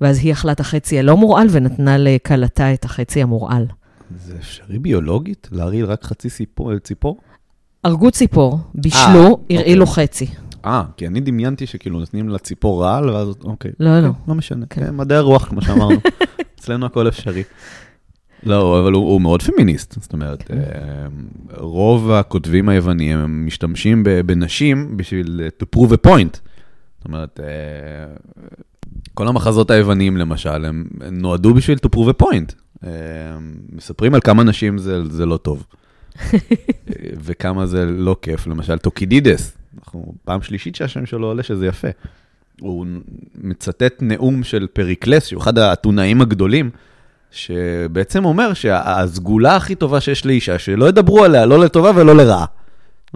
ואז 0.00 0.18
היא 0.18 0.32
אכלה 0.32 0.52
את 0.52 0.60
החצי 0.60 0.98
הלא 0.98 1.16
מורעל 1.16 1.46
ונתנה 1.50 1.98
לכלתה 1.98 2.74
את 2.74 2.84
החצי 2.84 3.22
המורעל. 3.22 3.66
זה 4.24 4.36
אפשרי 4.38 4.78
ביולוגית? 4.78 5.48
להרעיל 5.52 5.84
רק 5.84 6.04
חצי 6.04 6.30
ציפור? 6.30 6.78
ציפור? 6.78 7.16
הרגו 7.84 8.10
ציפור, 8.10 8.58
בישלו, 8.74 9.26
אוקיי. 9.26 9.58
הרעילו 9.58 9.86
חצי. 9.86 10.26
אה, 10.64 10.82
כי 10.96 11.06
אני 11.06 11.20
דמיינתי 11.20 11.66
שכאילו 11.66 11.98
נותנים 11.98 12.28
לה 12.28 12.38
ציפור 12.38 12.82
רעל, 12.82 13.10
ואז... 13.10 13.28
אוקיי. 13.44 13.70
לא, 13.80 14.00
לא. 14.00 14.10
לא 14.28 14.34
משנה. 14.34 14.66
כן. 14.70 14.86
כן, 14.86 14.96
מדעי 14.96 15.18
הרוח, 15.18 15.48
כמו 15.48 15.62
שאמרנו. 15.62 15.96
אצלנו 16.60 16.86
הכל 16.86 17.08
אפשרי. 17.08 17.42
לא, 18.42 18.80
אבל 18.80 18.92
הוא, 18.92 19.10
הוא 19.10 19.20
מאוד 19.20 19.42
פמיניסט. 19.42 20.00
זאת 20.00 20.12
אומרת, 20.12 20.42
כן. 20.42 20.58
אה, 20.58 21.06
רוב 21.56 22.10
הכותבים 22.10 22.68
היווניים 22.68 23.46
משתמשים 23.46 24.02
בנשים 24.26 24.96
בשביל 24.96 25.40
אה, 25.44 25.48
to 25.62 25.78
prove 25.78 25.92
a 25.92 26.08
point. 26.08 26.45
אומרת, 27.06 27.40
אה, 27.40 28.14
כל 29.14 29.28
המחזות 29.28 29.70
היווניים 29.70 30.16
למשל, 30.16 30.64
הם 30.64 30.86
נועדו 31.12 31.54
בשביל 31.54 31.78
to 31.86 31.96
prove 31.96 32.10
a 32.10 32.24
point. 32.24 32.52
אה, 32.84 32.90
מספרים 33.72 34.14
על 34.14 34.20
כמה 34.20 34.42
נשים 34.42 34.78
זה, 34.78 35.04
זה 35.04 35.26
לא 35.26 35.36
טוב. 35.36 35.66
וכמה 37.24 37.66
זה 37.66 37.84
לא 37.84 38.16
כיף. 38.22 38.46
למשל, 38.46 38.78
טוקידידס, 38.78 39.56
אנחנו 39.78 40.14
פעם 40.24 40.42
שלישית 40.42 40.74
שהשם 40.74 41.06
שלו 41.06 41.26
עולה, 41.26 41.42
שזה 41.42 41.66
יפה. 41.66 41.88
הוא 42.60 42.86
מצטט 43.34 43.94
נאום 44.00 44.42
של 44.42 44.66
פריקלס, 44.72 45.26
שהוא 45.26 45.42
אחד 45.42 45.58
האתונאים 45.58 46.20
הגדולים, 46.20 46.70
שבעצם 47.30 48.24
אומר 48.24 48.54
שהסגולה 48.54 49.56
הכי 49.56 49.74
טובה 49.74 50.00
שיש 50.00 50.26
לאישה, 50.26 50.58
שלא 50.58 50.88
ידברו 50.88 51.24
עליה, 51.24 51.46
לא 51.46 51.58
לטובה 51.58 51.90
ולא 51.94 52.16
לרעה. 52.16 52.44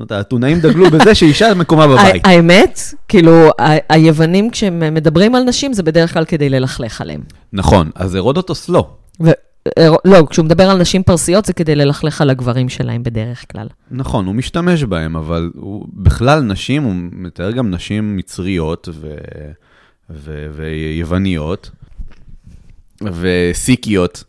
זאת 0.01 0.11
אומרת, 0.11 0.25
האתונאים 0.25 0.61
דגלו 0.61 0.91
בזה 0.91 1.15
שאישה 1.15 1.55
מקומה 1.55 1.87
בבית. 1.87 2.27
האמת, 2.27 2.81
כאילו, 3.09 3.51
היוונים, 3.89 4.51
כשהם 4.51 4.95
מדברים 4.95 5.35
על 5.35 5.43
נשים, 5.43 5.73
זה 5.73 5.83
בדרך 5.83 6.13
כלל 6.13 6.25
כדי 6.25 6.49
ללכלך 6.49 7.01
עליהם. 7.01 7.21
נכון, 7.53 7.91
אז 7.95 8.15
הרודוטוס 8.15 8.69
לא. 8.69 8.91
לא, 10.05 10.27
כשהוא 10.31 10.45
מדבר 10.45 10.71
על 10.71 10.79
נשים 10.79 11.03
פרסיות, 11.03 11.45
זה 11.45 11.53
כדי 11.53 11.75
ללכלך 11.75 12.21
על 12.21 12.31
הגברים 12.31 12.69
שלהם 12.69 13.03
בדרך 13.03 13.45
כלל. 13.53 13.67
נכון, 13.91 14.27
הוא 14.27 14.35
משתמש 14.35 14.85
בהם, 14.85 15.17
אבל 15.17 15.51
הוא 15.55 15.87
בכלל 15.93 16.41
נשים, 16.41 16.83
הוא 16.83 16.95
מתאר 17.13 17.51
גם 17.51 17.71
נשים 17.71 18.17
מצריות 18.17 18.89
ו... 18.93 19.15
ו... 20.11 20.47
ויווניות 20.53 21.71
וסיקיות. 23.03 24.25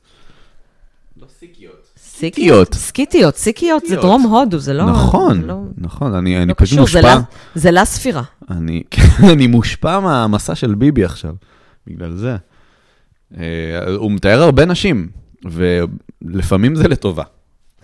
סיקיות. 2.21 2.73
סקיטיות, 2.73 3.35
סיקיות 3.35 3.85
זה. 3.85 3.95
דרום 3.95 4.21
הודו, 4.21 4.59
זה 4.59 4.73
לא... 4.73 4.85
נכון, 4.85 5.41
לא, 5.41 5.61
נכון, 5.77 6.13
אני, 6.13 6.45
לא 6.45 6.53
פשוט 6.57 6.79
מושפע, 6.79 7.19
זה 7.55 7.71
לה 7.71 7.85
ספירה. 7.85 8.23
אני, 8.49 8.83
אני 9.33 9.47
מושפע 9.47 9.99
מהמסע 9.99 10.55
של 10.55 10.75
ביבי 10.75 11.05
עכשיו, 11.05 11.33
בגלל 11.87 12.11
זה. 12.11 12.35
אה, 13.37 13.43
הוא 13.95 14.11
מתאר 14.11 14.41
הרבה 14.41 14.65
נשים, 14.65 15.09
ולפעמים 15.45 16.75
זה 16.75 16.87
לטובה. 16.87 17.23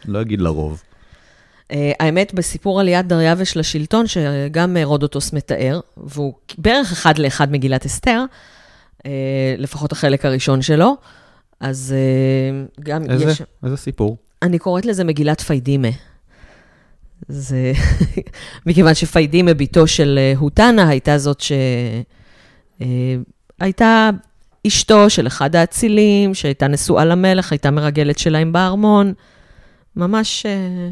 לא 0.05 0.21
אגיד 0.21 0.41
לרוב. 0.41 0.83
אה, 1.71 1.91
האמת, 1.99 2.33
בסיפור 2.33 2.79
עליית 2.79 3.07
דריווש 3.07 3.57
לשלטון, 3.57 4.07
שגם 4.07 4.77
אה, 4.77 4.85
רודוטוס 4.85 5.33
מתאר, 5.33 5.79
והוא 5.97 6.33
בערך 6.57 6.91
אחד 6.91 7.17
לאחד 7.17 7.51
מגילת 7.51 7.85
אסתר, 7.85 8.23
לפחות 9.57 9.91
החלק 9.91 10.25
הראשון 10.25 10.61
שלו, 10.61 10.95
אז 11.59 11.95
גם 12.79 13.03
איזה, 13.09 13.31
יש... 13.31 13.41
איזה 13.63 13.77
סיפור? 13.77 14.17
אני 14.41 14.59
קוראת 14.59 14.85
לזה 14.85 15.03
מגילת 15.03 15.41
פיידימה. 15.41 15.87
זה... 17.27 17.71
מכיוון 18.65 18.93
שפיידימה, 18.93 19.53
בתו 19.53 19.87
של 19.87 20.19
אה, 20.21 20.33
הוטנה, 20.37 20.89
הייתה 20.89 21.17
זאת 21.17 21.43
שהייתה 23.59 24.09
אשתו 24.67 25.09
של 25.09 25.27
אחד 25.27 25.55
האצילים, 25.55 26.33
שהייתה 26.33 26.67
נשואה 26.67 27.05
למלך, 27.05 27.51
הייתה 27.51 27.71
מרגלת 27.71 28.19
שלהם 28.19 28.51
בארמון. 28.53 29.13
ממש... 29.95 30.45
אה, 30.45 30.89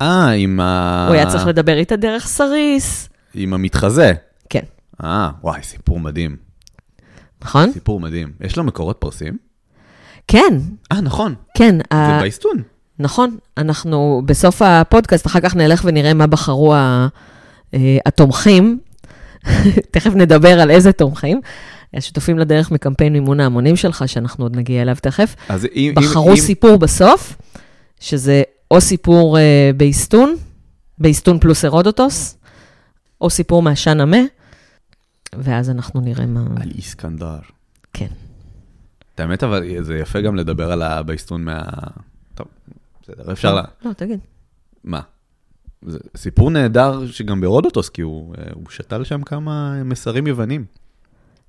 אה, 0.00 0.28
עם 0.30 0.60
ה... 0.60 1.04
הוא 1.08 1.14
היה 1.14 1.26
צריך 1.30 1.46
לדבר 1.46 1.76
איתה 1.78 1.96
דרך 1.96 2.26
סריס. 2.26 3.08
עם 3.34 3.54
המתחזה. 3.54 4.12
כן, 4.50 4.62
אה, 5.04 5.30
וואי, 5.42 5.62
סיפור 5.62 6.00
מדהים. 6.00 6.36
נכון? 7.42 7.72
סיפור 7.72 8.00
מדהים. 8.00 8.32
יש 8.40 8.56
לו 8.56 8.64
מקורות 8.64 8.96
פרסים? 9.00 9.38
כן, 10.28 10.58
אה, 10.92 11.00
נכון. 11.00 11.34
כן. 11.54 11.74
זה 11.78 11.98
ה- 11.98 12.20
באיסטון. 12.20 12.62
נכון, 12.98 13.36
אנחנו 13.56 14.22
בסוף 14.24 14.62
הפודקאסט, 14.62 15.26
אחר 15.26 15.40
כך 15.40 15.56
נלך 15.56 15.82
ונראה 15.84 16.14
מה 16.14 16.26
בחרו 16.26 16.74
אה, 16.74 17.08
התומכים. 18.06 18.78
תכף 19.92 20.14
נדבר 20.14 20.60
על 20.60 20.70
איזה 20.70 20.92
תומכים. 20.92 21.40
השותפים 21.94 22.38
לדרך 22.38 22.70
מקמפיין 22.70 23.12
מימון 23.12 23.40
ההמונים 23.40 23.76
שלך, 23.76 24.04
שאנחנו 24.06 24.44
עוד 24.44 24.56
נגיע 24.56 24.82
אליו 24.82 24.96
תכף, 25.02 25.36
אז 25.48 25.66
אם... 25.74 25.92
בחרו 25.96 26.30
אם, 26.30 26.36
סיפור 26.36 26.76
בסוף, 26.76 27.36
שזה 28.00 28.42
או 28.70 28.80
סיפור 28.80 29.38
אה, 29.38 29.70
באיסטון, 29.76 30.36
באיסטון 30.98 31.38
פלוס 31.38 31.64
הרודוטוס, 31.64 32.38
או 33.20 33.30
סיפור 33.30 33.62
מהשאן 33.62 34.00
המה, 34.00 34.20
ואז 35.32 35.70
אנחנו 35.70 36.00
נראה 36.00 36.26
מה... 36.26 36.44
על 36.62 36.70
איסקנדר. 36.74 37.38
כן. 37.92 38.06
האמת, 39.18 39.42
אבל 39.42 39.64
זה 39.80 39.98
יפה 39.98 40.20
גם 40.20 40.36
לדבר 40.36 40.72
על 40.72 40.82
הבייסטון 40.82 41.44
מה... 41.44 41.62
טוב, 42.34 42.46
בסדר, 43.08 43.32
אפשר 43.32 43.54
לה... 43.54 43.62
לא, 43.84 43.92
תגיד. 43.92 44.18
מה? 44.84 45.00
זה 45.86 45.98
סיפור 46.16 46.50
נהדר 46.50 47.06
שגם 47.06 47.40
בהרודוטוס, 47.40 47.88
כי 47.88 48.02
הוא, 48.02 48.34
אה, 48.38 48.44
הוא 48.54 48.64
שתל 48.70 49.04
שם 49.04 49.22
כמה 49.22 49.84
מסרים 49.84 50.26
יוונים. 50.26 50.64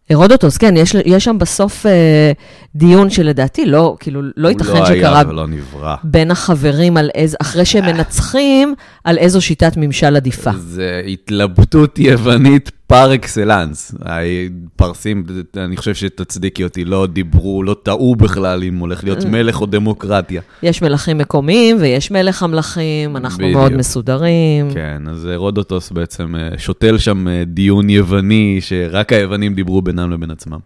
הרודוטוס, 0.09 0.57
כן, 0.57 0.77
יש, 0.77 0.95
יש 1.05 1.23
שם 1.23 1.37
בסוף 1.37 1.85
אה, 1.85 2.31
דיון 2.75 3.09
שלדעתי 3.09 3.65
לא, 3.65 3.95
כאילו, 3.99 4.21
לא 4.37 4.49
ייתכן 4.49 4.69
הוא 4.69 4.79
לא 4.79 4.85
שקרה 4.85 5.19
היה 5.19 5.29
ולא 5.29 5.47
נברא. 5.47 5.95
בין 6.03 6.31
החברים 6.31 6.97
על 6.97 7.09
איזה, 7.15 7.37
אחרי 7.41 7.65
שהם 7.65 7.85
מנצחים, 7.85 8.75
על 9.03 9.17
איזו 9.17 9.41
שיטת 9.41 9.77
ממשל 9.77 10.15
עדיפה. 10.15 10.51
זה 10.57 11.01
התלבטות 11.07 11.99
יוונית 11.99 12.71
פר 12.89 13.15
אקסלנס. 13.15 13.95
הפרסים, 14.01 15.23
אני 15.57 15.77
חושב 15.77 15.95
שתצדיקי 15.95 16.63
אותי, 16.63 16.85
לא 16.85 17.07
דיברו, 17.07 17.63
לא 17.63 17.75
טעו 17.83 18.15
בכלל 18.15 18.63
אם 18.63 18.77
הולך 18.77 19.03
להיות 19.03 19.25
אה. 19.25 19.29
מלך 19.29 19.61
או 19.61 19.65
דמוקרטיה. 19.65 20.41
יש 20.63 20.81
מלכים 20.81 21.17
מקומיים 21.17 21.77
ויש 21.79 22.11
מלך 22.11 22.43
המלכים, 22.43 23.17
אנחנו 23.17 23.37
בדיוק. 23.37 23.57
מאוד 23.57 23.73
מסודרים. 23.73 24.73
כן, 24.73 25.01
אז 25.09 25.27
רודוטוס 25.35 25.91
בעצם 25.91 26.35
אה, 26.35 26.49
שותל 26.57 26.97
שם 26.97 27.27
אה, 27.27 27.43
דיון 27.45 27.89
יווני, 27.89 28.57
שרק 28.61 29.13
היוונים 29.13 29.55
דיברו 29.55 29.81
בינם 29.81 30.11
לבין 30.11 30.31
עצמם. 30.31 30.59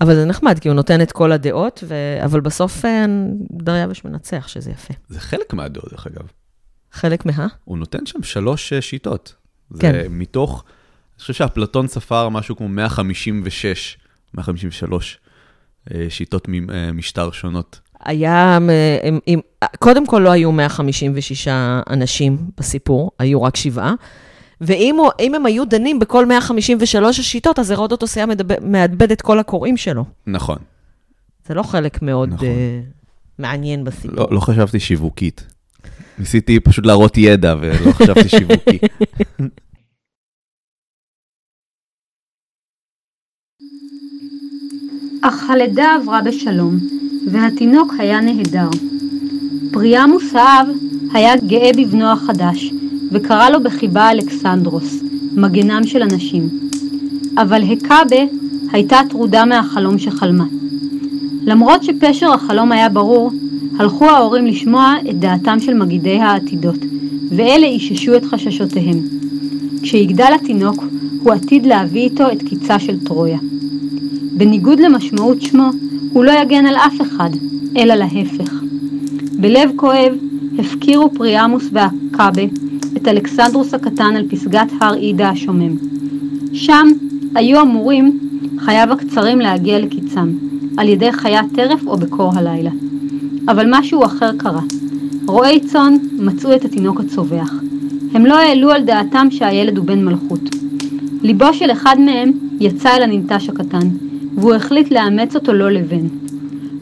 אבל 0.00 0.14
זה 0.14 0.24
נחמד, 0.24 0.58
כי 0.58 0.68
הוא 0.68 0.74
נותן 0.74 1.00
את 1.00 1.12
כל 1.12 1.32
הדעות, 1.32 1.84
ו... 1.88 1.94
אבל 2.24 2.40
בסוף 2.40 2.84
אה, 2.84 3.06
דריווש 3.52 4.04
מנצח, 4.04 4.48
שזה 4.48 4.70
יפה. 4.70 4.94
זה 5.08 5.14
זה 5.14 5.20
חלק 5.20 5.54
מהדעות, 5.54 5.90
דרך 5.90 6.06
אגב. 6.06 6.26
חלק 6.92 7.26
מה? 7.26 7.46
הוא 7.64 7.78
נותן 7.78 8.06
שם 8.06 8.22
שלוש 8.22 8.72
אה, 8.72 8.80
שיטות. 8.80 9.34
זה 9.70 9.80
כן. 9.80 10.02
מתוך, 10.10 10.64
אני 10.64 10.81
חושב 11.22 11.32
שאפלטון 11.32 11.88
ספר 11.88 12.28
משהו 12.28 12.56
כמו 12.56 12.68
156, 12.68 13.98
153 14.34 15.18
אה, 15.94 16.06
שיטות 16.08 16.48
אה, 16.48 16.92
משטר 16.92 17.30
שונות. 17.30 17.80
היה, 18.04 18.56
הם, 18.56 18.70
הם, 19.26 19.40
קודם 19.78 20.06
כל 20.06 20.18
לא 20.18 20.30
היו 20.30 20.52
156 20.52 21.48
אנשים 21.90 22.38
בסיפור, 22.58 23.10
היו 23.18 23.42
רק 23.42 23.56
שבעה. 23.56 23.94
ואם 24.60 24.96
הוא, 24.98 25.10
הם 25.18 25.46
היו 25.46 25.64
דנים 25.64 25.98
בכל 25.98 26.26
153 26.26 27.20
השיטות, 27.20 27.58
אז 27.58 27.70
הרודוטוס 27.70 28.16
היה 28.16 28.26
מאבד 28.62 29.12
את 29.12 29.22
כל 29.22 29.38
הקוראים 29.38 29.76
שלו. 29.76 30.04
נכון. 30.26 30.58
זה 31.46 31.54
לא 31.54 31.62
חלק 31.62 32.02
מאוד 32.02 32.28
נכון. 32.28 32.46
uh, 32.46 32.50
מעניין 33.38 33.84
בסיפור. 33.84 34.16
לא, 34.16 34.28
לא 34.30 34.40
חשבתי 34.40 34.80
שיווקית. 34.80 35.46
ניסיתי 36.18 36.60
פשוט 36.60 36.86
להראות 36.86 37.18
ידע 37.18 37.54
ולא 37.60 37.92
חשבתי 37.92 38.28
שיווקי. 38.28 38.78
אך 45.24 45.50
הלידה 45.50 45.94
עברה 45.94 46.20
בשלום, 46.22 46.76
והתינוק 47.26 47.94
היה 47.98 48.20
נהדר. 48.20 48.68
פריאמוס 49.70 50.34
האב 50.34 50.66
היה 51.12 51.36
גאה 51.36 51.70
בבנו 51.78 52.12
החדש, 52.12 52.72
וקרא 53.12 53.50
לו 53.50 53.62
בחיבה 53.62 54.10
אלכסנדרוס, 54.10 55.02
מגנם 55.36 55.80
של 55.86 56.02
הנשים. 56.02 56.48
אבל 57.38 57.62
הקאבה 57.62 58.22
הייתה 58.72 59.00
טרודה 59.10 59.44
מהחלום 59.44 59.98
שחלמה. 59.98 60.44
למרות 61.42 61.82
שפשר 61.82 62.32
החלום 62.32 62.72
היה 62.72 62.88
ברור, 62.88 63.32
הלכו 63.78 64.04
ההורים 64.04 64.46
לשמוע 64.46 64.94
את 65.10 65.18
דעתם 65.18 65.60
של 65.60 65.74
מגידי 65.74 66.18
העתידות, 66.18 66.78
ואלה 67.28 67.66
איששו 67.66 68.16
את 68.16 68.24
חששותיהם. 68.24 69.00
כשיגדל 69.82 70.32
התינוק, 70.34 70.84
הוא 71.22 71.32
עתיד 71.32 71.66
להביא 71.66 72.02
איתו 72.02 72.32
את 72.32 72.42
קיצה 72.42 72.78
של 72.78 73.04
טרויה. 73.04 73.38
בניגוד 74.36 74.80
למשמעות 74.80 75.42
שמו, 75.42 75.70
הוא 76.12 76.24
לא 76.24 76.32
יגן 76.42 76.66
על 76.66 76.76
אף 76.76 77.00
אחד, 77.00 77.30
אלא 77.76 77.94
להפך. 77.94 78.62
בלב 79.40 79.70
כואב 79.76 80.12
הפקירו 80.58 81.10
פריאמוס 81.14 81.68
והקאבה 81.72 82.42
את 82.96 83.08
אלכסנדרוס 83.08 83.74
הקטן 83.74 84.16
על 84.16 84.28
פסגת 84.28 84.68
הר 84.80 84.92
עידה 84.94 85.28
השומם. 85.28 85.76
שם 86.52 86.88
היו 87.34 87.60
אמורים 87.60 88.18
חייו 88.58 88.88
הקצרים 88.92 89.40
להגיע 89.40 89.78
לקיצם, 89.78 90.32
על 90.76 90.88
ידי 90.88 91.12
חיית 91.12 91.46
טרף 91.54 91.86
או 91.86 91.96
בקור 91.96 92.32
הלילה. 92.34 92.70
אבל 93.48 93.66
משהו 93.70 94.04
אחר 94.04 94.30
קרה. 94.36 94.62
רועי 95.26 95.60
צאן 95.60 95.96
מצאו 96.18 96.54
את 96.54 96.64
התינוק 96.64 97.00
הצווח. 97.00 97.52
הם 98.14 98.26
לא 98.26 98.34
העלו 98.34 98.70
על 98.70 98.82
דעתם 98.82 99.26
שהילד 99.30 99.78
הוא 99.78 99.86
בן 99.86 100.04
מלכות. 100.04 100.40
ליבו 101.22 101.54
של 101.54 101.72
אחד 101.72 101.96
מהם 102.00 102.32
יצא 102.60 102.96
אל 102.96 103.02
הננטש 103.02 103.48
הקטן, 103.48 103.88
והוא 104.42 104.54
החליט 104.54 104.90
לאמץ 104.90 105.34
אותו 105.34 105.52
לא 105.52 105.70
לבן. 105.70 106.06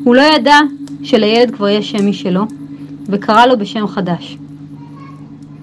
הוא 0.04 0.14
לא 0.14 0.22
ידע 0.22 0.58
שלילד 1.02 1.54
כבר 1.54 1.68
יש 1.68 1.90
שם 1.90 2.06
משלו, 2.06 2.46
וקרא 3.06 3.46
לו 3.46 3.58
בשם 3.58 3.86
חדש. 3.86 4.36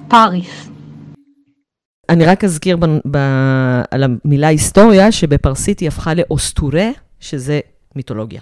פאריס. 0.08 0.70
אני 2.10 2.26
רק 2.26 2.44
אזכיר 2.44 2.78
ב, 2.78 2.86
ב, 3.12 3.18
על 3.92 4.04
המילה 4.04 4.48
היסטוריה, 4.48 5.12
שבפרסית 5.12 5.80
היא 5.80 5.88
הפכה 5.88 6.14
לאוסטורה, 6.14 6.90
שזה 7.20 7.60
מיתולוגיה, 7.96 8.42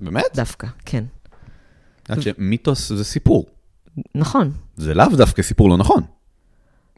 באמת? 0.00 0.24
דווקא, 0.34 0.66
כן. 0.84 1.04
עד 2.08 2.20
שמיתוס 2.20 2.92
זה 2.92 3.04
סיפור. 3.04 3.46
נכון, 4.14 4.50
זה 4.76 4.94
לאו 4.94 5.06
דווקא 5.16 5.42
סיפור 5.42 5.68
לא 5.68 5.76
נכון. 5.76 6.02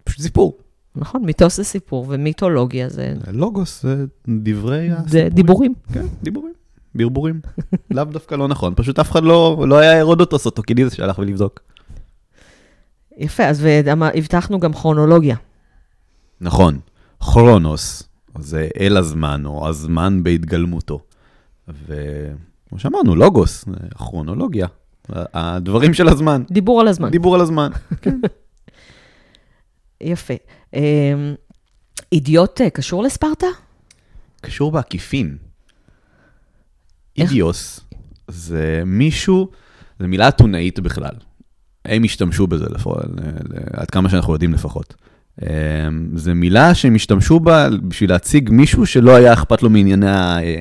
פשוט 0.04 0.20
סיפור. 0.20 0.58
נכון, 0.96 1.24
מיתוס 1.24 1.56
זה 1.56 1.64
סיפור, 1.64 2.06
ומיתולוגיה 2.08 2.88
זה, 2.88 3.14
לוגוס 3.32 3.82
זה 3.82 4.04
דברי 4.28 4.88
זה 4.88 4.96
הסיפורים. 4.96 5.34
דיבורים. 5.34 5.74
כן, 5.92 6.06
דיבורים. 6.22 6.52
ברבורים. 6.96 7.40
לאו 7.90 8.04
דווקא 8.04 8.34
לא 8.34 8.48
נכון, 8.48 8.72
פשוט 8.76 8.98
אף 8.98 9.10
אחד 9.10 9.22
לא, 9.22 9.64
לא 9.68 9.78
היה 9.78 10.00
הרודוטוס 10.00 10.46
אוטוקידיס 10.46 10.94
שהלך 10.94 11.18
ולבדוק. 11.18 11.60
יפה, 13.18 13.44
אז 13.44 13.66
הבטחנו 14.14 14.60
גם 14.60 14.72
כרונולוגיה. 14.72 15.36
נכון, 16.40 16.78
כרונוס, 17.20 18.02
זה 18.38 18.68
אל 18.80 18.96
הזמן, 18.96 19.46
או 19.46 19.68
הזמן 19.68 20.22
בהתגלמותו. 20.22 21.00
וכמו 21.68 22.78
שאמרנו, 22.78 23.14
לוגוס, 23.14 23.64
כרונולוגיה, 23.94 24.66
הדברים 25.08 25.94
של 25.94 26.08
הזמן, 26.08 26.42
דיבור 26.50 26.80
על 26.80 26.88
הזמן. 26.88 27.10
דיבור 27.10 27.34
על 27.34 27.40
הזמן. 27.40 27.70
יפה. 30.00 30.34
אמ, 30.74 31.34
אידיוט 32.12 32.60
אה, 32.60 32.70
קשור 32.70 33.02
לספרטה? 33.02 33.46
קשור 34.40 34.72
בעקיפין. 34.72 35.36
איך? 37.18 37.30
אידיוס 37.30 37.80
זה 38.28 38.82
מישהו, 38.86 39.50
זו 40.00 40.08
מילה 40.08 40.28
אתונאית 40.28 40.80
בכלל. 40.80 41.14
הם 41.84 42.04
השתמשו 42.04 42.46
בזה, 42.46 42.66
לפחות, 42.70 42.98
עד 43.72 43.90
כמה 43.90 44.10
שאנחנו 44.10 44.32
יודעים 44.32 44.52
לפחות. 44.52 44.94
אמ, 45.42 45.46
זו 46.14 46.34
מילה 46.34 46.74
שהם 46.74 46.94
השתמשו 46.94 47.40
בה 47.40 47.68
בשביל 47.88 48.10
להציג 48.10 48.50
מישהו 48.52 48.86
שלא 48.86 49.16
היה 49.16 49.32
אכפת 49.32 49.62
לו 49.62 49.70
מענייני 49.70 50.06
אה, 50.06 50.60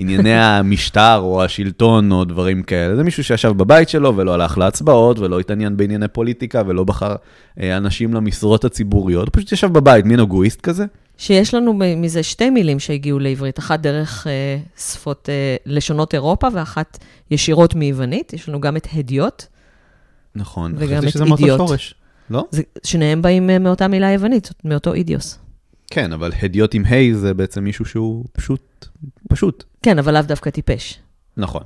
ענייני 0.00 0.34
המשטר 0.34 1.18
או 1.18 1.44
השלטון 1.44 2.12
או 2.12 2.24
דברים 2.24 2.62
כאלה. 2.62 2.96
זה 2.96 3.02
מישהו 3.02 3.24
שישב 3.24 3.48
בבית 3.48 3.88
שלו 3.88 4.16
ולא 4.16 4.34
הלך 4.34 4.58
להצבעות 4.58 5.18
ולא 5.18 5.40
התעניין 5.40 5.76
בענייני 5.76 6.08
פוליטיקה 6.08 6.62
ולא 6.66 6.84
בחר 6.84 7.14
אה, 7.60 7.76
אנשים 7.76 8.14
למשרות 8.14 8.64
הציבוריות, 8.64 9.28
הוא 9.28 9.32
פשוט 9.32 9.52
ישב 9.52 9.72
בבית, 9.72 10.04
מין 10.04 10.20
אגואיסט 10.20 10.60
כזה. 10.60 10.84
שיש 11.18 11.54
לנו 11.54 11.74
מזה 11.96 12.22
שתי 12.22 12.50
מילים 12.50 12.78
שהגיעו 12.78 13.18
לעברית, 13.18 13.58
אחת 13.58 13.80
דרך 13.80 14.26
אה, 14.26 14.58
שפות, 14.78 15.28
אה, 15.28 15.56
לשונות 15.66 16.14
אירופה, 16.14 16.48
ואחת 16.52 16.98
ישירות 17.30 17.74
מיוונית. 17.74 18.32
יש 18.32 18.48
לנו 18.48 18.60
גם 18.60 18.76
את 18.76 18.86
הדיוט, 18.92 19.44
נכון, 20.34 20.74
וגם 20.76 21.04
את 21.04 21.08
שזה 21.10 21.24
מאותו 21.24 21.42
אידיוט. 21.42 21.58
שורש. 21.58 21.94
לא? 22.30 22.44
זה, 22.50 22.62
שניהם 22.84 23.22
באים 23.22 23.50
אה, 23.50 23.58
מאותה 23.58 23.88
מילה 23.88 24.12
יוונית, 24.12 24.50
מאותו 24.64 24.94
אידיוס. 24.94 25.38
כן, 25.90 26.12
אבל 26.12 26.32
הדיוט 26.42 26.74
עם 26.74 26.84
היי 26.84 27.14
זה 27.14 27.34
בעצם 27.34 27.64
מישהו 27.64 27.84
שהוא 27.84 28.24
פשוט, 28.32 28.86
פשוט. 29.28 29.64
כן, 29.82 29.98
אבל 29.98 30.14
לאו 30.14 30.22
דווקא 30.22 30.50
טיפש. 30.50 30.98
נכון. 31.36 31.62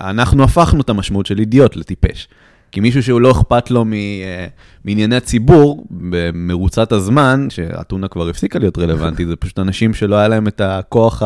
אנחנו 0.00 0.44
הפכנו 0.44 0.80
את 0.80 0.88
המשמעות 0.90 1.26
של 1.26 1.38
אידיוט 1.38 1.76
לטיפש. 1.76 2.28
כי 2.72 2.80
מישהו 2.80 3.02
שהוא 3.02 3.20
לא 3.20 3.30
אכפת 3.30 3.70
לו 3.70 3.84
מ- 3.84 3.92
אה, 3.92 4.46
מענייני 4.84 5.16
הציבור, 5.16 5.86
במרוצת 5.90 6.92
הזמן, 6.92 7.46
שאתונה 7.50 8.08
כבר 8.08 8.28
הפסיקה 8.28 8.58
להיות 8.58 8.78
רלוונטית, 8.78 9.28
זה 9.28 9.36
פשוט 9.36 9.58
אנשים 9.58 9.94
שלא 9.94 10.16
היה 10.16 10.28
להם 10.28 10.48
את 10.48 10.60
הכוח 10.60 11.22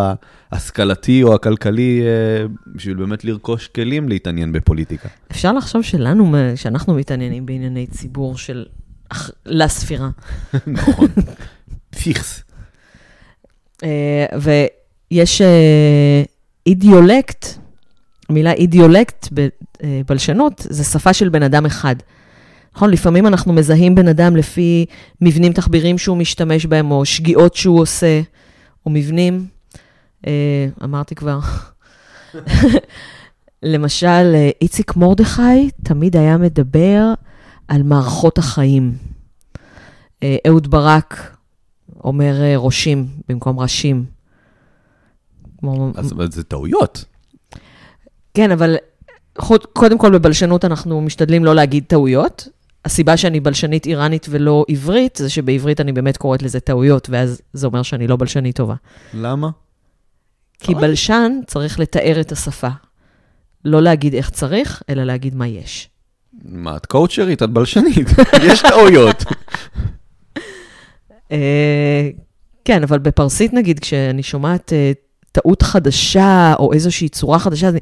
ההשכלתי 0.52 1.22
או 1.22 1.34
הכלכלי 1.34 2.02
אה, 2.02 2.46
בשביל 2.74 2.96
באמת 2.96 3.24
לרכוש 3.24 3.68
כלים 3.68 4.08
להתעניין 4.08 4.52
בפוליטיקה. 4.52 5.08
אפשר 5.30 5.52
לחשוב 5.52 5.82
שלנו, 5.82 6.34
שאנחנו 6.56 6.94
מתעניינים 6.94 7.46
בענייני 7.46 7.86
ציבור 7.86 8.38
של 8.38 8.64
לספירה. 9.46 10.08
נכון. 10.66 11.08
פיכס. 12.02 12.42
אה, 13.84 14.26
ויש 14.40 15.40
אה, 15.40 16.22
אידיאולקט, 16.66 17.46
המילה 18.28 18.52
אידיאולקט 18.52 19.28
בבלשנות, 19.32 20.66
זה 20.70 20.84
שפה 20.84 21.12
של 21.12 21.28
בן 21.28 21.42
אדם 21.42 21.66
אחד. 21.66 21.96
נכון, 22.76 22.90
לפעמים 22.90 23.26
אנחנו 23.26 23.52
מזהים 23.52 23.94
בן 23.94 24.08
אדם 24.08 24.36
לפי 24.36 24.86
מבנים 25.20 25.52
תחבירים 25.52 25.98
שהוא 25.98 26.16
משתמש 26.16 26.66
בהם, 26.66 26.90
או 26.90 27.04
שגיאות 27.04 27.54
שהוא 27.54 27.80
עושה, 27.80 28.20
או 28.86 28.90
מבנים, 28.90 29.46
אה, 30.26 30.66
אמרתי 30.84 31.14
כבר. 31.14 31.38
למשל, 33.62 34.32
אה, 34.34 34.50
איציק 34.60 34.96
מרדכי 34.96 35.70
תמיד 35.84 36.16
היה 36.16 36.36
מדבר 36.36 37.14
על 37.68 37.82
מערכות 37.82 38.38
החיים. 38.38 38.92
אה, 40.22 40.36
אהוד 40.48 40.70
ברק 40.70 41.35
אומר 42.06 42.42
אה, 42.42 42.56
ראשים 42.58 43.06
במקום 43.28 43.60
ראשים. 43.60 44.04
כמו- 45.58 45.92
אז 45.96 46.12
זה 46.30 46.44
טעויות. 46.44 47.04
כן, 48.34 48.50
אבל 48.50 48.76
קודם 49.72 49.98
כל 49.98 50.18
בבלשנות 50.18 50.64
אנחנו 50.64 51.00
משתדלים 51.00 51.44
לא 51.44 51.54
להגיד 51.54 51.84
טעויות. 51.86 52.48
הסיבה 52.84 53.16
שאני 53.16 53.40
בלשנית 53.40 53.86
איראנית 53.86 54.26
ולא 54.30 54.64
עברית, 54.68 55.16
זה 55.16 55.30
שבעברית 55.30 55.80
אני 55.80 55.92
באמת 55.92 56.16
קוראת 56.16 56.42
לזה 56.42 56.60
טעויות, 56.60 57.10
ואז 57.10 57.42
זה 57.52 57.66
אומר 57.66 57.82
שאני 57.82 58.06
לא 58.06 58.16
בלשנית 58.16 58.56
טובה. 58.56 58.74
למה? 59.14 59.48
כי 60.58 60.72
אוי. 60.74 60.82
בלשן 60.82 61.32
צריך 61.46 61.80
לתאר 61.80 62.20
את 62.20 62.32
השפה. 62.32 62.68
לא 63.64 63.82
להגיד 63.82 64.14
איך 64.14 64.30
צריך, 64.30 64.82
אלא 64.88 65.04
להגיד 65.04 65.34
מה 65.34 65.46
יש. 65.46 65.88
מה, 66.44 66.76
את 66.76 66.86
קואוצ'רית? 66.86 67.42
את 67.42 67.50
בלשנית. 67.50 68.06
יש 68.48 68.62
טעויות. 68.62 69.24
אה, 71.32 72.08
כן, 72.64 72.82
אבל 72.82 72.98
בפרסית 72.98 73.52
נגיד, 73.52 73.78
כשאני 73.78 74.22
שומעת 74.22 74.72
אה, 74.72 74.92
טעות 75.32 75.62
חדשה 75.62 76.54
או 76.58 76.72
איזושהי 76.72 77.08
צורה 77.08 77.38
חדשה, 77.38 77.68
אני, 77.68 77.78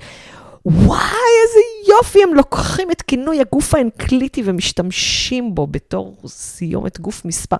וואי, 0.66 1.00
איזה 1.46 1.60
יופי, 1.88 2.18
הם 2.22 2.34
לוקחים 2.34 2.90
את 2.90 3.02
כינוי 3.02 3.40
הגוף 3.40 3.74
האנקליטי 3.74 4.42
ומשתמשים 4.44 5.54
בו 5.54 5.66
בתור 5.66 6.16
סיומת 6.26 7.00
גוף 7.00 7.24
מספר. 7.24 7.56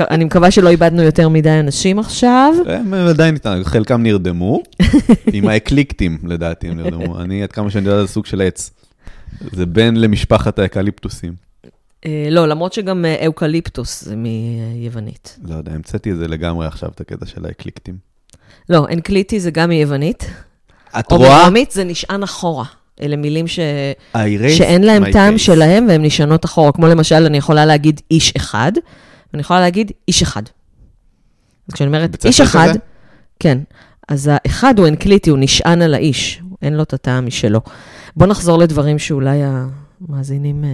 אני 0.00 0.24
מקווה 0.24 0.50
שלא 0.50 0.68
איבדנו 0.68 1.02
יותר 1.02 1.28
מדי 1.28 1.60
אנשים 1.60 1.98
עכשיו. 1.98 2.54
הם 2.66 2.94
עדיין 2.94 3.34
איתנו, 3.34 3.64
חלקם 3.64 4.02
נרדמו, 4.02 4.62
עם 5.32 5.48
האקליקטים 5.48 6.18
לדעתי 6.24 6.68
הם 6.68 6.76
נרדמו. 6.80 7.20
אני, 7.20 7.42
עד 7.42 7.52
כמה 7.52 7.70
שאני 7.70 7.88
יודע, 7.88 8.00
זה 8.00 8.12
סוג 8.12 8.26
של 8.26 8.40
עץ. 8.40 8.70
זה 9.52 9.66
בן 9.66 9.96
למשפחת 9.96 10.58
האקליפטוסים. 10.58 11.47
אה, 12.06 12.28
לא, 12.30 12.48
למרות 12.48 12.72
שגם 12.72 13.04
אה, 13.04 13.26
אוקליפטוס 13.26 14.04
זה 14.04 14.16
מיוונית. 14.16 15.38
לא 15.44 15.54
יודע, 15.54 15.72
המצאתי 15.72 16.12
את 16.12 16.16
זה 16.16 16.28
לגמרי 16.28 16.66
עכשיו, 16.66 16.88
את 16.94 17.00
הקטע 17.00 17.26
של 17.26 17.46
האקליקטים. 17.46 17.96
לא, 18.68 18.86
אנקליטי 18.92 19.40
זה 19.40 19.50
גם 19.50 19.68
מיוונית. 19.68 20.30
את 20.98 21.12
או 21.12 21.16
רואה? 21.16 21.42
ברומית 21.42 21.70
זה 21.70 21.84
נשען 21.84 22.22
אחורה. 22.22 22.64
אלה 23.00 23.16
מילים 23.16 23.48
ש... 23.48 23.58
I 24.14 24.16
erased 24.16 24.48
שאין 24.56 24.82
להם 24.82 25.12
טעם 25.12 25.34
case. 25.34 25.38
שלהם 25.38 25.86
והן 25.88 26.04
נשענות 26.04 26.44
אחורה. 26.44 26.72
כמו 26.72 26.86
למשל, 26.86 27.26
אני 27.26 27.38
יכולה 27.38 27.66
להגיד 27.66 28.00
איש 28.10 28.32
אחד, 28.36 28.72
ואני 29.32 29.40
יכולה 29.40 29.60
להגיד 29.60 29.92
איש 30.08 30.22
אחד. 30.22 30.42
אז 31.68 31.74
כשאני 31.74 31.88
אומרת 31.88 32.24
איש 32.24 32.40
אחד, 32.40 32.68
כזה? 32.68 32.78
כן, 33.40 33.58
אז 34.08 34.30
האחד 34.32 34.78
הוא 34.78 34.88
אנקליטי, 34.88 35.30
הוא 35.30 35.38
נשען 35.38 35.82
על 35.82 35.94
האיש, 35.94 36.42
אין 36.62 36.74
לו 36.74 36.82
את 36.82 36.94
הטעם 36.94 37.26
משלו. 37.26 37.60
בואו 38.16 38.30
נחזור 38.30 38.58
לדברים 38.58 38.98
שאולי 38.98 39.38
המאזינים... 39.42 40.64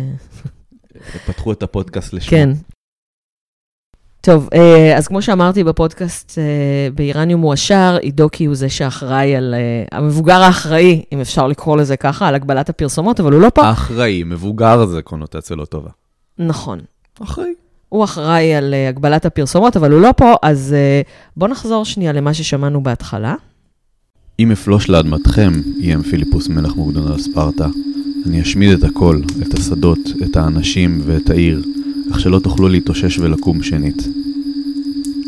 פתחו 1.26 1.52
את 1.52 1.62
הפודקאסט 1.62 2.12
לשמו. 2.12 2.30
כן. 2.30 2.50
טוב, 4.24 4.48
אה, 4.54 4.96
אז 4.96 5.08
כמו 5.08 5.22
שאמרתי 5.22 5.64
בפודקאסט 5.64 6.38
אה, 6.38 6.88
באיראניום 6.94 7.40
מועשר, 7.40 7.96
אידוקי 8.02 8.44
הוא 8.44 8.54
זה 8.54 8.68
שאחראי 8.68 9.36
על, 9.36 9.54
אה, 9.54 9.98
המבוגר 9.98 10.42
האחראי, 10.42 11.02
אם 11.12 11.20
אפשר 11.20 11.46
לקרוא 11.46 11.76
לזה 11.76 11.96
ככה, 11.96 12.28
על 12.28 12.34
הגבלת 12.34 12.68
הפרסומות, 12.68 13.20
אבל 13.20 13.32
הוא 13.32 13.40
לא 13.40 13.50
פה. 13.54 13.70
אחראי, 13.70 14.22
מבוגר 14.24 14.86
זה 14.86 15.02
קונוטציה 15.02 15.56
לא 15.56 15.64
טובה. 15.64 15.90
נכון. 16.38 16.80
אחראי. 17.22 17.54
הוא 17.88 18.04
אחראי 18.04 18.54
על 18.54 18.74
הגבלת 18.88 19.26
הפרסומות, 19.26 19.76
אבל 19.76 19.92
הוא 19.92 20.00
לא 20.00 20.10
פה, 20.16 20.34
אז 20.42 20.74
בואו 21.36 21.50
נחזור 21.50 21.84
שנייה 21.84 22.12
למה 22.12 22.34
ששמענו 22.34 22.82
בהתחלה. 22.82 23.34
אם 24.38 24.52
אפלוש 24.52 24.88
לאדמתכם, 24.88 25.52
איים 25.80 26.02
פיליפוס 26.02 26.48
מלך 26.48 26.76
מוקדון 26.76 27.12
על 27.12 27.18
ספרטה, 27.18 27.66
אני 28.26 28.42
אשמיד 28.42 28.70
את 28.70 28.84
הכל, 28.84 29.20
את 29.42 29.54
השדות, 29.54 29.98
את 30.24 30.36
האנשים 30.36 31.00
ואת 31.04 31.30
העיר, 31.30 31.62
כך 32.10 32.20
שלא 32.20 32.38
תוכלו 32.38 32.68
להתאושש 32.68 33.18
ולקום 33.18 33.62
שנית. 33.62 34.02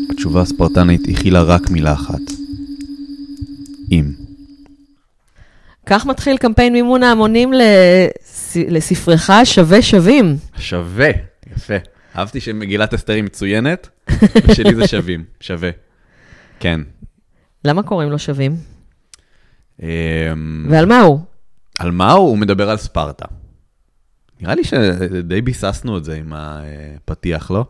התשובה 0.09 0.41
הספרטנית 0.41 1.01
הכילה 1.09 1.41
רק 1.41 1.69
מילה 1.69 1.93
אחת. 1.93 2.21
אם. 3.91 4.11
כך 5.85 6.05
מתחיל 6.05 6.37
קמפיין 6.37 6.73
מימון 6.73 7.03
ההמונים 7.03 7.53
לס... 7.53 8.57
לספרך 8.69 9.29
שווה 9.43 9.81
שווים. 9.81 10.37
שווה. 10.57 11.09
יפה. 11.55 11.73
אהבתי 12.15 12.39
שמגילת 12.39 12.93
אסתר 12.93 13.13
היא 13.13 13.23
מצוינת, 13.23 13.89
ושלי 14.47 14.75
זה 14.75 14.87
שווים. 14.87 15.23
שווה. 15.39 15.69
כן. 16.59 16.81
למה 17.65 17.83
קוראים 17.83 18.09
לו 18.09 18.19
שווים? 18.19 18.55
אמ, 19.83 19.87
ועל 20.69 20.85
מה 20.85 21.01
הוא? 21.01 21.19
על 21.79 21.91
מה 21.91 22.11
הוא? 22.11 22.29
הוא 22.29 22.37
מדבר 22.37 22.69
על 22.69 22.77
ספרטה. 22.77 23.25
נראה 24.41 24.55
לי 24.55 24.63
שדי 24.63 25.41
ביססנו 25.41 25.97
את 25.97 26.03
זה 26.03 26.15
עם 26.15 26.33
הפתיח, 26.35 27.51
לא? 27.51 27.65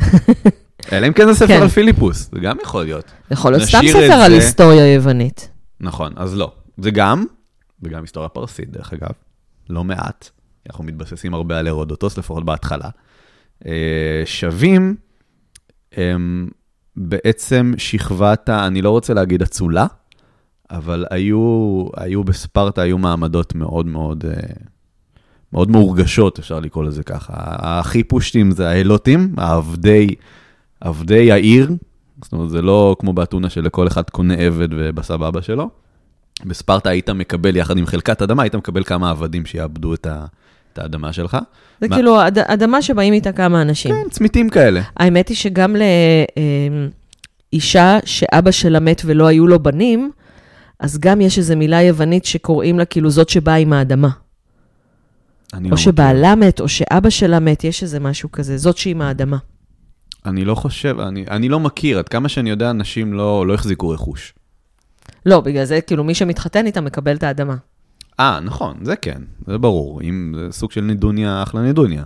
אלא 0.92 1.06
אם 1.06 1.12
כן 1.12 1.26
זה 1.26 1.34
ספר 1.34 1.46
כן. 1.46 1.62
על 1.62 1.68
פיליפוס, 1.68 2.30
זה 2.32 2.40
גם 2.40 2.56
יכול 2.62 2.84
להיות. 2.84 3.12
יכול 3.30 3.52
להיות 3.52 3.68
סתם 3.68 3.82
ספר 3.88 4.12
על 4.12 4.32
היסטוריה 4.32 4.94
יוונית. 4.94 5.48
נכון, 5.80 6.12
אז 6.16 6.34
לא. 6.36 6.52
זה 6.78 6.90
גם, 6.90 7.24
וגם 7.82 8.02
היסטוריה 8.02 8.28
פרסית, 8.28 8.70
דרך 8.70 8.92
אגב, 8.92 9.10
לא 9.70 9.84
מעט. 9.84 10.30
אנחנו 10.70 10.84
מתבססים 10.84 11.34
הרבה 11.34 11.58
על 11.58 11.66
הרודוטוס, 11.66 12.18
לפחות 12.18 12.44
בהתחלה. 12.44 12.88
אה, 13.66 14.22
שווים 14.24 14.96
הם 15.92 16.48
בעצם 16.96 17.72
שכבת, 17.78 18.48
אני 18.48 18.82
לא 18.82 18.90
רוצה 18.90 19.14
להגיד 19.14 19.42
אצולה, 19.42 19.86
אבל 20.70 21.04
היו, 21.10 21.38
היו 21.96 22.24
בספרטה, 22.24 22.82
היו 22.82 22.98
מעמדות 22.98 23.54
מאוד 23.54 23.86
מאוד, 23.86 24.24
אה, 24.28 24.32
מאוד 25.52 25.70
מורגשות, 25.70 26.38
אפשר 26.38 26.60
לקרוא 26.60 26.84
לזה 26.84 27.02
ככה. 27.02 27.32
הכי 27.38 28.02
פושטים 28.04 28.50
זה 28.50 28.68
האלוטים, 28.68 29.34
העבדי, 29.36 30.06
עבדי 30.80 31.32
העיר, 31.32 31.72
זאת 32.22 32.32
אומרת, 32.32 32.50
זה 32.50 32.62
לא 32.62 32.96
כמו 32.98 33.12
באתונה 33.12 33.50
שלכל 33.50 33.86
אחד 33.86 34.10
קונה 34.10 34.34
עבד 34.34 34.68
ובסבבה 34.70 35.42
שלו. 35.42 35.70
בספרטה 36.44 36.90
היית 36.90 37.10
מקבל, 37.10 37.56
יחד 37.56 37.78
עם 37.78 37.86
חלקת 37.86 38.22
אדמה, 38.22 38.42
היית 38.42 38.54
מקבל 38.54 38.84
כמה 38.84 39.10
עבדים 39.10 39.46
שיעבדו 39.46 39.94
את, 39.94 40.06
ה, 40.06 40.24
את 40.72 40.78
האדמה 40.78 41.12
שלך. 41.12 41.36
זה 41.80 41.88
מה- 41.88 41.96
כאילו 41.96 42.26
אד- 42.26 42.38
אדמה 42.38 42.82
שבאים 42.82 43.12
איתה 43.12 43.32
כמה 43.32 43.62
אנשים. 43.62 43.94
כן, 43.94 44.10
צמיתים 44.10 44.48
כאלה. 44.50 44.80
האמת 44.96 45.28
היא 45.28 45.36
שגם 45.36 45.76
לאישה 47.52 47.98
שאבא 48.04 48.50
שלה 48.50 48.80
מת 48.80 49.02
ולא 49.04 49.26
היו 49.26 49.46
לו 49.46 49.58
בנים, 49.62 50.10
אז 50.84 50.98
גם 50.98 51.20
יש 51.20 51.38
איזו 51.38 51.56
מילה 51.56 51.82
יוונית 51.82 52.24
שקוראים 52.24 52.78
לה 52.78 52.84
כאילו 52.84 53.10
זאת 53.10 53.28
שבאה 53.28 53.54
עם 53.54 53.72
האדמה. 53.72 54.08
אני 55.54 55.68
או 55.68 55.70
לא 55.70 55.76
שבעלה 55.76 56.34
מת, 56.34 56.60
או 56.60 56.68
שאבא 56.68 57.10
שלה 57.10 57.40
מת, 57.40 57.64
יש 57.64 57.82
איזה 57.82 58.00
משהו 58.00 58.32
כזה, 58.32 58.58
זאת 58.58 58.76
שעם 58.76 59.00
האדמה. 59.00 59.36
מכיר. 59.36 60.32
אני 60.32 60.44
לא 60.44 60.54
חושב, 60.54 61.00
אני, 61.00 61.24
אני 61.30 61.48
לא 61.48 61.60
מכיר, 61.60 61.98
עד 61.98 62.08
כמה 62.08 62.28
שאני 62.28 62.50
יודע, 62.50 62.70
אנשים 62.70 63.12
לא, 63.12 63.46
לא 63.46 63.54
החזיקו 63.54 63.88
רכוש. 63.88 64.34
לא, 65.26 65.40
בגלל 65.40 65.64
זה 65.64 65.80
כאילו 65.80 66.04
מי 66.04 66.14
שמתחתן 66.14 66.66
איתה 66.66 66.80
מקבל 66.80 67.16
את 67.16 67.22
האדמה. 67.22 67.56
אה, 68.20 68.40
נכון, 68.40 68.76
זה 68.82 68.96
כן, 68.96 69.22
זה 69.46 69.58
ברור. 69.58 70.02
אם 70.02 70.34
זה 70.38 70.52
סוג 70.52 70.72
של 70.72 70.80
נידוניה, 70.80 71.42
אחלה 71.42 71.62
נידוניה. 71.62 72.04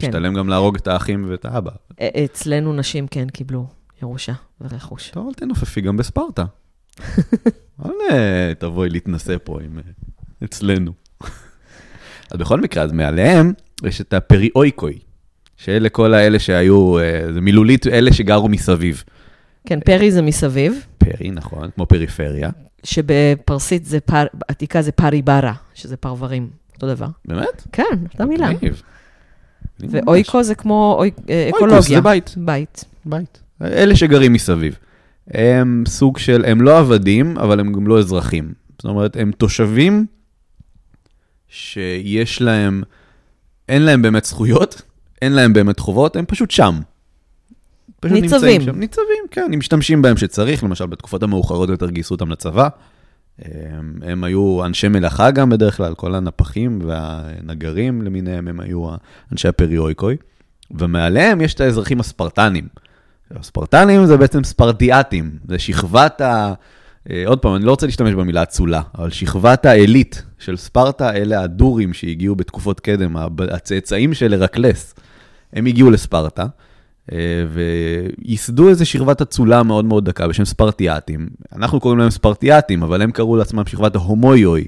כן. 0.00 0.06
משתלם 0.06 0.34
גם 0.34 0.48
להרוג 0.48 0.76
את 0.76 0.86
האחים 0.86 1.26
ואת 1.28 1.44
האבא. 1.44 1.70
אצלנו 2.24 2.72
נשים 2.72 3.06
כן 3.06 3.28
קיבלו 3.28 3.66
ירושה 4.02 4.32
ורכוש. 4.60 5.10
טוב, 5.10 5.26
אל 5.28 5.34
תנופפי 5.34 5.80
גם 5.80 5.96
בספרטה. 5.96 6.44
אל 7.84 7.92
תבואי 8.58 8.88
להתנסה 8.90 9.38
פה 9.38 9.58
עם... 9.64 9.78
אה, 9.78 9.82
אצלנו. 10.44 10.92
אז 12.30 12.38
בכל 12.38 12.60
מקרה, 12.60 12.82
אז 12.82 12.92
מעליהם 12.92 13.52
יש 13.84 14.00
את 14.00 14.12
הפריאויקוי, 14.14 14.98
שאלה 15.56 15.88
כל 15.88 16.14
האלה 16.14 16.38
שהיו, 16.38 16.98
אה, 16.98 17.32
זה 17.34 17.40
מילולית 17.40 17.86
אלה 17.86 18.12
שגרו 18.12 18.48
מסביב. 18.48 19.04
כן, 19.66 19.80
פרי 19.80 20.10
זה 20.10 20.22
מסביב, 20.22 20.86
פרי, 20.98 21.30
נכון, 21.30 21.70
כמו 21.74 21.86
פריפריה. 21.86 22.50
שבפרסית 22.84 23.84
זה 23.84 24.00
פר, 24.00 24.26
עתיקה 24.48 24.82
זה 24.82 24.92
פרי 24.92 25.22
ברה, 25.22 25.52
שזה 25.74 25.96
פרברים, 25.96 26.50
אותו 26.74 26.86
דבר. 26.94 27.06
באמת? 27.24 27.66
כן, 27.72 27.82
אותה 28.12 28.24
מילה. 28.24 28.50
ואויקו 29.80 30.42
זה 30.42 30.54
כמו 30.54 30.94
אוי- 30.98 31.10
אה, 31.30 31.50
אקולוגיה. 31.56 31.80
זה 31.80 32.00
בית. 32.00 32.34
בית. 32.36 32.84
בית. 33.04 33.40
אלה 33.62 33.96
שגרים 33.96 34.32
מסביב. 34.32 34.78
הם 35.28 35.84
סוג 35.86 36.18
של, 36.18 36.44
הם 36.44 36.60
לא 36.60 36.78
עבדים, 36.78 37.38
אבל 37.38 37.60
הם 37.60 37.72
גם 37.72 37.86
לא 37.86 37.98
אזרחים. 37.98 38.52
זאת 38.78 38.84
אומרת, 38.84 39.16
הם 39.16 39.32
תושבים 39.32 40.06
שיש 41.48 42.42
להם, 42.42 42.82
אין 43.68 43.82
להם 43.82 44.02
באמת 44.02 44.24
זכויות, 44.24 44.82
אין 45.22 45.32
להם 45.32 45.52
באמת 45.52 45.78
חובות, 45.78 46.16
הם 46.16 46.24
פשוט 46.26 46.50
שם. 46.50 46.80
פשוט 48.00 48.18
ניצבים. 48.18 48.60
שם. 48.60 48.78
ניצבים, 48.78 49.24
כן, 49.30 49.50
הם 49.52 49.58
משתמשים 49.58 50.02
בהם 50.02 50.16
שצריך, 50.16 50.64
למשל 50.64 50.86
בתקופות 50.86 51.22
המאוחרות 51.22 51.68
יותר 51.68 51.90
גייסו 51.90 52.14
אותם 52.14 52.30
לצבא. 52.30 52.68
הם, 53.38 53.94
הם 54.02 54.24
היו 54.24 54.64
אנשי 54.64 54.88
מלאכה 54.88 55.30
גם 55.30 55.50
בדרך 55.50 55.76
כלל, 55.76 55.94
כל 55.94 56.14
הנפחים 56.14 56.78
והנגרים 56.84 58.02
למיניהם, 58.02 58.48
הם 58.48 58.60
היו 58.60 58.88
אנשי 59.32 59.48
הפריאויקוי. 59.48 60.16
ומעליהם 60.70 61.40
יש 61.40 61.54
את 61.54 61.60
האזרחים 61.60 62.00
הספרטנים. 62.00 62.68
הספרטנים 63.36 64.06
זה 64.06 64.16
בעצם 64.16 64.44
ספרטיאטים, 64.44 65.30
זה 65.48 65.58
שכבת 65.58 66.20
ה... 66.20 66.54
אה, 67.10 67.22
עוד 67.26 67.38
פעם, 67.38 67.54
אני 67.54 67.64
לא 67.64 67.70
רוצה 67.70 67.86
להשתמש 67.86 68.14
במילה 68.14 68.42
אצולה, 68.42 68.82
אבל 68.98 69.10
שכבת 69.10 69.66
העילית 69.66 70.22
של 70.38 70.56
ספרטה, 70.56 71.12
אלה 71.12 71.42
הדורים 71.42 71.92
שהגיעו 71.92 72.36
בתקופות 72.36 72.80
קדם, 72.80 73.16
הצאצאים 73.50 74.14
של 74.14 74.34
הרקלס, 74.34 74.94
הם 75.52 75.66
הגיעו 75.66 75.90
לספרטה, 75.90 76.46
אה, 77.12 77.18
וייסדו 78.24 78.68
איזה 78.68 78.84
שכבת 78.84 79.20
אצולה 79.20 79.62
מאוד 79.62 79.84
מאוד 79.84 80.04
דקה 80.04 80.28
בשם 80.28 80.44
ספרטיאטים. 80.44 81.28
אנחנו 81.56 81.80
קוראים 81.80 81.98
להם 81.98 82.10
ספרטיאטים, 82.10 82.82
אבל 82.82 83.02
הם 83.02 83.10
קראו 83.10 83.36
לעצמם 83.36 83.66
שכבת 83.66 83.96
ההומויוי, 83.96 84.66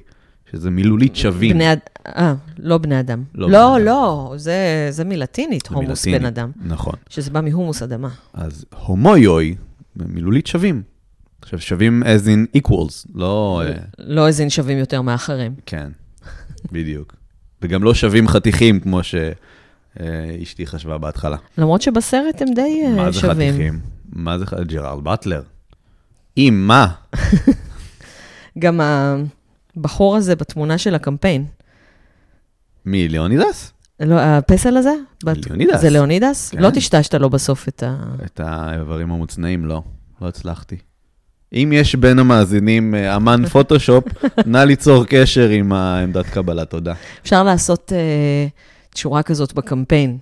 שזה 0.53 0.71
מילולית 0.71 1.17
שווים. 1.17 1.55
בני 1.55 1.73
אד... 1.73 1.79
אה, 2.07 2.35
לא 2.59 2.79
בני 2.79 3.01
אדם. 3.01 3.25
לא 3.35 3.51
לא, 3.51 3.69
בני 3.69 3.77
אדם. 3.77 3.85
לא, 3.85 4.35
זה, 4.37 4.87
זה 4.91 5.05
מלטינית, 5.05 5.69
זה 5.69 5.75
הומוס 5.75 6.07
מלטינית. 6.07 6.21
בן 6.21 6.27
אדם. 6.27 6.51
נכון. 6.65 6.95
שזה 7.09 7.31
בא 7.31 7.41
מהומוס 7.41 7.83
אדמה. 7.83 8.09
אז 8.35 8.65
הומויוי, 8.87 9.55
מילולית 9.97 10.47
שווים. 10.47 10.83
עכשיו, 11.43 11.61
שווים 11.61 12.03
as 12.03 12.27
in 12.27 12.61
equals, 12.61 13.09
לא... 13.15 13.63
אה, 13.65 13.73
לא 13.99 14.29
הזין 14.29 14.51
שווים 14.51 14.79
יותר 14.79 15.03
מאחרים. 15.03 15.55
כן, 15.67 15.91
בדיוק. 16.73 17.15
וגם 17.63 17.83
לא 17.83 17.95
שווים 17.95 18.29
חתיכים, 18.29 18.81
כמו 18.81 19.01
שאשתי 19.03 20.67
חשבה 20.67 20.99
בהתחלה. 20.99 21.37
למרות 21.59 21.83
שבסרט 21.83 22.43
הם 22.43 22.49
די 22.55 22.83
אה, 22.85 22.97
מה 22.97 23.11
זה 23.11 23.21
שווים. 23.21 23.55
חתיכים? 23.55 23.81
מה 24.13 24.39
זה 24.39 24.47
חתיכים? 24.47 24.67
ג'רלד 24.67 25.05
באטלר. 25.05 25.43
מה? 26.53 26.87
גם 28.59 28.81
הבחור 29.77 30.17
הזה 30.17 30.37
בתמונה 30.37 30.79
של 30.79 30.95
הקמפיין. 30.95 31.45
מי, 32.87 33.09
ליאונידס? 33.09 33.73
לא, 34.01 34.21
הפסל 34.21 34.77
הזה? 34.77 34.93
ליאונידס. 35.25 35.81
זה 35.81 35.91
ליאונידס? 35.91 36.51
כן. 36.51 36.59
לא 36.59 36.71
טשטשת 36.71 37.15
לו 37.15 37.31
בסוף 37.31 37.69
את 37.69 37.83
ה... 37.83 37.97
את 38.25 38.41
האיברים 38.41 39.13
המוצנעים, 39.13 39.67
לא. 39.67 39.83
לא 40.21 40.29
הצלחתי. 40.29 40.77
אם 41.53 41.71
יש 41.75 41.95
בין 41.95 42.19
המאזינים 42.19 42.95
אה, 42.95 43.17
אמן 43.17 43.43
פוטושופ, 43.53 44.05
נא 44.47 44.59
ליצור 44.59 45.05
קשר 45.09 45.49
עם 45.49 45.73
העמדת 45.73 46.27
קבלה, 46.27 46.65
תודה. 46.65 46.95
אפשר 47.23 47.43
לעשות 47.43 47.93
אה, 47.93 48.47
שורה 48.95 49.23
כזאת 49.23 49.53
בקמפיין. 49.55 50.19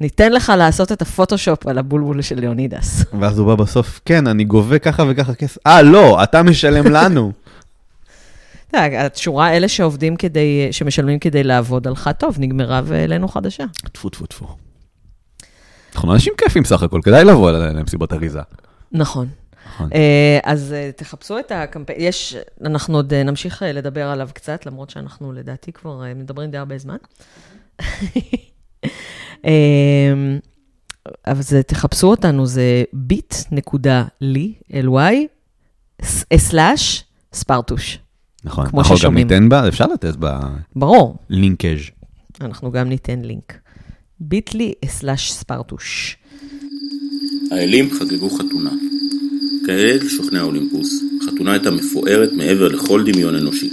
ניתן 0.00 0.32
לך 0.32 0.52
לעשות 0.58 0.92
את 0.92 1.02
הפוטושופ 1.02 1.66
על 1.66 1.78
הבולבול 1.78 2.22
של 2.22 2.40
ליאונידס. 2.40 3.04
ואז 3.20 3.38
הוא 3.38 3.46
בא 3.46 3.54
בסוף, 3.54 4.00
כן, 4.04 4.26
אני 4.26 4.44
גובה 4.44 4.78
ככה 4.78 5.04
וככה 5.08 5.34
כסף. 5.34 5.66
אה, 5.66 5.82
לא, 5.82 6.22
אתה 6.22 6.42
משלם 6.42 6.86
לנו. 6.86 7.32
השורה, 8.76 9.56
אלה 9.56 9.68
שעובדים 9.68 10.16
כדי, 10.16 10.68
שמשלמים 10.70 11.18
כדי 11.18 11.42
לעבוד, 11.42 11.86
הלכה 11.86 12.12
טוב, 12.12 12.36
נגמרה 12.38 12.80
והעלינו 12.84 13.28
חדשה. 13.28 13.64
טפו 13.92 14.08
טפו 14.08 14.26
טפו. 14.26 14.46
אנחנו 15.94 16.12
אנשים 16.12 16.32
כיפים 16.38 16.64
סך 16.64 16.82
הכל, 16.82 17.00
כדאי 17.04 17.24
לבוא 17.24 17.50
למסיבות 17.52 18.12
אריזה. 18.12 18.40
נכון. 18.92 19.28
נכון. 19.66 19.90
אה, 19.94 20.38
אז 20.42 20.72
אה, 20.72 20.90
תחפשו 20.96 21.38
את 21.38 21.52
הקמפיין, 21.52 21.98
יש, 22.00 22.36
אנחנו 22.64 22.96
עוד 22.96 23.14
אה, 23.14 23.22
נמשיך 23.22 23.62
לדבר 23.66 24.06
עליו 24.06 24.28
קצת, 24.34 24.66
למרות 24.66 24.90
שאנחנו 24.90 25.32
לדעתי 25.32 25.72
כבר 25.72 26.02
מדברים 26.16 26.50
די 26.50 26.58
הרבה 26.58 26.78
זמן. 26.78 26.96
אה, 29.44 30.12
אבל 31.26 31.42
זה, 31.42 31.62
תחפשו 31.62 32.06
אותנו, 32.06 32.46
זה 32.46 32.84
bit.ly, 33.12 34.72
ly, 34.72 35.14
סלאש, 36.36 37.04
ספרטוש. 37.32 37.98
נכון, 38.44 38.66
כמו 38.66 38.80
אנחנו 38.80 38.94
גם 38.94 38.98
ששומעים. 38.98 39.28
ניתן 39.28 39.48
בה, 39.48 39.68
אפשר 39.68 39.86
לתת 39.86 40.14
ברור, 40.76 41.16
בלינקאז'. 41.30 41.80
אנחנו 42.40 42.72
גם 42.72 42.88
ניתן 42.88 43.20
לינק. 43.20 43.52
bit.ly 44.22 44.88
סלאש 44.88 45.32
ספרטוש. 45.32 46.16
האלים 47.50 47.90
חגגו 47.90 48.30
חתונה. 48.30 48.70
כעת 49.66 50.10
שוכני 50.10 50.38
האולימפוס, 50.38 51.02
החתונה 51.22 51.52
הייתה 51.52 51.70
מפוארת 51.70 52.32
מעבר 52.32 52.68
לכל 52.68 53.12
דמיון 53.12 53.34
אנושי. 53.34 53.70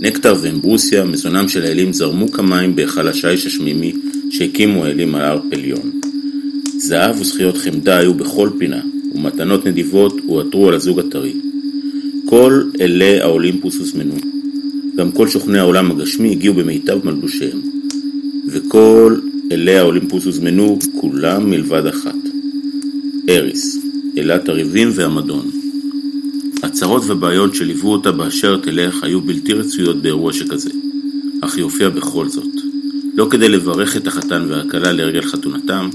נקטר 0.00 0.34
ואמברוסיה, 0.42 1.04
מזונם 1.04 1.48
של 1.48 1.62
האלים 1.62 1.92
זרמו 1.92 2.32
כמים 2.32 2.76
בהיכל 2.76 3.08
השיש 3.08 3.46
השמימי 3.46 3.94
שהקימו 4.30 4.84
האלים 4.84 5.14
על 5.14 5.22
הר 5.22 5.40
פליון. 5.50 6.00
זהב 6.78 7.20
וזכיות 7.20 7.56
חמדה 7.56 7.98
היו 7.98 8.14
בכל 8.14 8.50
פינה, 8.58 8.80
ומתנות 9.14 9.66
נדיבות 9.66 10.16
הועטרו 10.26 10.68
על 10.68 10.74
הזוג 10.74 11.00
הטרי. 11.00 11.34
כל 12.26 12.62
אלי 12.80 13.20
האולימפוס 13.20 13.78
הוזמנו. 13.78 14.14
גם 14.96 15.12
כל 15.12 15.28
שוכני 15.28 15.58
העולם 15.58 15.90
הגשמי 15.90 16.30
הגיעו 16.30 16.54
במיטב 16.54 17.06
מלבושיהם. 17.06 17.60
וכל 18.48 19.16
אלי 19.52 19.78
האולימפוס 19.78 20.24
הוזמנו, 20.24 20.78
כולם 20.96 21.50
מלבד 21.50 21.86
אחת. 21.86 22.14
אריס, 23.28 23.78
אלת 24.18 24.48
הריבים 24.48 24.88
והמדון. 24.94 25.50
הצרות 26.62 27.02
ובעיות 27.06 27.54
שליוו 27.54 27.92
אותה 27.92 28.12
באשר 28.12 28.56
תלך 28.56 29.02
היו 29.02 29.20
בלתי 29.20 29.52
רצויות 29.52 30.02
באירוע 30.02 30.32
שכזה, 30.32 30.70
אך 31.40 31.56
היא 31.56 31.64
הופיעה 31.64 31.90
בכל 31.90 32.28
זאת. 32.28 32.54
לא 33.14 33.26
כדי 33.30 33.48
לברך 33.48 33.96
את 33.96 34.06
החתן 34.06 34.44
והכלה 34.48 34.92
לרגל 34.92 35.22
חתונתם, 35.22 35.88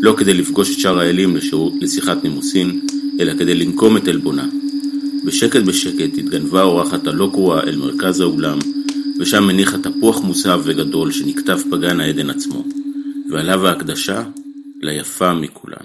לא 0.00 0.14
כדי 0.16 0.34
לפגוש 0.34 0.74
את 0.74 0.78
שאר 0.78 0.98
האלים 0.98 1.36
לשיחת 1.80 2.24
נימוסין, 2.24 2.80
אלא 3.20 3.32
כדי 3.34 3.54
לנקום 3.54 3.96
את 3.96 4.08
עלבונה. 4.08 4.46
בשקט 5.26 5.60
בשקט 5.66 6.18
התגנבה 6.18 6.60
האורחת 6.60 7.06
הלא 7.06 7.28
קרואה 7.32 7.60
אל 7.62 7.76
מרכז 7.76 8.20
האולם, 8.20 8.58
ושם 9.20 9.48
הניחה 9.50 9.76
תפוח 9.78 10.20
מוסב 10.20 10.60
וגדול 10.64 11.12
שנקטף 11.12 11.62
בגן 11.72 12.00
העדן 12.00 12.30
עצמו, 12.30 12.64
ועליו 13.32 13.66
ההקדשה 13.68 14.22
ליפה 14.80 15.34
מכולן. 15.34 15.84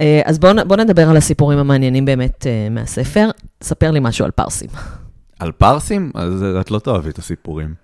אה, 0.00 0.20
אז 0.24 0.38
בואו 0.38 0.52
בוא 0.66 0.76
נדבר 0.76 1.08
על 1.10 1.16
הסיפורים 1.16 1.58
המעניינים 1.58 2.04
באמת 2.04 2.46
אה, 2.46 2.68
מהספר. 2.70 3.30
ספר 3.62 3.90
לי 3.90 4.00
משהו 4.02 4.24
על 4.24 4.30
פרסים. 4.30 4.68
על 5.40 5.52
פרסים? 5.52 6.10
אז 6.14 6.44
את 6.60 6.70
לא 6.70 6.78
תאהבי 6.78 7.10
את 7.10 7.18
הסיפורים. 7.18 7.74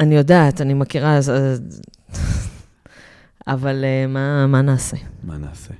אני 0.00 0.14
יודעת, 0.16 0.60
אני 0.60 0.74
מכירה, 0.74 1.16
אז- 1.16 1.30
אז- 1.30 1.80
אבל 3.46 3.84
אה, 3.84 4.06
מה, 4.06 4.46
מה 4.46 4.62
נעשה? 4.62 4.96
מה 5.24 5.36
נעשה? 5.38 5.74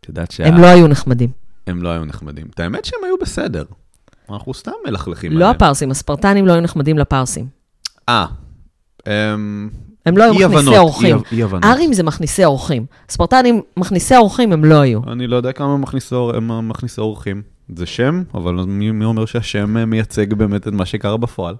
את 0.00 0.08
יודעת 0.08 0.30
שה... 0.30 0.46
הם 0.46 0.60
לא 0.60 0.66
היו 0.66 0.86
נחמדים. 0.86 1.30
הם 1.66 1.82
לא 1.82 1.88
היו 1.88 2.04
נחמדים. 2.04 2.46
את 2.54 2.60
האמת 2.60 2.84
שהם 2.84 2.98
היו 3.04 3.14
בסדר. 3.20 3.64
אנחנו 4.30 4.54
סתם 4.54 4.70
מלכלכים 4.86 5.32
לא 5.32 5.36
עליהם. 5.36 5.50
הפרסים, 5.50 5.90
הספרטנים 5.90 6.46
לא 6.46 6.52
היו 6.52 6.60
נחמדים 6.60 6.98
לפרסים. 6.98 7.46
אה, 8.08 8.26
אמ, 9.06 9.68
הם 10.06 10.16
לא 10.16 10.24
היו 10.24 10.48
מכניסי 10.48 10.76
אורחים. 10.78 11.16
אי- 11.16 11.36
אי-הבנות. 11.36 11.64
ארים 11.64 11.92
זה 11.92 12.02
מכניסי 12.02 12.44
אורחים. 12.44 12.86
ספרטנים, 13.08 13.60
מכניסי 13.76 14.16
אורחים 14.16 14.52
הם 14.52 14.64
לא 14.64 14.80
היו. 14.80 15.00
אני 15.12 15.26
לא 15.26 15.36
יודע 15.36 15.52
כמה 15.52 15.76
מכניסי 15.76 16.14
אור- 16.14 16.34
הם 16.36 16.68
מכניסי 16.68 17.00
אורחים. 17.00 17.42
זה 17.76 17.86
שם, 17.86 18.22
אבל 18.34 18.52
מי 18.54 18.90
מי 18.90 19.04
אומר 19.04 19.26
שהשם 19.26 19.76
אה, 19.76 19.84
מייצג 19.86 20.34
באמת 20.34 20.68
את 20.68 20.72
מה 20.72 20.86
שקרה 20.86 21.16
בפועל? 21.16 21.54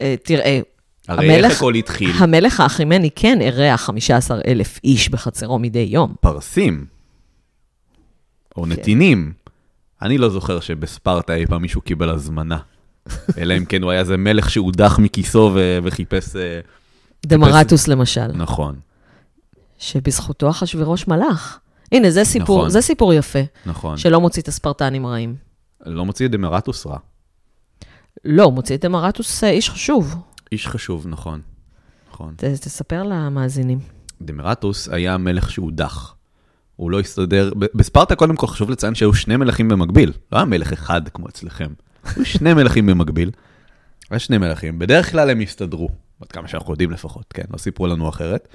אה, 0.00 0.14
תראה, 0.24 0.60
הרי 1.08 1.30
איך 1.30 1.44
המלך- 1.44 1.56
הכל 1.56 1.74
התחיל? 1.74 2.10
המלך 2.18 2.60
האחימני 2.60 3.10
כן 3.16 3.38
אירח 3.40 3.80
15 3.80 4.40
אלף 4.46 4.78
איש 4.84 5.08
בחצרו 5.08 5.58
מדי 5.58 5.78
יום. 5.90 6.14
פרסים. 6.20 6.97
או 8.58 8.64
כן. 8.64 8.72
נתינים. 8.72 9.32
אני 10.02 10.18
לא 10.18 10.28
זוכר 10.28 10.60
שבספרטה 10.60 11.34
אי 11.34 11.46
פעם 11.46 11.62
מישהו 11.62 11.80
קיבל 11.80 12.10
הזמנה. 12.10 12.58
אלא 13.38 13.56
אם 13.56 13.64
כן 13.64 13.82
הוא 13.82 13.90
היה 13.90 14.00
איזה 14.00 14.16
מלך 14.16 14.50
שהודח 14.50 14.98
מכיסו 14.98 15.50
ו- 15.54 15.78
וחיפש... 15.82 16.36
אה, 16.36 16.60
דמרטוס 17.26 17.88
למשל, 17.88 18.26
נכון, 18.26 18.76
שבזכותו 19.78 20.50
אחשוורוש 20.50 21.08
מלך. 21.08 21.58
הנה, 21.92 22.10
זה 22.10 22.24
סיפור, 22.24 22.58
נכון. 22.58 22.70
זה 22.70 22.80
סיפור 22.80 23.14
יפה, 23.14 23.38
נכון. 23.66 23.96
שלא 23.96 24.20
מוציא 24.20 24.42
את 24.42 24.48
הספרטנים 24.48 25.06
רעים. 25.06 25.36
לא 25.86 26.04
מוציא 26.04 26.26
את 26.26 26.30
דמרטוס 26.30 26.86
רע. 26.86 26.98
לא, 28.24 28.50
מוציא 28.50 28.76
את 28.76 28.84
דמרטוס 28.84 29.44
אה, 29.44 29.50
איש 29.50 29.70
חשוב. 29.70 30.14
איש 30.52 30.68
חשוב, 30.68 31.06
נכון. 31.08 31.40
נכון. 32.12 32.34
ת, 32.36 32.44
תספר 32.44 33.02
למאזינים. 33.02 33.78
דמרטוס 34.22 34.88
היה 34.88 35.16
מלך 35.16 35.50
שהודח. 35.50 36.14
הוא 36.78 36.90
לא 36.90 37.00
הסתדר, 37.00 37.50
בספרטה 37.74 38.16
קודם 38.16 38.36
כל 38.36 38.46
חשוב 38.46 38.70
לציין 38.70 38.94
שהיו 38.94 39.14
שני 39.14 39.36
מלכים 39.36 39.68
במקביל, 39.68 40.12
לא 40.32 40.36
היה 40.36 40.44
מלך 40.44 40.72
אחד 40.72 41.08
כמו 41.08 41.28
אצלכם. 41.28 41.68
היו 42.04 42.24
שני 42.24 42.54
מלכים 42.54 42.86
במקביל. 42.86 43.30
היה 44.10 44.18
שני 44.18 44.38
מלכים, 44.38 44.78
בדרך 44.78 45.10
כלל 45.10 45.30
הם 45.30 45.40
הסתדרו, 45.40 45.88
עד 46.20 46.32
כמה 46.32 46.48
שאנחנו 46.48 46.72
יודעים 46.72 46.90
לפחות, 46.90 47.24
כן, 47.34 47.42
לא 47.52 47.58
סיפרו 47.58 47.86
לנו 47.86 48.08
אחרת. 48.08 48.48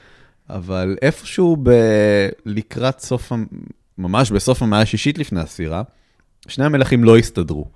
אבל 0.50 0.96
איפשהו 1.02 1.58
ב... 1.64 1.70
לקראת 2.46 3.00
סוף, 3.00 3.32
ממש 3.98 4.32
בסוף 4.32 4.62
המאה 4.62 4.82
השישית 4.82 5.18
לפני 5.18 5.40
הספירה, 5.40 5.84
שני 6.48 6.66
המלכים 6.66 7.04
לא 7.04 7.18
הסתדרו. 7.18 7.68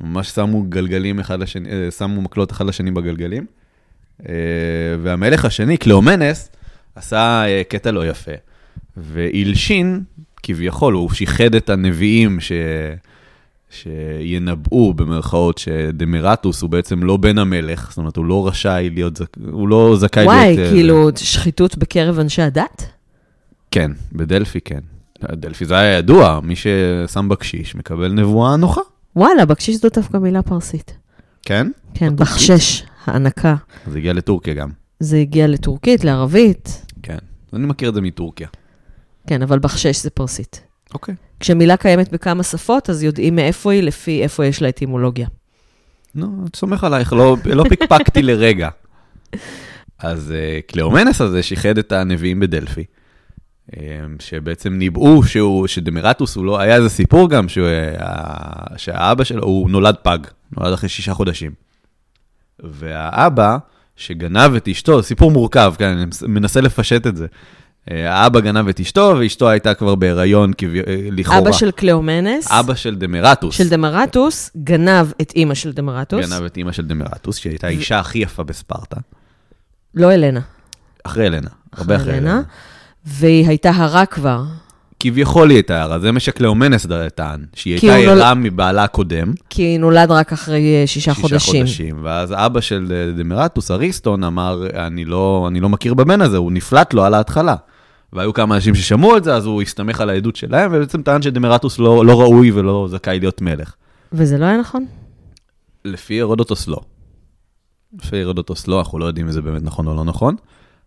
ממש 0.00 0.28
שמו 0.28 0.62
גלגלים 0.62 1.20
אחד 1.20 1.40
לשני, 1.40 1.70
אה, 1.70 1.90
שמו 1.90 2.22
מקלות 2.22 2.52
אחד 2.52 2.66
לשני 2.66 2.90
בגלגלים. 2.90 3.46
אה, 4.28 4.34
והמלך 5.02 5.44
השני, 5.44 5.76
קליאומנס, 5.76 6.50
עשה 6.94 7.44
אה, 7.46 7.62
קטע 7.68 7.90
לא 7.90 8.08
יפה. 8.08 8.32
והלשין, 8.96 10.02
כביכול, 10.42 10.94
הוא 10.94 11.10
שיחד 11.10 11.54
את 11.54 11.70
הנביאים 11.70 12.40
ש... 12.40 12.52
שינבאו 13.70 14.94
במרכאות 14.94 15.58
שדמרטוס 15.58 16.62
הוא 16.62 16.70
בעצם 16.70 17.02
לא 17.02 17.16
בן 17.16 17.38
המלך, 17.38 17.88
זאת 17.88 17.98
אומרת, 17.98 18.16
הוא 18.16 18.24
לא 18.24 18.48
רשאי 18.48 18.90
להיות, 18.94 19.16
זכ... 19.16 19.26
הוא 19.52 19.68
לא 19.68 19.96
זכאי 19.98 20.24
וואי, 20.24 20.56
להיות... 20.56 20.58
אה, 20.58 20.70
כאילו, 20.70 21.10
שחיתות 21.16 21.78
בקרב 21.78 22.18
אנשי 22.18 22.42
הדת? 22.42 22.86
כן, 23.70 23.90
בדלפי 24.12 24.60
כן. 24.60 24.80
דלפי 25.32 25.64
זה 25.64 25.78
היה 25.78 25.98
ידוע, 25.98 26.40
מי 26.42 26.54
ששם 26.56 27.28
בקשיש 27.28 27.74
מקבל 27.74 28.12
נבואה 28.12 28.56
נוחה. 28.56 28.80
וואלה, 29.16 29.44
בקשיש 29.44 29.76
זאת 29.76 29.96
דווקא 29.96 30.16
מילה 30.16 30.42
פרסית. 30.42 30.96
כן? 31.42 31.70
כן, 31.94 32.16
בחשש, 32.16 32.82
הענקה. 33.04 33.54
זה 33.86 33.98
הגיע 33.98 34.12
לטורקיה 34.12 34.54
גם. 34.54 34.68
זה 35.00 35.16
הגיע 35.16 35.46
לטורקית, 35.46 36.04
לערבית. 36.04 36.86
כן. 37.02 37.18
אני 37.52 37.66
מכיר 37.66 37.88
את 37.88 37.94
זה 37.94 38.00
מטורקיה. 38.00 38.48
כן, 39.30 39.42
אבל 39.42 39.58
בחשש 39.58 40.02
זה 40.02 40.10
פרסית. 40.10 40.62
אוקיי. 40.94 41.14
כשמילה 41.40 41.76
קיימת 41.76 42.12
בכמה 42.12 42.42
שפות, 42.42 42.90
אז 42.90 43.02
יודעים 43.02 43.36
מאיפה 43.36 43.72
היא, 43.72 43.82
לפי 43.82 44.22
איפה 44.22 44.46
יש 44.46 44.62
לה 44.62 44.68
אטימולוגיה. 44.68 45.28
נו, 46.14 46.26
אני 46.40 46.48
סומך 46.56 46.84
עלייך, 46.84 47.12
לא, 47.12 47.36
לא 47.44 47.64
פקפקתי 47.70 48.22
לרגע. 48.22 48.68
אז 49.98 50.34
uh, 50.34 50.66
קליאומנס 50.66 51.20
הזה 51.20 51.42
שיחד 51.42 51.78
את 51.78 51.92
הנביאים 51.92 52.40
בדלפי, 52.40 52.84
um, 53.70 53.74
שבעצם 54.18 54.72
ניבאו 54.72 55.22
שהוא, 55.22 55.66
שדמרטוס 55.66 56.36
הוא 56.36 56.44
לא, 56.44 56.60
היה 56.60 56.76
איזה 56.76 56.88
סיפור 56.88 57.30
גם, 57.30 57.48
שהוא, 57.48 57.66
uh, 57.98 58.02
שהאבא 58.76 59.24
שלו, 59.24 59.44
הוא 59.44 59.70
נולד 59.70 59.94
פג, 60.02 60.18
נולד 60.56 60.72
אחרי 60.72 60.88
שישה 60.88 61.14
חודשים. 61.14 61.52
והאבא, 62.58 63.58
שגנב 63.96 64.54
את 64.54 64.68
אשתו, 64.68 65.02
סיפור 65.02 65.30
מורכב, 65.30 65.74
כן, 65.78 65.88
אני 65.88 66.04
מנסה 66.26 66.60
לפשט 66.60 67.06
את 67.06 67.16
זה. 67.16 67.26
אה, 67.90 68.14
האבא 68.14 68.40
גנב 68.40 68.68
את 68.68 68.80
אשתו, 68.80 69.14
ואשתו 69.18 69.48
הייתה 69.48 69.74
כבר 69.74 69.94
בהיריון 69.94 70.52
כביכ... 70.58 70.84
לכאורה. 71.12 71.38
אבא 71.38 71.52
של 71.52 71.70
קליאומנס. 71.70 72.50
אבא 72.50 72.74
של 72.74 72.94
דמרטוס. 72.94 73.56
של 73.56 73.68
דמרטוס, 73.68 74.50
גנב 74.56 75.12
את 75.20 75.32
אימא 75.36 75.54
של 75.54 75.72
דמרטוס. 75.72 76.30
גנב 76.30 76.44
את 76.44 76.56
אימא 76.56 76.72
של 76.72 76.86
דמרטוס, 76.86 77.36
שהייתה 77.36 77.66
האישה 77.66 77.98
הכי 77.98 78.18
יפה 78.18 78.42
בספרטה. 78.42 78.96
לא 79.94 80.14
אלנה. 80.14 80.40
אחרי 81.04 81.26
אלנה, 81.26 81.50
הרבה 81.72 81.96
אחרי 81.96 82.18
אלנה. 82.18 82.42
והיא 83.06 83.48
הייתה 83.48 83.70
הרה 83.70 84.06
כבר. 84.06 84.42
כביכול 85.00 85.50
היא 85.50 85.56
הייתה 85.56 85.82
הרה, 85.82 85.98
זה 85.98 86.12
מה 86.12 86.20
שקליאומנס 86.20 86.86
טען, 87.14 87.44
שהיא 87.54 87.74
הייתה 87.74 87.96
ערה 87.96 88.34
נול... 88.34 88.44
מבעלה 88.44 88.84
הקודם. 88.84 89.32
כי 89.50 89.62
היא 89.62 89.80
נולד 89.80 90.10
רק 90.10 90.32
אחרי 90.32 90.80
אה, 90.80 90.86
שישה, 90.86 91.14
שישה 91.14 91.22
חודשים. 91.22 91.66
שישה 91.66 91.82
חודשים, 91.82 92.04
ואז 92.04 92.32
אבא 92.32 92.60
של 92.60 92.92
אה, 92.92 93.12
דמרטוס, 93.12 93.70
אריסטון, 93.70 94.24
אמר, 94.24 94.66
אני 94.86 95.04
לא, 95.04 95.46
אני 95.48 95.60
לא 95.60 95.68
מכיר 95.68 95.94
בבן 95.94 96.20
הזה, 96.20 96.36
הוא 96.36 96.52
נפלט 96.52 96.94
לו 96.94 97.04
על 97.04 97.14
ההתחלה. 97.14 97.56
והיו 98.12 98.32
כמה 98.32 98.54
אנשים 98.54 98.74
ששמעו 98.74 99.16
את 99.16 99.24
זה, 99.24 99.34
אז 99.34 99.46
הוא 99.46 99.62
הסתמך 99.62 100.00
על 100.00 100.10
העדות 100.10 100.36
שלהם, 100.36 100.70
ובעצם 100.74 101.02
טען 101.02 101.22
שדמרטוס 101.22 101.78
לא, 101.78 102.06
לא 102.06 102.20
ראוי 102.20 102.50
ולא 102.50 102.86
זכאי 102.90 103.20
להיות 103.20 103.40
מלך. 103.40 103.74
וזה 104.12 104.38
לא 104.38 104.44
היה 104.44 104.60
נכון? 104.60 104.86
לפי 105.84 106.20
הרודוטוס 106.20 106.68
לא. 106.68 106.80
לפי 108.02 108.22
הרודוטוס 108.22 108.68
לא, 108.68 108.78
אנחנו 108.78 108.98
לא 108.98 109.04
יודעים 109.04 109.26
אם 109.26 109.32
זה 109.32 109.42
באמת 109.42 109.62
נכון 109.62 109.86
או 109.86 109.94
לא 109.94 110.04
נכון. 110.04 110.36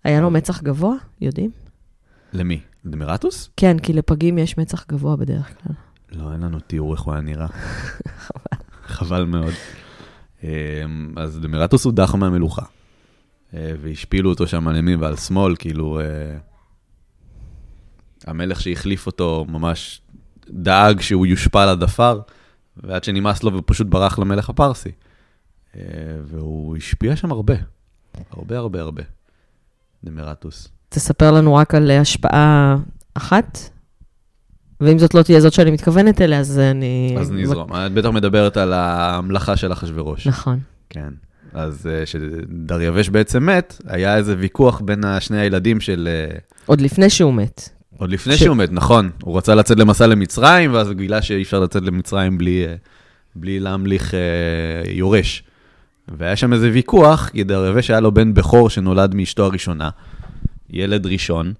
היה 0.03 0.21
לו 0.21 0.32
מצח 0.32 0.61
גבוה? 0.61 0.95
יודעים? 1.21 1.51
למי? 2.34 2.59
דמרטוס? 2.86 3.49
כן, 3.57 3.80
כי 3.80 3.93
לפגים 3.93 4.38
יש 4.38 4.57
מצח 4.57 4.86
גבוה 4.88 5.15
בדרך 5.15 5.47
כלל. 5.47 5.76
לא, 6.11 6.34
אין 6.34 6.41
לנו 6.41 6.59
תיאור 6.59 6.93
איך 6.93 7.01
הוא 7.01 7.13
היה 7.13 7.21
נראה. 7.21 7.47
חבל. 8.28 8.57
חבל 8.88 9.26
מאוד. 9.26 9.53
אמ, 10.43 10.49
אז 11.17 11.39
דמרטוס 11.39 11.86
הודח 11.86 12.15
מהמלוכה, 12.15 12.65
אה, 13.53 13.71
והשפילו 13.82 14.30
אותו 14.30 14.47
שם 14.47 14.67
על 14.67 14.76
ימין 14.76 14.99
ועל 14.99 15.15
שמאל, 15.15 15.55
כאילו... 15.55 15.99
אה, 18.28 18.32
המלך 18.32 18.61
שהחליף 18.61 19.05
אותו 19.05 19.45
ממש 19.49 20.01
דאג 20.49 21.01
שהוא 21.01 21.26
יושפל 21.26 21.67
עד 21.67 21.84
עפר, 21.84 22.19
ועד 22.78 23.03
שנמאס 23.03 23.43
לו 23.43 23.53
ופשוט 23.53 23.88
ברח 23.88 24.19
למלך 24.19 24.49
הפרסי. 24.49 24.91
אה, 25.76 25.82
והוא 26.26 26.78
השפיע 26.78 27.15
שם 27.15 27.32
הרבה, 27.32 27.53
הרבה 28.32 28.57
הרבה 28.57 28.82
הרבה, 28.82 29.03
דמרטוס. 30.03 30.67
תספר 30.89 31.32
לנו 31.32 31.55
רק 31.55 31.76
על 31.76 31.91
השפעה 31.91 32.76
אחת, 33.13 33.59
ואם 34.82 34.99
זאת 34.99 35.13
לא 35.13 35.21
תהיה 35.21 35.41
זאת 35.41 35.53
שאני 35.53 35.71
מתכוונת 35.71 36.21
אליה, 36.21 36.39
אז 36.39 36.59
אני... 36.59 37.15
אז 37.19 37.32
נזרום. 37.32 37.69
את 37.74 37.93
בטח 37.93 38.09
מדברת 38.09 38.57
על 38.57 38.74
המלאכה 38.74 39.57
של 39.57 39.74
אחשוורוש. 39.74 40.28
נכון. 40.28 40.59
כן. 40.89 41.09
אז 41.53 41.89
כשדריווש 42.05 43.09
בעצם 43.09 43.45
מת, 43.45 43.82
היה 43.88 44.17
איזה 44.17 44.36
ויכוח 44.38 44.82
בין 44.82 45.03
שני 45.19 45.39
הילדים 45.39 45.80
של... 45.80 46.09
אה, 46.11 46.38
עוד 46.65 46.82
לפני 46.82 47.09
שהוא 47.09 47.34
מת. 47.34 47.69
עוד 47.97 48.09
לפני 48.09 48.37
ש... 48.37 48.39
שהוא 48.39 48.57
מת, 48.57 48.71
נכון. 48.71 49.09
הוא 49.23 49.37
רצה 49.37 49.55
לצאת 49.55 49.79
למסע 49.79 50.07
למצרים, 50.07 50.73
ואז 50.73 50.91
גילה 50.91 51.21
שאי 51.21 51.41
אפשר 51.41 51.59
לצאת 51.59 51.83
למצרים 51.83 52.37
בלי, 52.37 52.65
אה, 52.67 52.75
בלי 53.35 53.59
להמליך 53.59 54.13
אה, 54.13 54.91
יורש. 54.91 55.43
והיה 56.07 56.35
שם 56.35 56.53
איזה 56.53 56.69
ויכוח, 56.73 57.29
כי 57.29 57.43
דרווש 57.43 57.89
היה 57.89 57.99
לו 57.99 58.11
בן 58.11 58.33
בכור 58.33 58.69
שנולד 58.69 59.15
מאשתו 59.15 59.45
הראשונה, 59.45 59.89
ילד 60.69 61.05
ראשון, 61.05 61.53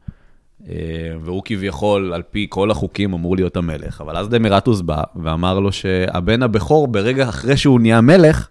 אה, 0.69 0.75
והוא 1.23 1.41
כביכול, 1.45 2.13
על 2.13 2.21
פי 2.21 2.47
כל 2.49 2.71
החוקים, 2.71 3.13
אמור 3.13 3.36
להיות 3.36 3.57
המלך. 3.57 4.01
אבל 4.01 4.17
אז 4.17 4.29
דמרטוס 4.29 4.81
בא 4.81 5.03
ואמר 5.15 5.59
לו 5.59 5.71
שהבן 5.71 6.43
הבכור, 6.43 6.88
ברגע 6.88 7.29
אחרי 7.29 7.57
שהוא 7.57 7.79
נהיה 7.79 8.01
מלך, 8.01 8.47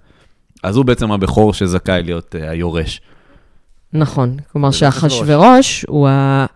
אז 0.62 0.76
הוא 0.76 0.84
בעצם 0.84 1.12
הבכור 1.12 1.54
שזכאי 1.54 2.02
להיות 2.02 2.36
אה, 2.38 2.50
היורש. 2.50 3.00
נכון, 3.92 4.36
כלומר 4.52 4.70
שאחשוורוש 4.70 5.84
הוא 5.88 6.08
ה... 6.08 6.46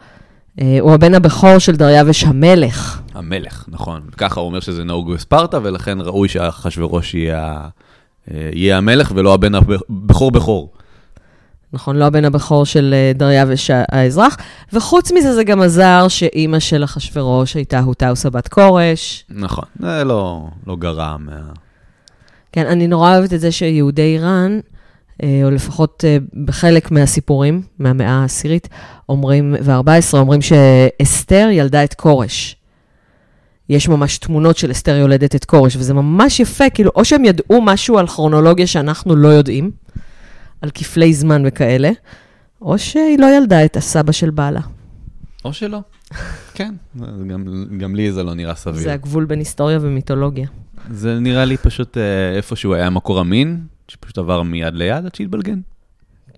אה, 0.61 0.79
הוא 0.81 0.93
הבן 0.93 1.15
הבכור 1.15 1.59
של 1.59 1.77
דריווש 1.77 2.25
המלך. 2.25 3.01
המלך, 3.15 3.65
נכון. 3.69 4.01
ככה 4.17 4.41
הוא 4.41 4.47
אומר 4.47 4.61
שזה 4.61 4.85
נהוג 4.85 5.13
בספרטה, 5.13 5.59
ולכן 5.63 6.01
ראוי 6.01 6.29
שאחשוורוש 6.29 7.15
יהיה, 7.15 7.69
אה, 8.31 8.51
יהיה 8.53 8.79
המלך 8.79 9.13
ולא 9.15 9.35
הבן 9.35 9.55
הבכור 9.55 10.31
בכור. 10.31 10.73
נכון, 11.73 11.97
לא 11.97 12.05
הבן 12.05 12.25
הבכור 12.25 12.67
של 12.67 12.95
אה, 12.95 13.13
דריווש 13.15 13.71
האזרח. 13.73 14.37
וחוץ 14.73 15.13
מזה, 15.13 15.35
זה 15.35 15.45
גם 15.45 15.61
עזר 15.63 16.09
שאימא 16.09 16.59
של 16.59 16.85
אחשוורוש 16.85 17.55
הייתה 17.55 17.81
הוטאוסה 17.81 18.31
בת 18.31 18.49
כורש. 18.49 19.25
נכון, 19.31 19.65
זה 19.81 20.05
לא, 20.05 20.49
לא 20.67 20.77
גרע 20.77 21.17
מה... 21.19 21.41
כן, 22.53 22.67
אני 22.67 22.87
נורא 22.87 23.17
אוהבת 23.17 23.33
את 23.33 23.41
זה 23.41 23.53
שיהודי 23.53 24.03
איראן, 24.03 24.61
או 25.23 25.51
לפחות 25.51 26.05
אה, 26.07 26.17
בחלק 26.45 26.91
מהסיפורים, 26.91 27.63
מהמאה 27.79 28.21
העשירית, 28.21 28.69
אומרים, 29.09 29.55
ו-14, 29.63 30.17
אומרים 30.17 30.41
שאסתר 30.43 31.49
ילדה 31.53 31.85
את 31.85 31.95
כורש. 31.95 32.57
יש 33.69 33.89
ממש 33.89 34.19
תמונות 34.19 34.57
של 34.57 34.71
אסתר 34.71 34.97
יולדת 34.97 35.35
את 35.35 35.45
כורש, 35.45 35.77
וזה 35.77 35.95
ממש 35.95 36.41
יפה, 36.41 36.71
כאילו, 36.71 36.91
או 36.95 37.05
שהם 37.05 37.25
ידעו 37.25 37.63
משהו 37.63 37.99
על 37.99 38.07
כרונולוגיה 38.07 38.67
שאנחנו 38.67 39.17
לא 39.17 39.29
יודעים, 39.29 39.71
על 40.63 40.71
כפלי 40.75 41.15
זמן 41.15 41.43
וכאלה, 41.47 41.91
או 42.63 42.79
שהיא 42.79 43.19
לא 43.19 43.27
ילדה 43.37 43.65
את 43.65 43.77
הסבא 43.77 44.13
של 44.13 44.31
בעלה. 44.31 44.61
או 45.45 45.53
שלא. 45.53 45.79
כן, 46.55 46.75
גם, 47.31 47.45
גם 47.79 47.95
לי 47.95 48.13
זה 48.13 48.23
לא 48.23 48.35
נראה 48.35 48.55
סביר. 48.55 48.83
זה 48.83 48.93
הגבול 48.93 49.25
בין 49.25 49.39
היסטוריה 49.39 49.79
ומיתולוגיה. 49.81 50.49
זה 50.91 51.19
נראה 51.21 51.45
לי 51.45 51.57
פשוט 51.57 51.99
אה, 51.99 52.37
איפשהו 52.37 52.75
היה 52.75 52.91
מקור 52.91 53.21
המין, 53.21 53.61
שפשוט 53.89 54.19
עבר 54.19 54.43
מיד 54.43 54.75
ליד 54.75 55.07
עד 55.07 55.15
שהתבלגן. 55.15 55.61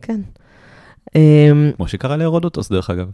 כן. 0.02 0.20
אמ, 1.14 1.70
כמו 1.76 1.88
שקרה 1.88 2.16
להרודוטוס, 2.16 2.72
דרך 2.72 2.90
אגב. 2.90 3.10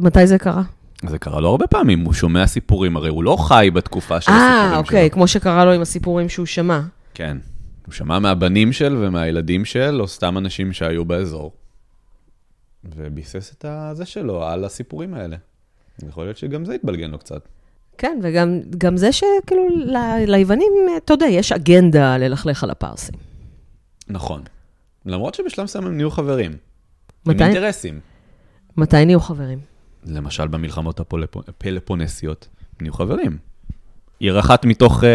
מתי 0.00 0.26
זה 0.26 0.38
קרה? 0.38 0.62
זה 1.06 1.18
קרה 1.18 1.40
לו 1.40 1.48
הרבה 1.48 1.66
פעמים, 1.66 2.00
הוא 2.00 2.12
שומע 2.12 2.46
סיפורים, 2.46 2.96
הרי 2.96 3.08
הוא 3.08 3.24
לא 3.24 3.36
חי 3.36 3.70
בתקופה 3.74 4.20
של 4.20 4.32
הסיפורים 4.32 4.62
שלו. 4.62 4.72
אה, 4.72 4.78
אוקיי, 4.78 5.10
כמו 5.10 5.28
שקרה 5.28 5.64
לו 5.64 5.72
עם 5.72 5.80
הסיפורים 5.80 6.28
שהוא 6.28 6.46
שמע. 6.46 6.80
כן, 7.14 7.36
הוא 7.86 7.94
שמע 7.94 8.18
מהבנים 8.18 8.72
של 8.72 8.96
ומהילדים 9.00 9.64
של, 9.64 10.00
או 10.00 10.08
סתם 10.08 10.38
אנשים 10.38 10.72
שהיו 10.72 11.04
באזור. 11.04 11.52
וביסס 12.84 13.52
את 13.52 13.64
הזה 13.68 14.06
שלו 14.06 14.44
על 14.46 14.64
הסיפורים 14.64 15.14
האלה. 15.14 15.36
יכול 16.08 16.24
להיות 16.24 16.36
שגם 16.36 16.64
זה 16.64 16.74
התבלגן 16.74 17.10
לו 17.10 17.18
קצת. 17.18 17.48
כן, 18.00 18.18
וגם 18.22 18.96
זה 18.96 19.12
שכאילו 19.12 19.68
ליוונים, 20.26 20.72
אתה 20.96 21.12
יודע, 21.12 21.26
יש 21.26 21.52
אגנדה 21.52 22.16
ללכלך 22.16 22.64
על 22.64 22.70
הפרסים. 22.70 23.14
נכון. 24.08 24.42
למרות 25.06 25.34
שבשלב 25.34 25.64
מסוים 25.64 25.86
הם 25.86 25.96
נהיו 25.96 26.10
חברים. 26.10 26.56
מתי? 27.26 27.44
עם 27.44 27.50
אינטרסים. 27.50 28.00
מתי 28.76 29.04
נהיו 29.04 29.20
חברים? 29.20 29.58
למשל 30.04 30.48
במלחמות 30.48 31.00
הפלפונסיות, 31.48 32.48
נהיו 32.80 32.92
חברים. 32.92 33.38
עיר 34.18 34.40
אחת 34.40 34.64
מתוך 34.64 35.02
uh, 35.02 35.06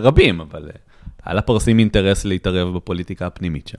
רבים, 0.00 0.40
אבל 0.40 0.70
uh, 0.74 0.78
היה 1.24 1.34
לפרסים 1.34 1.78
אינטרס 1.78 2.24
להתערב 2.24 2.76
בפוליטיקה 2.76 3.26
הפנימית 3.26 3.68
שם. 3.68 3.78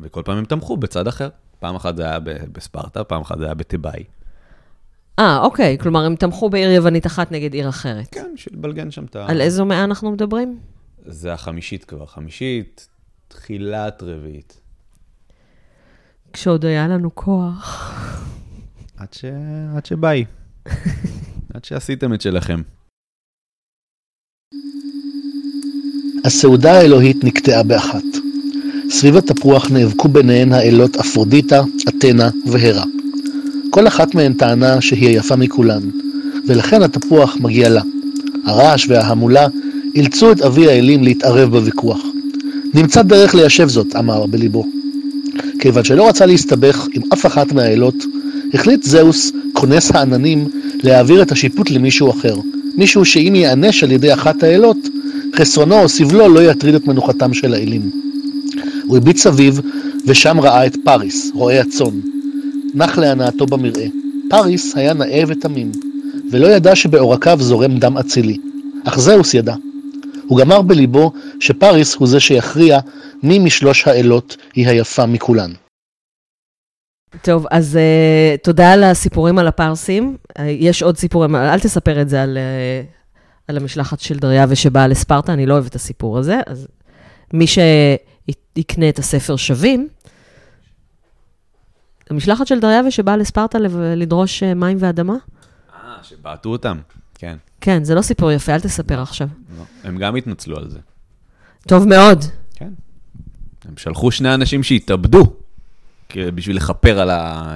וכל 0.00 0.22
פעם 0.24 0.38
הם 0.38 0.44
תמכו 0.44 0.76
בצד 0.76 1.08
אחר. 1.08 1.28
פעם 1.58 1.76
אחת 1.76 1.96
זה 1.96 2.04
היה 2.04 2.18
בספרטה, 2.52 3.04
פעם 3.04 3.22
אחת 3.22 3.38
זה 3.38 3.44
היה 3.44 3.54
בתיבאי. 3.54 4.04
אה, 5.18 5.38
אוקיי, 5.40 5.78
כלומר, 5.78 6.04
הם 6.04 6.16
תמכו 6.16 6.50
בעיר 6.50 6.70
יוונית 6.70 7.06
אחת 7.06 7.32
נגד 7.32 7.54
עיר 7.54 7.68
אחרת. 7.68 8.08
כן, 8.10 8.30
בשביל 8.34 8.58
לבלגן 8.58 8.90
שם 8.90 9.04
את 9.04 9.16
ה... 9.16 9.26
על 9.28 9.40
איזו 9.40 9.64
מאה 9.64 9.84
אנחנו 9.84 10.10
מדברים? 10.10 10.58
זה 11.06 11.32
החמישית 11.32 11.84
כבר, 11.84 12.06
חמישית, 12.06 12.88
תחילת 13.28 14.02
רביעית. 14.02 14.60
כשעוד 16.32 16.64
היה 16.64 16.88
לנו 16.88 17.14
כוח. 17.14 17.94
עד, 18.96 19.12
ש... 19.12 19.24
עד 19.76 19.86
שביי. 19.86 20.24
עד 21.54 21.64
שעשיתם 21.64 22.14
את 22.14 22.20
שלכם. 22.20 22.62
הסעודה 26.24 26.72
האלוהית 26.72 27.24
נקטעה 27.24 27.62
באחת. 27.62 28.02
סביב 28.90 29.16
התפוח 29.16 29.70
נאבקו 29.70 30.08
ביניהן 30.08 30.52
האלות 30.52 30.96
אפרודיטה, 30.96 31.62
אתנה 31.88 32.30
והרה. 32.46 32.84
כל 33.72 33.86
אחת 33.86 34.14
מהן 34.14 34.32
טענה 34.32 34.80
שהיא 34.80 35.08
היפה 35.08 35.36
מכולן, 35.36 35.82
ולכן 36.46 36.82
התפוח 36.82 37.36
מגיע 37.40 37.68
לה. 37.68 37.82
הרעש 38.44 38.86
וההמולה 38.88 39.46
אילצו 39.94 40.32
את 40.32 40.40
אבי 40.42 40.68
האלים 40.68 41.02
להתערב 41.02 41.50
בוויכוח. 41.50 42.00
נמצא 42.74 43.02
דרך 43.02 43.34
ליישב 43.34 43.68
זאת, 43.68 43.96
אמר 43.96 44.26
בליבו. 44.26 44.66
כיוון 45.58 45.84
שלא 45.84 46.08
רצה 46.08 46.26
להסתבך 46.26 46.86
עם 46.94 47.02
אף 47.12 47.26
אחת 47.26 47.52
מהאלות, 47.52 48.04
החליט 48.54 48.82
זהוס, 48.82 49.32
כונס 49.52 49.90
העננים, 49.90 50.48
להעביר 50.82 51.22
את 51.22 51.32
השיפוט 51.32 51.70
למישהו 51.70 52.10
אחר. 52.10 52.36
מישהו 52.76 53.04
שאם 53.04 53.32
ייענש 53.34 53.84
על 53.84 53.92
ידי 53.92 54.12
אחת 54.12 54.42
האלות, 54.42 54.88
חסרונו 55.36 55.82
או 55.82 55.88
סבלו 55.88 56.28
לא 56.28 56.50
יטריד 56.50 56.74
את 56.74 56.86
מנוחתם 56.86 57.34
של 57.34 57.54
האלים. 57.54 57.90
הוא 58.86 58.96
הביט 58.96 59.16
סביב, 59.16 59.60
ושם 60.06 60.40
ראה 60.40 60.66
את 60.66 60.76
פריס, 60.84 61.30
רועה 61.34 61.60
הצאן. 61.60 62.11
נח 62.74 62.98
להנאתו 62.98 63.46
במרעה. 63.46 63.86
פריס 64.30 64.76
היה 64.76 64.94
נאה 64.94 65.22
ותמים, 65.28 65.72
ולא 66.30 66.46
ידע 66.46 66.76
שבעורקיו 66.76 67.38
זורם 67.40 67.78
דם 67.78 67.98
אצילי. 67.98 68.38
אך 68.84 68.98
זהוס 68.98 69.34
ידע. 69.34 69.54
הוא 70.26 70.38
גמר 70.40 70.62
בליבו 70.62 71.12
שפריס 71.40 71.94
הוא 71.94 72.08
זה 72.08 72.20
שיכריע 72.20 72.78
מי 73.22 73.38
משלוש 73.38 73.88
האלות 73.88 74.36
היא 74.54 74.68
היפה 74.68 75.06
מכולן. 75.06 75.52
טוב, 77.22 77.46
אז 77.50 77.78
uh, 77.78 78.44
תודה 78.44 78.72
על 78.72 78.84
הסיפורים 78.84 79.38
על 79.38 79.48
הפרסים. 79.48 80.16
Uh, 80.38 80.42
יש 80.42 80.82
עוד 80.82 80.96
סיפורים, 80.96 81.36
אל 81.36 81.60
תספר 81.60 82.02
את 82.02 82.08
זה 82.08 82.22
על, 82.22 82.38
uh, 82.38 83.48
על 83.48 83.56
המשלחת 83.56 84.00
של 84.00 84.18
דריווש 84.18 84.62
שבאה 84.62 84.88
לספרטה, 84.88 85.32
אני 85.32 85.46
לא 85.46 85.54
אוהבת 85.54 85.70
את 85.70 85.74
הסיפור 85.74 86.18
הזה. 86.18 86.40
אז 86.46 86.66
מי 87.32 87.46
שיקנה 87.46 88.88
את 88.88 88.98
הספר 88.98 89.36
שווים, 89.36 89.88
המשלחת 92.12 92.46
של 92.46 92.60
דריווש 92.60 92.96
שבאה 92.96 93.16
לספרטה 93.16 93.58
לדרוש 93.96 94.42
מים 94.42 94.76
ואדמה? 94.80 95.14
אה, 95.74 95.96
שבעטו 96.02 96.48
אותם, 96.48 96.78
כן. 97.14 97.36
כן, 97.60 97.84
זה 97.84 97.94
לא 97.94 98.02
סיפור 98.02 98.32
יפה, 98.32 98.54
אל 98.54 98.60
תספר 98.60 99.00
עכשיו. 99.00 99.28
לא, 99.58 99.64
הם 99.84 99.98
גם 99.98 100.16
התנצלו 100.16 100.56
על 100.56 100.70
זה. 100.70 100.78
טוב 101.68 101.88
מאוד. 101.88 102.24
כן. 102.54 102.72
הם 103.64 103.76
שלחו 103.76 104.10
שני 104.10 104.34
אנשים 104.34 104.62
שהתאבדו 104.62 105.36
בשביל 106.16 106.56
לכפר 106.56 107.00
על, 107.00 107.10
ה... 107.10 107.54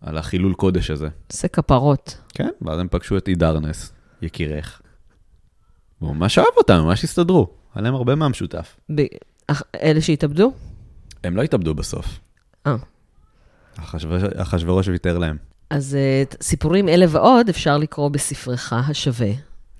על 0.00 0.18
החילול 0.18 0.54
קודש 0.54 0.90
הזה. 0.90 1.08
זה 1.28 1.48
כפרות. 1.48 2.18
כן, 2.28 2.48
ואז 2.62 2.80
הם 2.80 2.88
פגשו 2.90 3.16
את 3.16 3.28
אידרנס, 3.28 3.92
יקירך. 4.22 4.80
הוא 5.98 6.14
ממש 6.14 6.38
אהב 6.38 6.46
אותם, 6.56 6.74
ממש 6.74 7.04
הסתדרו. 7.04 7.48
היה 7.74 7.82
להם 7.82 7.94
הרבה 7.94 8.14
מהמשותף. 8.14 8.76
ב... 8.94 9.02
אלה 9.82 10.00
שהתאבדו? 10.00 10.52
הם 11.24 11.36
לא 11.36 11.42
התאבדו 11.42 11.74
בסוף. 11.74 12.18
אה. 12.66 12.76
אחשוורוש 14.36 14.88
ויתר 14.88 15.18
להם. 15.18 15.36
אז 15.70 15.96
uh, 16.32 16.36
סיפורים 16.42 16.88
אלה 16.88 17.06
ועוד 17.08 17.48
אפשר 17.48 17.78
לקרוא 17.78 18.08
בספרך 18.08 18.72
השווה. 18.72 19.30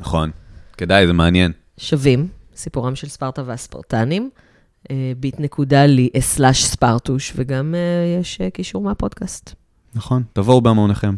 נכון, 0.01 0.30
כדאי, 0.76 1.07
זה 1.07 1.12
מעניין. 1.12 1.53
שווים, 1.78 2.28
סיפורם 2.57 2.97
של 2.97 3.09
ספרטה 3.09 3.42
והספרטנים, 3.47 4.30
ביט 5.16 5.40
נקודה 5.40 5.86
לי, 5.86 6.11
סלאש 6.20 6.64
ספרטוש, 6.64 7.32
וגם 7.36 7.74
uh, 7.74 8.20
יש 8.20 8.40
uh, 8.40 8.51
קישור 8.51 8.82
מהפודקאסט. 8.82 9.55
נכון, 9.94 10.22
תבואו 10.32 10.61
בהמוניכם. 10.61 11.14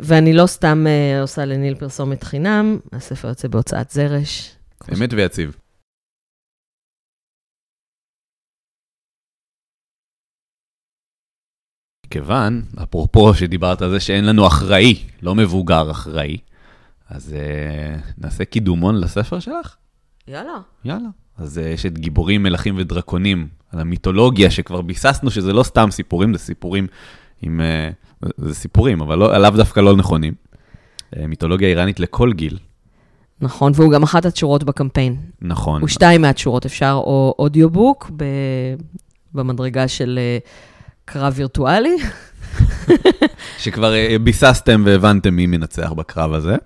ואני 0.00 0.32
לא 0.32 0.46
סתם 0.46 0.86
עושה 1.20 1.44
לניל 1.44 1.74
פרסומת 1.74 2.24
חינם, 2.24 2.78
הספר 2.92 3.28
יוצא 3.28 3.48
בהוצאת 3.48 3.90
זרש. 3.90 4.56
אמת 4.94 5.12
ויציב. 5.12 5.56
כיוון, 12.10 12.62
אפרופו 12.82 13.34
שדיברת 13.34 13.82
על 13.82 13.90
זה 13.90 14.00
שאין 14.00 14.24
לנו 14.24 14.46
אחראי, 14.46 14.94
לא 15.22 15.34
מבוגר 15.34 15.90
אחראי, 15.90 16.36
אז 17.10 17.34
uh, 17.34 18.02
נעשה 18.18 18.44
קידומון 18.44 19.00
לספר 19.00 19.40
שלך? 19.40 19.76
יאללה. 20.28 20.58
יאללה. 20.84 21.08
אז 21.38 21.58
uh, 21.58 21.60
יש 21.60 21.86
את 21.86 21.98
גיבורים, 21.98 22.42
מלכים 22.42 22.74
ודרקונים, 22.78 23.48
על 23.72 23.80
המיתולוגיה 23.80 24.50
שכבר 24.50 24.80
ביססנו 24.80 25.30
שזה 25.30 25.52
לא 25.52 25.62
סתם 25.62 25.90
סיפורים, 25.90 26.32
זה 26.32 26.38
סיפורים 26.38 26.86
עם... 27.42 27.60
Uh, 28.24 28.28
זה 28.36 28.54
סיפורים, 28.54 29.00
אבל 29.00 29.18
לא, 29.18 29.38
לאו 29.38 29.50
דווקא 29.50 29.80
לא 29.80 29.96
נכונים. 29.96 30.34
Uh, 31.14 31.18
מיתולוגיה 31.28 31.68
איראנית 31.68 32.00
לכל 32.00 32.32
גיל. 32.32 32.58
נכון, 33.40 33.72
והוא 33.74 33.92
גם 33.92 34.02
אחת 34.02 34.24
התשורות 34.24 34.64
בקמפיין. 34.64 35.16
נכון. 35.42 35.80
הוא 35.80 35.88
שתיים 35.88 36.22
מהתשורות, 36.22 36.66
אפשר 36.66 36.92
או 37.04 37.34
אודיובוק 37.38 38.10
ב... 38.16 38.24
במדרגה 39.34 39.88
של... 39.88 40.18
Uh, 40.44 40.48
קרב 41.12 41.32
וירטואלי. 41.36 41.96
שכבר 43.58 43.94
אה, 43.94 44.16
ביססתם 44.22 44.82
והבנתם 44.86 45.34
מי 45.34 45.46
מנצח 45.46 45.92
בקרב 45.92 46.32
הזה? 46.32 46.56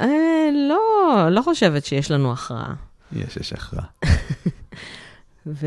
אה, 0.00 0.48
לא, 0.68 1.28
לא 1.30 1.42
חושבת 1.42 1.84
שיש 1.84 2.10
לנו 2.10 2.32
הכרעה. 2.32 2.74
יש, 3.12 3.36
יש 3.36 3.52
הכרעה. 3.52 3.84
ו... 5.46 5.66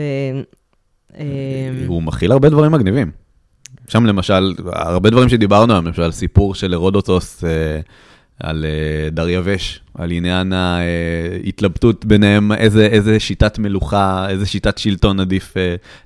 אה, 1.18 1.26
הוא 1.88 2.04
מכיל 2.04 2.32
הרבה 2.32 2.50
דברים 2.50 2.72
מגניבים. 2.72 3.12
שם 3.88 4.06
למשל, 4.06 4.56
הרבה 4.66 5.10
דברים 5.10 5.30
שדיברנו 5.30 5.74
עליהם, 5.74 5.88
למשל 5.88 6.12
סיפור 6.12 6.56
של 6.56 6.74
הרודוטוס 6.74 7.44
על 8.40 8.66
uh, 8.66 9.14
דריווש, 9.14 9.82
על 9.94 10.12
עניין 10.12 10.54
ההתלבטות 10.54 12.06
ביניהם, 12.06 12.52
איזה, 12.52 12.86
איזה 12.86 13.20
שיטת 13.20 13.60
מלוכה, 13.60 14.30
איזה 14.30 14.46
שיטת 14.46 14.78
שלטון 14.78 15.20
עדיף 15.20 15.54
uh, 15.54 15.58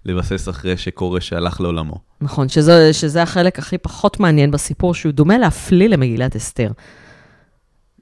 לבסס 0.05 0.49
אחרי 0.49 0.77
שכורש 0.77 1.33
הלך 1.33 1.61
לעולמו. 1.61 1.99
נכון, 2.21 2.49
שזה, 2.49 2.93
שזה 2.93 3.21
החלק 3.21 3.59
הכי 3.59 3.77
פחות 3.77 4.19
מעניין 4.19 4.51
בסיפור, 4.51 4.93
שהוא 4.93 5.11
דומה 5.11 5.37
להפליא 5.37 5.87
למגילת 5.87 6.35
אסתר. 6.35 6.71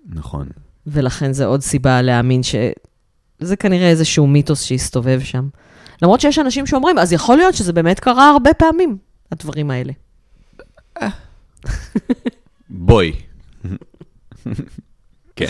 נכון. 0.09 0.47
ולכן 0.87 1.33
זה 1.33 1.45
עוד 1.45 1.61
סיבה 1.61 2.01
להאמין 2.01 2.43
שזה 2.43 3.55
כנראה 3.59 3.89
איזשהו 3.89 4.27
מיתוס 4.27 4.63
שהסתובב 4.63 5.19
שם. 5.23 5.47
למרות 6.01 6.21
שיש 6.21 6.39
אנשים 6.39 6.65
שאומרים, 6.65 6.99
אז 6.99 7.13
יכול 7.13 7.37
להיות 7.37 7.55
שזה 7.55 7.73
באמת 7.73 7.99
קרה 7.99 8.29
הרבה 8.29 8.53
פעמים, 8.53 8.97
הדברים 9.31 9.71
האלה. 9.71 9.93
בואי. 12.69 13.13
כן. 15.35 15.45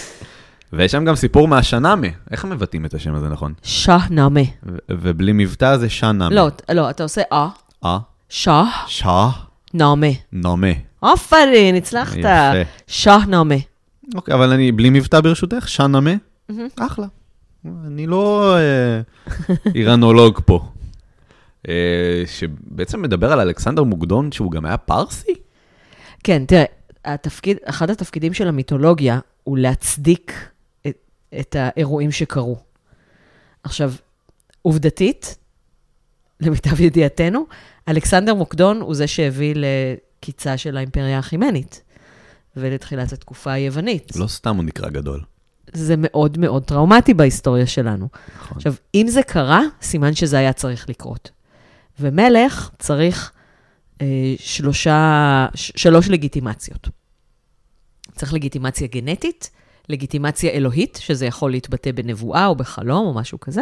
ויש 0.73 0.91
שם 0.91 1.05
גם 1.05 1.15
סיפור 1.15 1.47
מהשנאמה. 1.47 2.07
איך 2.31 2.43
הם 2.43 2.49
מבטאים 2.49 2.85
את 2.85 2.93
השם 2.93 3.15
הזה 3.15 3.29
נכון? 3.29 3.53
שנאמה. 3.63 4.39
ובלי 4.89 5.31
מבטא 5.33 5.77
זה 5.77 5.89
שנאמה. 5.89 6.35
לא, 6.35 6.47
לא, 6.73 6.89
אתה 6.89 7.03
עושה 7.03 7.21
אה. 7.31 7.47
אה. 7.85 7.97
שא. 8.29 8.63
שא. 8.87 9.27
נאמה. 9.73 10.07
נאמה. 10.31 10.67
עופרין, 10.99 11.75
הצלחת. 11.75 12.17
יפה. 12.17 12.61
שנאמה. 12.87 13.55
אוקיי, 14.15 14.33
אבל 14.33 14.51
אני 14.51 14.71
בלי 14.71 14.89
מבטא 14.89 15.21
ברשותך, 15.21 15.69
שנאמה. 15.69 16.13
אחלה. 16.79 17.05
אני 17.87 18.07
לא 18.07 18.55
אה, 18.57 19.01
אירנולוג 19.75 20.39
פה. 20.45 20.65
אה, 21.67 22.23
שבעצם 22.25 23.01
מדבר 23.01 23.31
על 23.31 23.39
אלכסנדר 23.39 23.83
מוקדון, 23.83 24.31
שהוא 24.31 24.51
גם 24.51 24.65
היה 24.65 24.77
פרסי? 24.77 25.33
כן, 26.23 26.45
תראה, 26.47 26.63
התפקיד, 27.05 27.57
אחד 27.63 27.89
התפקידים 27.89 28.33
של 28.33 28.47
המיתולוגיה 28.47 29.19
הוא 29.43 29.57
להצדיק 29.57 30.49
את, 30.87 30.97
את 31.39 31.55
האירועים 31.59 32.11
שקרו. 32.11 32.57
עכשיו, 33.63 33.93
עובדתית, 34.61 35.37
למיטב 36.39 36.81
ידיעתנו, 36.81 37.45
אלכסנדר 37.89 38.33
מוקדון 38.33 38.81
הוא 38.81 38.95
זה 38.95 39.07
שהביא 39.07 39.55
לקיצה 39.55 40.57
של 40.57 40.77
האימפריה 40.77 41.19
החימנית 41.19 41.81
ולתחילת 42.57 43.13
התקופה 43.13 43.51
היוונית. 43.51 44.15
לא 44.15 44.27
סתם 44.27 44.55
הוא 44.55 44.63
נקרא 44.63 44.89
גדול. 44.89 45.21
זה 45.73 45.95
מאוד 45.97 46.37
מאוד 46.37 46.63
טראומטי 46.63 47.13
בהיסטוריה 47.13 47.67
שלנו. 47.67 48.07
נכון. 48.37 48.57
עכשיו, 48.57 48.73
אם 48.95 49.05
זה 49.09 49.23
קרה, 49.23 49.61
סימן 49.81 50.13
שזה 50.13 50.37
היה 50.37 50.53
צריך 50.53 50.89
לקרות. 50.89 51.31
ומלך 51.99 52.69
צריך 52.79 53.31
שלושה, 54.37 55.45
ש- 55.55 55.71
שלוש 55.75 56.09
לגיטימציות. 56.09 56.89
צריך 58.15 58.33
לגיטימציה 58.33 58.87
גנטית, 58.87 59.49
לגיטימציה 59.89 60.51
אלוהית, 60.51 60.99
שזה 61.01 61.25
יכול 61.25 61.51
להתבטא 61.51 61.91
בנבואה 61.91 62.45
או 62.45 62.55
בחלום 62.55 63.07
או 63.07 63.13
משהו 63.13 63.39
כזה, 63.39 63.61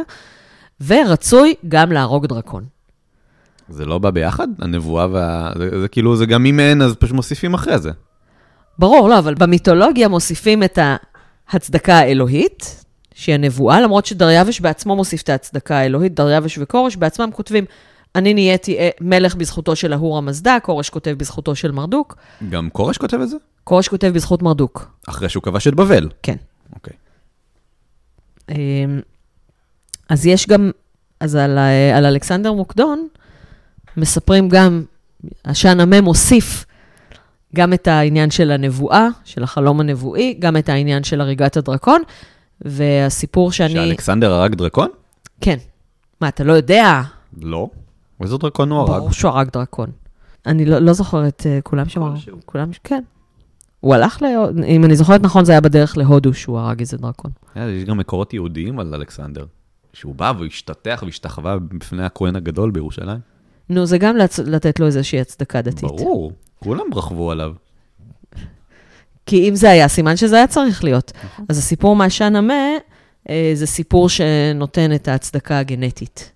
ורצוי 0.86 1.54
גם 1.68 1.92
להרוג 1.92 2.26
דרקון. 2.26 2.66
זה 3.70 3.86
לא 3.86 3.98
בא 3.98 4.10
ביחד? 4.10 4.48
הנבואה 4.62 5.08
וה... 5.12 5.52
זה, 5.58 5.82
זה 5.82 5.88
כאילו, 5.88 6.16
זה 6.16 6.26
גם 6.26 6.46
אם 6.46 6.60
אין, 6.60 6.82
אז 6.82 6.96
פשוט 6.96 7.16
מוסיפים 7.16 7.54
אחרי 7.54 7.80
זה. 7.80 7.92
ברור, 8.80 9.10
לא, 9.10 9.20
אבל 9.20 9.34
במיתולוגיה 9.34 10.08
מוסיפים 10.08 10.64
את 10.64 10.80
ההצדקה 11.50 11.96
האלוהית, 11.96 12.84
שהיא 13.14 13.36
הנבואה, 13.36 13.82
למרות 13.82 14.06
שדריווש 14.06 14.62
בעצמו 14.62 14.96
מוסיף 14.96 15.22
את 15.22 15.30
ההצדקה 15.30 15.78
האלוהית, 15.78 16.14
דריווש 16.14 16.58
וכורש 16.62 16.96
בעצמם 16.96 17.30
כותבים, 17.34 17.66
אני 18.16 18.34
נהייתי 18.34 18.78
אה, 18.78 18.90
מלך 19.02 19.36
בזכותו 19.36 19.76
של 19.76 19.94
אהור 19.94 20.18
המזדה, 20.18 20.58
כורש 20.64 20.90
כותב 20.90 21.12
בזכותו 21.18 21.56
של 21.56 21.72
מרדוק. 21.72 22.16
גם 22.50 22.70
כורש 22.70 22.98
כותב 22.98 23.18
את 23.20 23.30
זה? 23.30 23.38
כורש 23.64 23.88
כותב 23.88 24.08
בזכות 24.08 24.42
מרדוק. 24.42 24.92
אחרי 25.10 25.30
שהוא 25.30 25.44
כבש 25.44 25.68
את 25.68 25.74
בבל. 25.76 26.10
כן. 26.24 26.36
אוקיי. 26.76 26.94
אמ, 28.50 29.00
אז 30.10 30.26
יש 30.26 30.48
גם, 30.48 30.72
אז 31.20 31.36
על, 31.36 31.58
ה- 31.58 31.98
על 31.98 32.06
אלכסנדר 32.06 32.54
מוקדון, 32.54 33.08
מספרים 33.98 34.50
גם 34.50 34.84
עשן 35.44 35.80
המה 35.80 36.02
מוסיף 36.02 36.66
גם 37.56 37.74
את 37.74 37.88
העניין 37.88 38.32
של 38.32 38.52
הנבואה, 38.52 39.08
של 39.24 39.44
החלום 39.44 39.80
הנבואי, 39.80 40.36
גם 40.40 40.58
את 40.58 40.70
העניין 40.70 41.04
של 41.04 41.22
הריגת 41.22 41.58
הדרקון, 41.58 42.02
והסיפור 42.62 43.52
שאני... 43.52 43.74
שאלכסנדר 43.74 44.32
הרג 44.34 44.56
דרקון? 44.56 44.90
כן. 45.42 45.58
מה, 46.22 46.28
אתה 46.28 46.44
לא 46.44 46.54
יודע? 46.54 47.02
לא. 47.42 47.70
איזה 48.24 48.38
דרקון 48.38 48.72
הוא 48.72 48.80
הרג? 48.80 48.90
ברור 48.90 49.12
שהוא 49.12 49.32
הרג 49.32 49.50
דרקון. 49.54 49.90
אני 50.46 50.66
לא, 50.66 50.80
לא 50.80 50.94
זוכרת, 50.94 51.42
uh, 51.42 51.62
כולם 51.62 51.90
שם. 51.90 52.14
כולם, 52.46 52.70
כן. 52.84 53.04
הוא 53.80 53.96
הלך 53.96 54.22
ל... 54.22 54.26
אם 54.66 54.86
אני 54.86 54.96
זוכרת 54.96 55.22
נכון, 55.22 55.46
זה 55.46 55.52
היה 55.52 55.62
בדרך 55.62 55.98
להודו 55.98 56.34
שהוא 56.34 56.60
הרג 56.60 56.80
איזה 56.80 56.98
דרקון. 56.98 57.32
אה, 57.58 57.70
יש 57.70 57.84
גם 57.84 57.98
מקורות 57.98 58.34
יהודיים 58.34 58.80
על 58.80 58.94
אלכסנדר. 58.94 59.46
שהוא 59.94 60.16
בא 60.16 60.34
והשתטח 60.40 61.04
והשתחווה 61.06 61.58
בפני 61.60 62.04
הכהן 62.04 62.36
הגדול 62.36 62.72
בירושלים. 62.72 63.20
נו, 63.70 63.86
זה 63.86 63.98
גם 63.98 64.18
לצ... 64.18 64.40
לתת 64.40 64.80
לו 64.80 64.86
איזושהי 64.86 65.20
הצדקה 65.20 65.62
דתית. 65.62 65.84
ברור, 65.84 66.32
כולם 66.60 66.86
רכבו 66.96 67.32
עליו. 67.32 67.54
כי 69.26 69.50
אם 69.50 69.56
זה 69.56 69.70
היה, 69.70 69.88
סימן 69.88 70.18
שזה 70.18 70.36
היה 70.36 70.48
צריך 70.48 70.84
להיות. 70.84 71.12
אז 71.50 71.58
הסיפור 71.58 71.96
מהעשן 71.96 72.36
המה, 72.36 72.64
אה, 73.30 73.52
זה 73.54 73.66
סיפור 73.66 74.10
שנותן 74.10 74.96
את 74.96 75.08
ההצדקה 75.08 75.60
הגנטית 75.60 76.32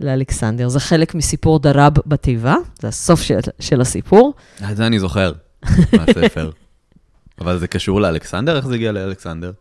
לאלכסנדר. 0.00 0.68
זה 0.68 0.80
חלק 0.80 1.14
מסיפור 1.14 1.58
דרב 1.58 1.92
בתיבה, 2.06 2.56
זה 2.80 2.88
הסוף 2.88 3.22
של, 3.22 3.38
של 3.60 3.80
הסיפור. 3.80 4.34
את 4.70 4.76
זה 4.76 4.86
אני 4.86 4.98
זוכר, 4.98 5.32
מהספר. 5.92 6.50
אבל 7.40 7.58
זה 7.58 7.66
קשור 7.66 8.00
לאלכסנדר? 8.00 8.56
איך 8.56 8.66
זה 8.66 8.74
הגיע 8.74 8.92
לאלכסנדר? 8.92 9.52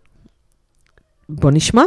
בוא 1.30 1.52
נשמע. 1.52 1.84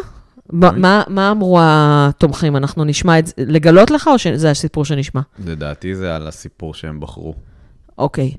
ב- 0.52 0.70
מה, 0.70 1.02
מה 1.08 1.30
אמרו 1.30 1.58
התומכים? 1.62 2.56
אנחנו 2.56 2.84
נשמע 2.84 3.18
את 3.18 3.26
זה, 3.26 3.32
לגלות 3.38 3.90
לך 3.90 4.08
או 4.08 4.18
שזה 4.18 4.50
הסיפור 4.50 4.84
שנשמע? 4.84 5.20
לדעתי 5.44 5.94
זה 5.94 6.16
על 6.16 6.28
הסיפור 6.28 6.74
שהם 6.74 7.00
בחרו. 7.00 7.34
אוקיי, 7.98 8.34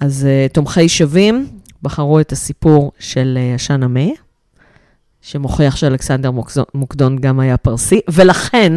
אז 0.00 0.26
uh, 0.26 0.52
תומכי 0.52 0.88
שווים 0.88 1.48
בחרו 1.82 2.20
את 2.20 2.32
הסיפור 2.32 2.92
של 2.98 3.38
uh, 3.40 3.54
עשן 3.54 3.82
המה, 3.82 4.10
שמוכיח 5.20 5.76
שאלכסנדר 5.76 6.30
מוקדון 6.74 7.18
גם 7.18 7.40
היה 7.40 7.56
פרסי, 7.56 8.00
ולכן 8.12 8.72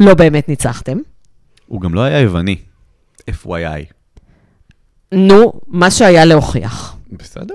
לא 0.00 0.14
באמת 0.14 0.48
ניצחתם. 0.48 0.98
הוא 1.66 1.80
גם 1.80 1.94
לא 1.94 2.00
היה 2.00 2.20
יווני. 2.20 2.56
FYI. 3.30 3.92
נו, 5.12 5.52
מה 5.66 5.90
שהיה 5.90 6.24
להוכיח. 6.24 6.96
בסדר. 7.12 7.54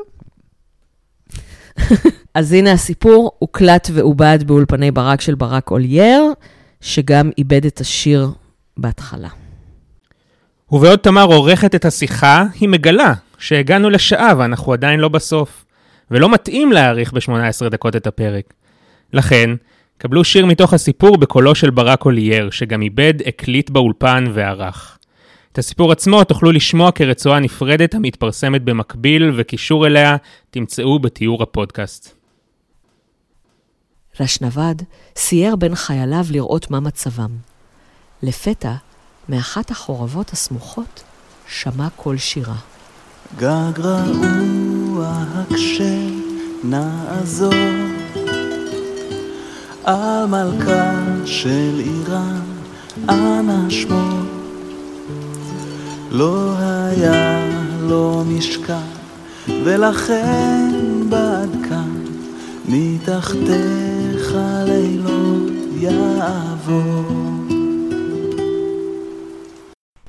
אז 2.34 2.54
הנה 2.54 2.72
הסיפור, 2.72 3.32
הוקלט 3.40 3.90
ועובד 3.94 4.40
באולפני 4.46 4.92
ברק 4.92 5.22
של 5.22 5.36
ברק 5.36 5.72
אולייר, 5.72 6.24
שגם 6.82 7.30
איבד 7.38 7.66
את 7.66 7.82
השיר 7.82 8.32
בהתחלה. 8.78 9.30
ובעוד 10.72 11.00
תמר 11.00 11.24
עורכת 11.24 11.76
את 11.76 11.86
השיחה, 11.86 12.46
היא 12.60 12.70
מגלה 12.70 13.14
שהגענו 13.38 13.90
לשעה 13.90 14.34
ואנחנו 14.38 14.74
עדיין 14.74 15.00
לא 15.00 15.10
בסוף, 15.10 15.66
ולא 16.12 16.30
מתאים 16.30 16.72
להאריך 16.72 17.14
ב-18 17.14 17.70
דקות 17.70 17.96
את 17.96 18.08
הפרק. 18.08 18.54
לכן, 19.14 19.50
קבלו 19.98 20.24
שיר 20.24 20.46
מתוך 20.46 20.74
הסיפור 20.74 21.18
בקולו 21.18 21.56
של 21.56 21.70
ברק 21.70 22.06
אולייר, 22.06 22.50
שגם 22.50 22.82
עיבד, 22.82 23.14
הקליט 23.26 23.70
באולפן 23.70 24.24
וערך. 24.34 24.98
את 25.52 25.58
הסיפור 25.58 25.92
עצמו 25.92 26.24
תוכלו 26.24 26.52
לשמוע 26.52 26.92
כרצועה 26.92 27.40
נפרדת 27.40 27.96
המתפרסמת 27.96 28.62
במקביל, 28.64 29.32
וקישור 29.38 29.88
אליה 29.88 30.16
תמצאו 30.52 31.00
בתיאור 31.00 31.44
הפודקאסט. 31.44 32.16
רשנבד 34.20 34.76
סייר 35.16 35.56
בין 35.56 35.76
חייליו 35.76 36.26
לראות 36.32 36.72
מה 36.72 36.80
מצבם. 36.80 37.38
לפתע, 38.24 38.74
מאחת 39.30 39.72
החורבות 39.72 40.30
הסמוכות, 40.30 41.04
שמע 41.48 41.88
קול 41.96 42.18
שירה. 42.18 42.56
גג 43.38 43.80
רעוע 43.80 45.24
הקשה 45.34 45.98
נעזור 46.64 47.54
על 49.84 50.26
מלכה 50.26 50.92
של 51.26 51.80
איראן 51.80 52.42
אנא 53.10 53.70
שמור 53.70 54.20
לא 56.12 56.54
היה 56.58 57.46
לו 57.82 58.24
משכן 58.28 58.76
ולכן 59.48 60.70
בד 61.10 61.48
כאן 61.70 62.06
מתחתיך 62.68 64.36
לילות 64.66 65.54
יעבור 65.80 67.04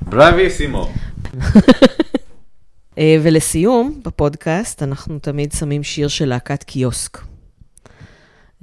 בראביסימו. 0.03 0.89
אה, 2.99 3.17
ולסיום, 3.23 4.01
בפודקאסט, 4.05 4.83
אנחנו 4.83 5.19
תמיד 5.19 5.53
שמים 5.53 5.83
שיר 5.83 6.09
של 6.09 6.25
להקת 6.29 6.63
קיוסק. 6.63 7.34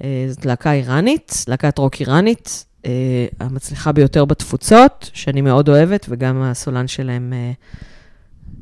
אה, 0.03 0.25
זאת 0.29 0.45
להקה 0.45 0.71
איראנית, 0.71 1.45
להקת 1.47 1.77
רוק 1.77 1.95
איראנית, 1.95 2.65
אה, 2.85 2.91
המצליחה 3.39 3.91
ביותר 3.91 4.25
בתפוצות, 4.25 5.09
שאני 5.13 5.41
מאוד 5.41 5.69
אוהבת, 5.69 6.05
וגם 6.09 6.41
הסולן 6.41 6.87
שלהם 6.87 7.33
אה, 7.35 7.51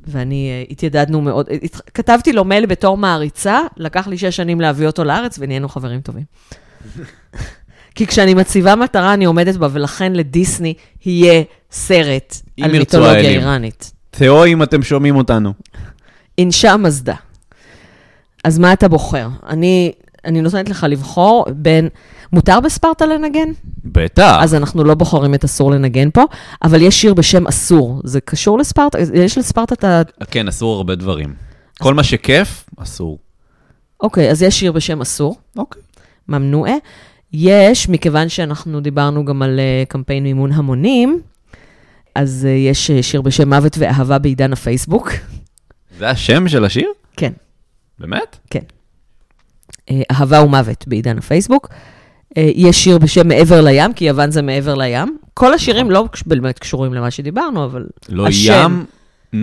ואני 0.07 0.49
אה, 0.49 0.63
התיידדנו 0.69 1.21
מאוד. 1.21 1.49
כתבתי 1.93 2.33
לו 2.33 2.43
מייל 2.43 2.65
בתור 2.65 2.97
מעריצה, 2.97 3.59
לקח 3.77 4.07
לי 4.07 4.17
שש 4.17 4.35
שנים 4.35 4.61
להביא 4.61 4.87
אותו 4.87 5.03
לארץ, 5.03 5.37
ונהיינו 5.39 5.69
חברים 5.69 6.01
טובים. 6.01 6.23
כי 7.95 8.07
כשאני 8.07 8.33
מציבה 8.33 8.75
מטרה, 8.75 9.13
אני 9.13 9.25
עומדת 9.25 9.55
בה, 9.55 9.67
ולכן 9.71 10.13
לדיסני 10.13 10.73
יהיה 11.05 11.43
סרט 11.71 12.35
על 12.61 12.71
מיתולוגיה. 12.71 13.29
איראנית. 13.29 13.91
תאו 14.09 14.45
אם 14.45 14.63
אתם 14.63 14.83
שומעים 14.83 15.15
אותנו. 15.15 15.53
אינשה 16.37 16.77
מזדה. 16.77 17.15
אז 18.43 18.59
מה 18.59 18.73
אתה 18.73 18.87
בוחר? 18.87 19.27
אני, 19.47 19.91
אני 20.25 20.41
נותנת 20.41 20.69
לך 20.69 20.85
לבחור 20.89 21.45
בין... 21.55 21.89
מותר 22.33 22.59
בספרטה 22.59 23.05
לנגן? 23.05 23.49
בטח. 23.85 24.37
אז 24.39 24.55
אנחנו 24.55 24.83
לא 24.83 24.93
בוחרים 24.93 25.33
את 25.33 25.43
אסור 25.43 25.71
לנגן 25.71 26.09
פה, 26.11 26.23
אבל 26.63 26.81
יש 26.81 27.01
שיר 27.01 27.13
בשם 27.13 27.47
אסור. 27.47 28.01
זה 28.03 28.21
קשור 28.21 28.57
לספרטה? 28.59 28.97
יש 29.13 29.37
לספרטה 29.37 29.75
את 29.75 29.83
ה... 29.83 30.01
כן, 30.31 30.47
אסור 30.47 30.75
הרבה 30.75 30.95
דברים. 30.95 31.33
כל 31.79 31.93
מה 31.93 32.03
שכיף, 32.03 32.65
אסור. 32.77 33.17
אוקיי, 34.01 34.31
אז 34.31 34.41
יש 34.41 34.59
שיר 34.59 34.71
בשם 34.71 35.01
אסור. 35.01 35.37
אוקיי. 35.57 35.81
ממנועה. 36.27 36.73
יש, 37.33 37.89
מכיוון 37.89 38.29
שאנחנו 38.29 38.79
דיברנו 38.79 39.25
גם 39.25 39.41
על 39.41 39.59
אה, 39.59 39.83
קמפיין 39.87 40.23
מימון 40.23 40.51
המונים, 40.51 41.21
אז 42.15 42.47
אה, 42.49 42.55
יש 42.55 42.91
אה, 42.91 43.03
שיר 43.03 43.21
בשם 43.21 43.49
מוות 43.49 43.75
ואהבה 43.79 44.17
בעידן 44.17 44.53
הפייסבוק. 44.53 45.11
זה 45.97 46.09
השם 46.09 46.47
של 46.47 46.65
השיר? 46.65 46.89
כן. 47.17 47.33
באמת? 47.99 48.37
כן. 48.49 48.78
אה, 49.89 50.01
אהבה 50.11 50.41
ומוות 50.43 50.87
בעידן 50.87 51.17
הפייסבוק. 51.17 51.69
אה, 52.37 52.51
יש 52.55 52.83
שיר 52.83 52.97
בשם 52.97 53.27
מעבר 53.27 53.61
לים, 53.61 53.93
כי 53.93 54.05
יוון 54.05 54.31
זה 54.31 54.41
מעבר 54.41 54.75
לים. 54.75 55.17
כל 55.33 55.53
השירים 55.53 55.91
לא 55.91 56.05
באמת 56.25 56.59
קשורים 56.59 56.93
למה 56.93 57.11
שדיברנו, 57.11 57.65
אבל 57.65 57.85
לא 58.09 58.27
השם. 58.27 58.51
ים, 58.53 58.85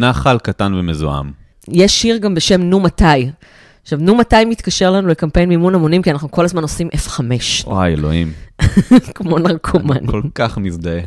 נחל 0.00 0.38
קטן 0.38 0.74
ומזוהם. 0.74 1.30
יש 1.68 2.02
שיר 2.02 2.16
גם 2.16 2.34
בשם 2.34 2.60
נו 2.60 2.80
מתי. 2.80 3.30
עכשיו, 3.82 3.98
נו 4.02 4.14
מתי 4.14 4.44
מתקשר 4.44 4.90
לנו 4.90 5.08
לקמפיין 5.08 5.48
מימון 5.48 5.74
המונים, 5.74 6.02
כי 6.02 6.10
אנחנו 6.10 6.30
כל 6.30 6.44
הזמן 6.44 6.62
עושים 6.62 6.88
F5, 6.94 7.20
וואי, 7.66 7.92
אלוהים. 7.92 8.32
כמו 9.14 9.38
נרקומן. 9.38 10.06
כל 10.06 10.22
כך 10.34 10.58
מזדהה. 10.58 11.00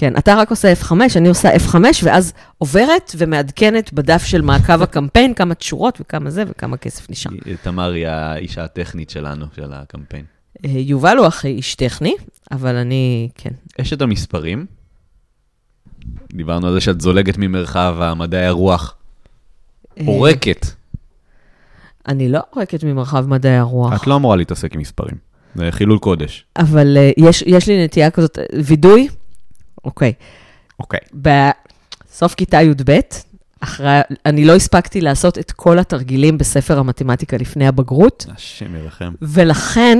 כן, 0.00 0.16
אתה 0.16 0.34
רק 0.34 0.50
עושה 0.50 0.72
F5, 0.72 0.92
אני 1.16 1.28
עושה 1.28 1.56
F5, 1.56 1.74
ואז 2.02 2.32
עוברת 2.58 3.12
ומעדכנת 3.18 3.92
בדף 3.92 4.24
של 4.24 4.42
מעקב 4.42 4.82
הקמפיין 4.82 5.34
כמה 5.34 5.54
תשורות 5.54 5.98
וכמה 6.00 6.30
זה 6.30 6.44
וכמה 6.48 6.76
כסף 6.76 7.10
נשאר. 7.10 7.30
תמר 7.62 7.92
היא 7.92 8.06
האישה 8.06 8.64
הטכנית 8.64 9.10
שלנו, 9.10 9.46
של 9.56 9.72
הקמפיין. 9.72 10.24
אה, 10.64 10.70
יובל 10.70 11.16
הוא 11.16 11.26
הכי 11.26 11.48
איש 11.48 11.74
טכני, 11.74 12.14
אבל 12.50 12.76
אני, 12.76 13.28
כן. 13.34 13.50
יש 13.78 13.92
את 13.92 14.02
המספרים. 14.02 14.66
דיברנו 16.32 16.66
על 16.66 16.72
זה 16.72 16.80
שאת 16.80 17.00
זולגת 17.00 17.38
ממרחב 17.38 17.96
המדעי 18.00 18.46
הרוח. 18.46 18.94
אה, 20.00 20.04
עורקת. 20.06 20.66
אני 22.08 22.28
לא 22.28 22.40
עורקת 22.50 22.84
ממרחב 22.84 23.26
מדעי 23.26 23.56
הרוח. 23.56 24.02
את 24.02 24.06
לא 24.06 24.16
אמורה 24.16 24.36
להתעסק 24.36 24.74
עם 24.74 24.80
מספרים. 24.80 25.16
זה 25.54 25.68
חילול 25.70 25.98
קודש. 25.98 26.44
אבל 26.56 26.96
uh, 26.96 27.28
יש, 27.28 27.44
יש 27.46 27.68
לי 27.68 27.84
נטייה 27.84 28.10
כזאת, 28.10 28.38
וידוי, 28.64 29.08
אוקיי. 29.84 30.12
אוקיי. 30.80 31.00
בסוף 31.12 32.34
כיתה 32.34 32.62
י"ב, 32.62 33.00
אחרי, 33.60 34.00
אני 34.26 34.44
לא 34.44 34.56
הספקתי 34.56 35.00
לעשות 35.00 35.38
את 35.38 35.52
כל 35.52 35.78
התרגילים 35.78 36.38
בספר 36.38 36.78
המתמטיקה 36.78 37.36
לפני 37.36 37.66
הבגרות, 37.66 38.26
השם 38.34 38.76
ירחם. 38.76 39.12
ולכן 39.22 39.98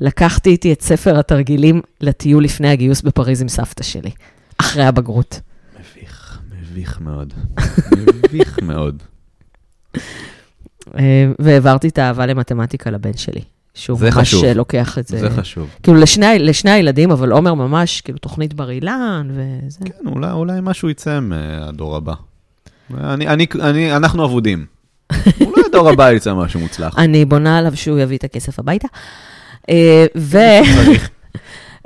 לקחתי 0.00 0.50
איתי 0.50 0.72
את 0.72 0.82
ספר 0.82 1.18
התרגילים 1.18 1.80
לטיול 2.00 2.44
לפני 2.44 2.68
הגיוס 2.68 3.02
בפריז 3.02 3.42
עם 3.42 3.48
סבתא 3.48 3.82
שלי, 3.82 4.10
אחרי 4.58 4.84
הבגרות. 4.84 5.40
מביך, 5.80 6.40
מביך 6.60 7.00
מאוד. 7.00 7.34
מביך 8.24 8.58
מאוד. 8.62 9.02
אה, 10.98 11.30
והעברתי 11.38 11.88
את 11.88 11.98
האהבה 11.98 12.26
למתמטיקה 12.26 12.90
לבן 12.90 13.16
שלי, 13.16 13.42
שהוא 13.80 13.98
זה 13.98 14.06
ממש 14.06 14.14
חשוב. 14.14 14.44
אה, 14.44 14.54
לוקח 14.54 14.98
את 14.98 15.06
זה. 15.06 15.18
זה 15.18 15.30
חשוב. 15.30 15.68
כאילו 15.82 15.96
לשני, 15.96 16.38
לשני 16.38 16.70
הילדים, 16.70 17.10
אבל 17.10 17.32
עומר 17.32 17.54
ממש, 17.54 18.00
כאילו 18.00 18.18
תוכנית 18.18 18.54
בר 18.54 18.70
אילן 18.70 19.30
וזה. 19.30 19.78
כן, 19.84 20.06
אולי, 20.06 20.30
אולי 20.30 20.58
משהו 20.62 20.90
יצא 20.90 21.20
מהדור 21.20 21.96
הבא. 21.96 22.14
אני, 22.98 23.28
אני, 23.28 23.46
אני, 23.60 23.96
אנחנו 23.96 24.24
אבודים. 24.24 24.66
אולי 25.46 25.62
הדור 25.66 25.88
הבא 25.88 26.12
יצא 26.12 26.34
משהו 26.34 26.60
מוצלח. 26.60 26.98
אני 26.98 27.24
בונה 27.24 27.58
עליו 27.58 27.76
שהוא 27.76 27.98
יביא 27.98 28.16
את 28.16 28.24
הכסף 28.24 28.58
הביתה. 28.58 28.88
אה, 29.70 30.06
צריך. 30.12 31.10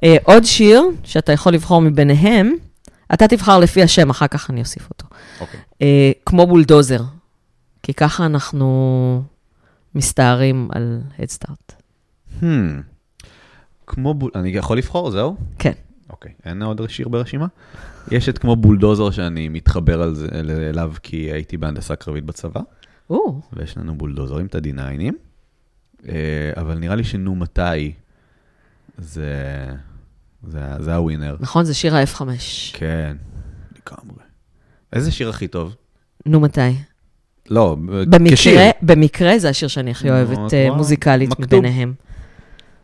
ועוד 0.02 0.44
שיר 0.54 0.82
שאתה 1.04 1.32
יכול 1.32 1.52
לבחור 1.52 1.80
מביניהם, 1.80 2.52
אתה 3.14 3.28
תבחר 3.28 3.58
לפי 3.58 3.82
השם, 3.82 4.10
אחר 4.10 4.26
כך 4.26 4.50
אני 4.50 4.60
אוסיף 4.60 4.90
אותו. 4.90 5.06
אוקיי. 5.40 5.60
אה, 5.82 6.12
כמו 6.26 6.46
בולדוזר, 6.46 7.00
כי 7.82 7.94
ככה 7.94 8.26
אנחנו 8.26 9.22
מסתערים 9.94 10.68
על 10.72 11.00
הדסטארט. 11.18 11.73
Hmm. 12.40 12.44
כמו 13.86 14.14
בול... 14.14 14.30
אני 14.34 14.50
יכול 14.50 14.78
לבחור, 14.78 15.10
זהו? 15.10 15.36
כן. 15.58 15.72
אוקיי, 16.10 16.32
אין 16.44 16.62
עוד 16.62 16.90
שיר 16.90 17.08
ברשימה? 17.08 17.46
יש 18.10 18.28
את 18.28 18.38
כמו 18.38 18.56
בולדוזר 18.56 19.10
שאני 19.10 19.48
מתחבר 19.48 20.02
על 20.02 20.14
זה, 20.14 20.28
אליו 20.68 20.92
כי 21.02 21.16
הייתי 21.16 21.56
בהנדסה 21.56 21.96
קרבית 21.96 22.24
בצבא, 22.24 22.60
או, 23.10 23.40
ויש 23.52 23.78
לנו 23.78 23.94
בולדוזרים, 23.94 24.46
את 24.46 24.54
ה-D9, 24.54 25.12
אה, 26.08 26.52
אבל 26.56 26.78
נראה 26.78 26.94
לי 26.96 27.04
שנו 27.04 27.34
מתי 27.34 27.92
זה, 28.98 29.66
זה, 30.46 30.60
זה 30.80 30.94
הווינר. 30.94 31.36
נכון, 31.40 31.64
זה 31.64 31.74
שיר 31.74 31.96
ה-F5. 31.96 32.20
כן, 32.72 33.16
לגמרי. 33.72 34.24
איזה 34.92 35.12
שיר 35.12 35.28
הכי 35.28 35.48
טוב? 35.48 35.74
נו, 36.26 36.40
מתי? 36.40 36.60
לא, 37.50 37.76
כשיר. 38.32 38.54
במקרה, 38.54 38.70
במקרה 38.82 39.38
זה 39.38 39.48
השיר 39.48 39.68
שאני 39.68 39.90
הכי 39.90 40.10
אוהבת 40.10 40.54
אה? 40.54 40.70
מוזיקלית. 40.76 41.40
מביניהם. 41.40 41.94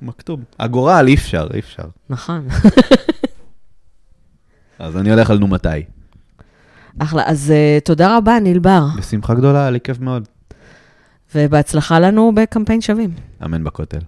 מכתוב. 0.02 0.40
הגורל, 0.58 1.04
אי 1.08 1.14
אפשר, 1.14 1.48
אי 1.54 1.58
אפשר. 1.58 1.84
נכון. 2.10 2.48
אז 4.78 4.96
אני 4.96 5.10
הולך 5.10 5.30
על 5.30 5.38
נו 5.38 5.46
מתי. 5.46 5.68
אחלה, 6.98 7.22
אז 7.26 7.52
uh, 7.52 7.84
תודה 7.84 8.16
רבה, 8.16 8.40
ניל 8.40 8.58
בר. 8.58 8.86
בשמחה 8.98 9.34
גדולה, 9.34 9.60
היה 9.60 9.70
לי 9.70 9.80
כיף 9.80 10.00
מאוד. 10.00 10.28
ובהצלחה 11.34 12.00
לנו 12.00 12.32
בקמפיין 12.34 12.80
שווים. 12.80 13.10
אמן 13.44 13.64
בכותל. 13.64 13.98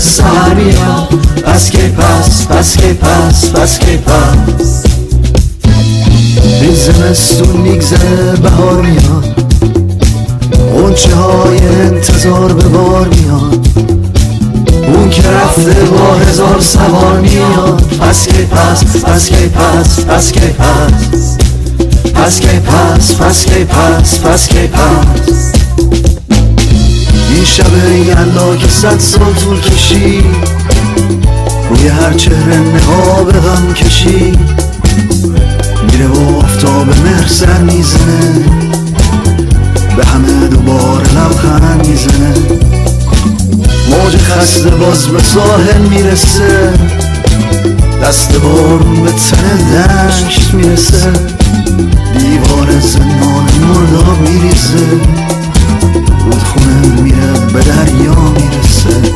سهر 0.00 0.54
میاد 0.54 1.08
پس 1.44 1.70
که 1.70 1.78
پس 1.78 2.46
پس 2.46 2.76
که 2.76 2.94
پس 2.94 3.50
پس 3.50 3.78
که 3.78 3.96
پس. 3.96 4.82
این 6.60 6.74
زمستون 6.74 7.56
میگذره 7.56 8.36
بهار 8.42 8.82
میاد. 8.82 9.44
غنچه 10.74 11.14
های 11.14 11.58
انتظار 11.58 12.52
به 12.52 12.68
بار 12.68 13.08
میاد. 13.08 13.68
اون 14.94 15.10
که 15.10 15.22
رفته 15.22 15.84
با 15.84 16.14
هزار 16.14 16.60
سوار 16.60 17.20
میاد. 17.20 17.82
پس 18.00 18.26
که 18.26 18.32
پس 18.32 19.04
پس 19.04 19.28
که 19.28 19.36
پس 19.48 20.04
پس 20.04 20.32
که 20.32 20.40
پس. 20.40 21.36
پس 22.14 22.40
که 22.40 22.48
پس 22.48 23.14
پس 23.14 23.44
که 23.44 23.64
پس 23.64 24.18
پس 24.18 24.48
که 24.48 24.70
پس. 24.72 25.52
این 27.38 27.46
شب 27.46 27.94
یلا 28.06 28.56
که 28.56 28.68
صد 28.68 28.98
سال 28.98 29.34
طول 29.34 29.60
کشید. 29.60 30.24
روی 31.70 31.88
هر 31.88 32.12
چهره 32.12 32.56
نقاب 32.56 33.32
غم 33.32 33.72
کشید. 33.72 34.38
میره 35.92 36.06
و 36.06 36.38
آفتاب 36.38 36.86
مهر 36.86 37.26
سر 37.28 37.58
می‌زنه. 37.58 38.44
به 39.96 40.04
همه 40.04 40.48
دوباره 40.50 41.12
لبخند 41.12 41.86
می‌زنه. 41.86 42.34
موج 43.90 44.16
خسته 44.16 44.70
باز 44.70 45.06
به 45.06 45.22
ساحل 45.22 45.82
می‌رسه. 45.90 46.72
دست 48.02 48.36
بارون 48.36 49.02
به 49.02 49.10
تن 49.10 50.08
دشت 50.08 50.54
می‌رسه. 50.54 51.12
دیوار 52.18 52.80
زندان 52.80 53.48
مرداب 53.68 54.20
میریزه. 54.20 54.86
رودخونه 56.24 57.02
میره 57.02 57.17
به 57.52 57.60
دریا 57.60 58.14
می‌رسه. 58.14 59.12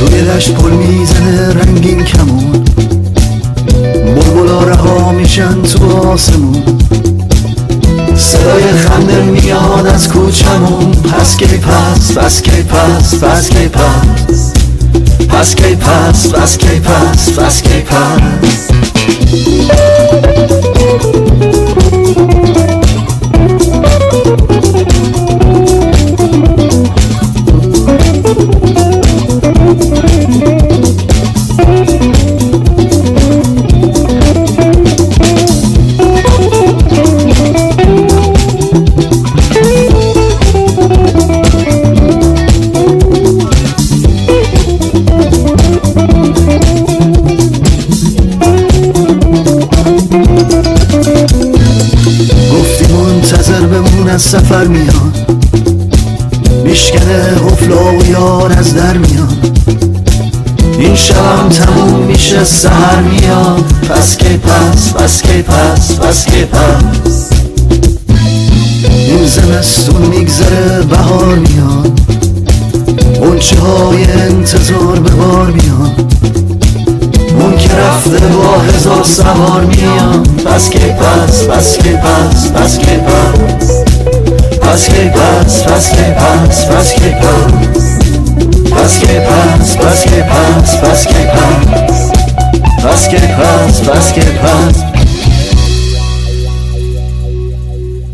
روی 0.00 0.22
دشت 0.22 0.54
پل 0.54 0.70
می‌زنه 0.70 1.48
رنگین 1.48 2.04
کمون. 2.04 2.64
بلبلا 4.16 4.64
رها 4.64 5.12
میشن 5.12 5.62
تو 5.62 6.08
آسمون. 6.08 6.62
صدای 8.16 8.72
خنده 8.72 9.22
میاد 9.22 9.86
از 9.86 10.08
کوچمون. 10.08 10.92
پس 10.92 11.36
کی 11.36 11.46
پس 11.46 12.18
پس 12.18 12.42
کی 12.42 12.62
پس 12.62 13.14
پس 13.14 13.48
کی 13.48 13.68
پس. 13.68 14.52
پس 15.28 15.54
کی 15.54 15.74
پس 15.74 16.32
پس 16.32 16.58
کی 16.58 16.80
پس 16.80 17.38
پس 17.38 17.62
کی 17.62 17.80
پس. 17.80 18.70
گفتی 22.18 22.43
سفر 54.64 54.68
میاد 54.68 55.32
میشکنه 56.64 57.22
قفلا 57.22 57.98
و 57.98 58.06
یار 58.06 58.52
از 58.52 58.74
در 58.74 58.96
میاد 58.96 59.54
این 60.78 60.94
شبم 60.94 61.48
تموم 61.48 62.00
میشه 62.00 62.44
سهر 62.44 63.00
میاد. 63.00 63.64
پس 63.90 64.16
که 64.16 64.28
پس 64.28 64.92
پس 64.92 65.22
که 65.22 65.42
پس 65.42 65.94
پس 65.94 66.26
که 66.26 66.44
پس. 66.44 67.30
این 68.88 69.26
زمستون 69.26 70.02
میگذره 70.02 70.82
بهار 70.82 71.34
میاد. 71.34 72.00
غنچه 73.20 73.60
های 73.60 74.04
انتظار 74.04 74.98
به 74.98 75.10
بار 75.10 75.46
میاد. 75.46 76.14
اون 77.40 77.56
که 77.56 77.74
رفته 77.74 78.26
با 78.26 78.58
هزار 78.58 79.04
سوار 79.04 79.64
میاد. 79.64 80.28
پس 80.46 80.70
که 80.70 80.78
پس 80.78 81.44
پس 81.44 81.78
که 81.78 81.90
پس 81.90 82.50
پس 82.52 82.78
که 82.78 82.86
پس. 82.96 83.93
Was 84.66 84.82
geht 84.88 85.14
was, 85.14 85.54
was 85.68 85.86
geht 85.96 86.16
was, 86.22 86.56
was 86.70 86.88
geht 87.00 87.18
was? 87.24 87.84
Was 88.76 88.94
geht 89.00 89.24
was, 89.30 89.68
was 89.82 90.00
geht 90.10 90.28
was, 90.34 90.68
was 90.82 91.02
geht 91.12 91.30
was? 91.36 91.98
Was 92.84 93.02
geht 93.12 93.32
was, 93.38 93.74
was 93.88 94.06
geht 94.16 94.38
was? 94.42 94.76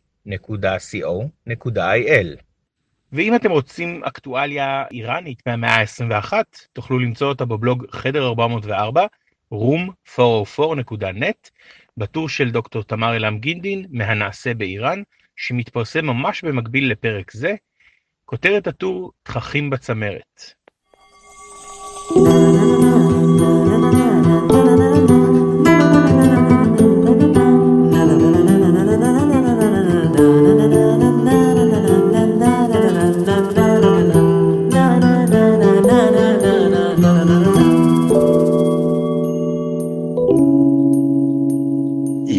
ואם 3.16 3.36
אתם 3.36 3.52
רוצים 3.52 4.04
אקטואליה 4.04 4.84
איראנית 4.92 5.42
מהמאה 5.46 5.76
ה-21 5.76 6.34
תוכלו 6.74 7.00
למצוא 7.00 7.28
אותה 7.28 7.46
בבלוג 7.46 7.86
חדר 7.92 8.28
404 8.28 9.06
room404.net 9.54 11.50
בטור 11.98 12.30
של 12.30 12.52
דוקטור 12.52 12.84
תמר 12.84 13.16
אלעם 13.16 13.40
גינדין 13.40 13.86
מהנעשה 13.90 14.54
באיראן 14.54 15.02
שמתפרסם 15.36 16.06
ממש 16.06 16.44
במקביל 16.44 16.92
לפרק 16.92 17.32
זה 17.32 17.56
כותרת 18.26 18.68
הטור 18.68 19.12
תככים 19.24 19.70
בצמרת. 19.70 20.54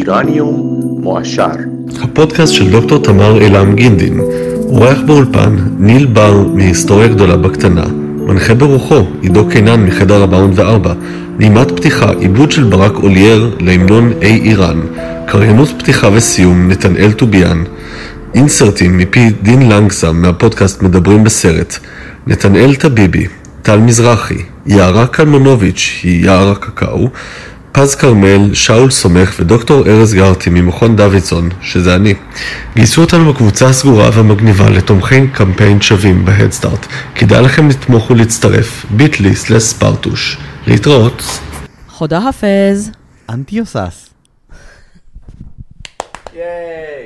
איראניום 0.07 0.79
מועשר 1.01 1.47
הפודקאסט 2.01 2.53
של 2.53 2.71
דוקטור 2.71 3.03
תמר 3.03 3.41
אילם 3.41 3.75
גינדין. 3.75 4.19
אורח 4.69 4.97
באולפן 5.05 5.55
ניל 5.79 6.05
בר 6.05 6.47
מהיסטוריה 6.53 7.07
גדולה 7.07 7.37
בקטנה. 7.37 7.85
מנחה 8.27 8.53
ברוחו 8.53 9.05
עידו 9.21 9.47
קינן 9.49 9.85
מחדר 9.85 10.21
404. 10.21 10.93
נעימת 11.39 11.71
פתיחה 11.71 12.11
עיבוד 12.19 12.51
של 12.51 12.63
ברק 12.63 12.95
אולייר 12.95 13.55
להמנון 13.59 14.13
אי 14.21 14.41
איראן. 14.43 14.79
קריינות 15.25 15.69
פתיחה 15.79 16.09
וסיום 16.13 16.67
נתנאל 16.71 17.11
טוביאן. 17.11 17.63
אינסרטים 18.33 18.97
מפי 18.97 19.29
דין 19.41 19.69
לנגסם 19.69 20.21
מהפודקאסט 20.21 20.81
מדברים 20.83 21.23
בסרט. 21.23 21.77
נתנאל 22.27 22.75
טביבי. 22.75 23.27
טל 23.61 23.79
מזרחי. 23.79 24.41
יערה 24.65 25.07
קלמונוביץ' 25.07 25.99
היא 26.03 26.25
יערה 26.25 26.55
קקאו. 26.55 27.09
פז 27.77 27.95
כרמל, 27.95 28.53
שאול 28.53 28.91
סומך 28.91 29.35
ודוקטור 29.39 29.87
ארז 29.87 30.13
גרטי 30.13 30.49
ממכון 30.49 30.95
דוידסון, 30.95 31.49
שזה 31.61 31.95
אני, 31.95 32.13
גייסו 32.75 33.01
אותנו 33.01 33.33
בקבוצה 33.33 33.67
הסגורה 33.67 34.09
והמגניבה 34.13 34.69
לתומכי 34.69 35.27
קמפיין 35.27 35.81
שווים 35.81 36.25
בהדסטארט. 36.25 36.85
כדאי 37.15 37.41
לכם 37.43 37.69
לתמוך 37.69 38.11
ולהצטרף, 38.11 38.85
ביטלי 38.89 39.35
סלס 39.35 39.69
ספרטוש. 39.69 40.37
להתראות. 40.67 41.23
חודה 41.87 42.19
חפז. 42.21 42.91
אנטיוסס. 43.29 44.09
ייי. 46.35 46.96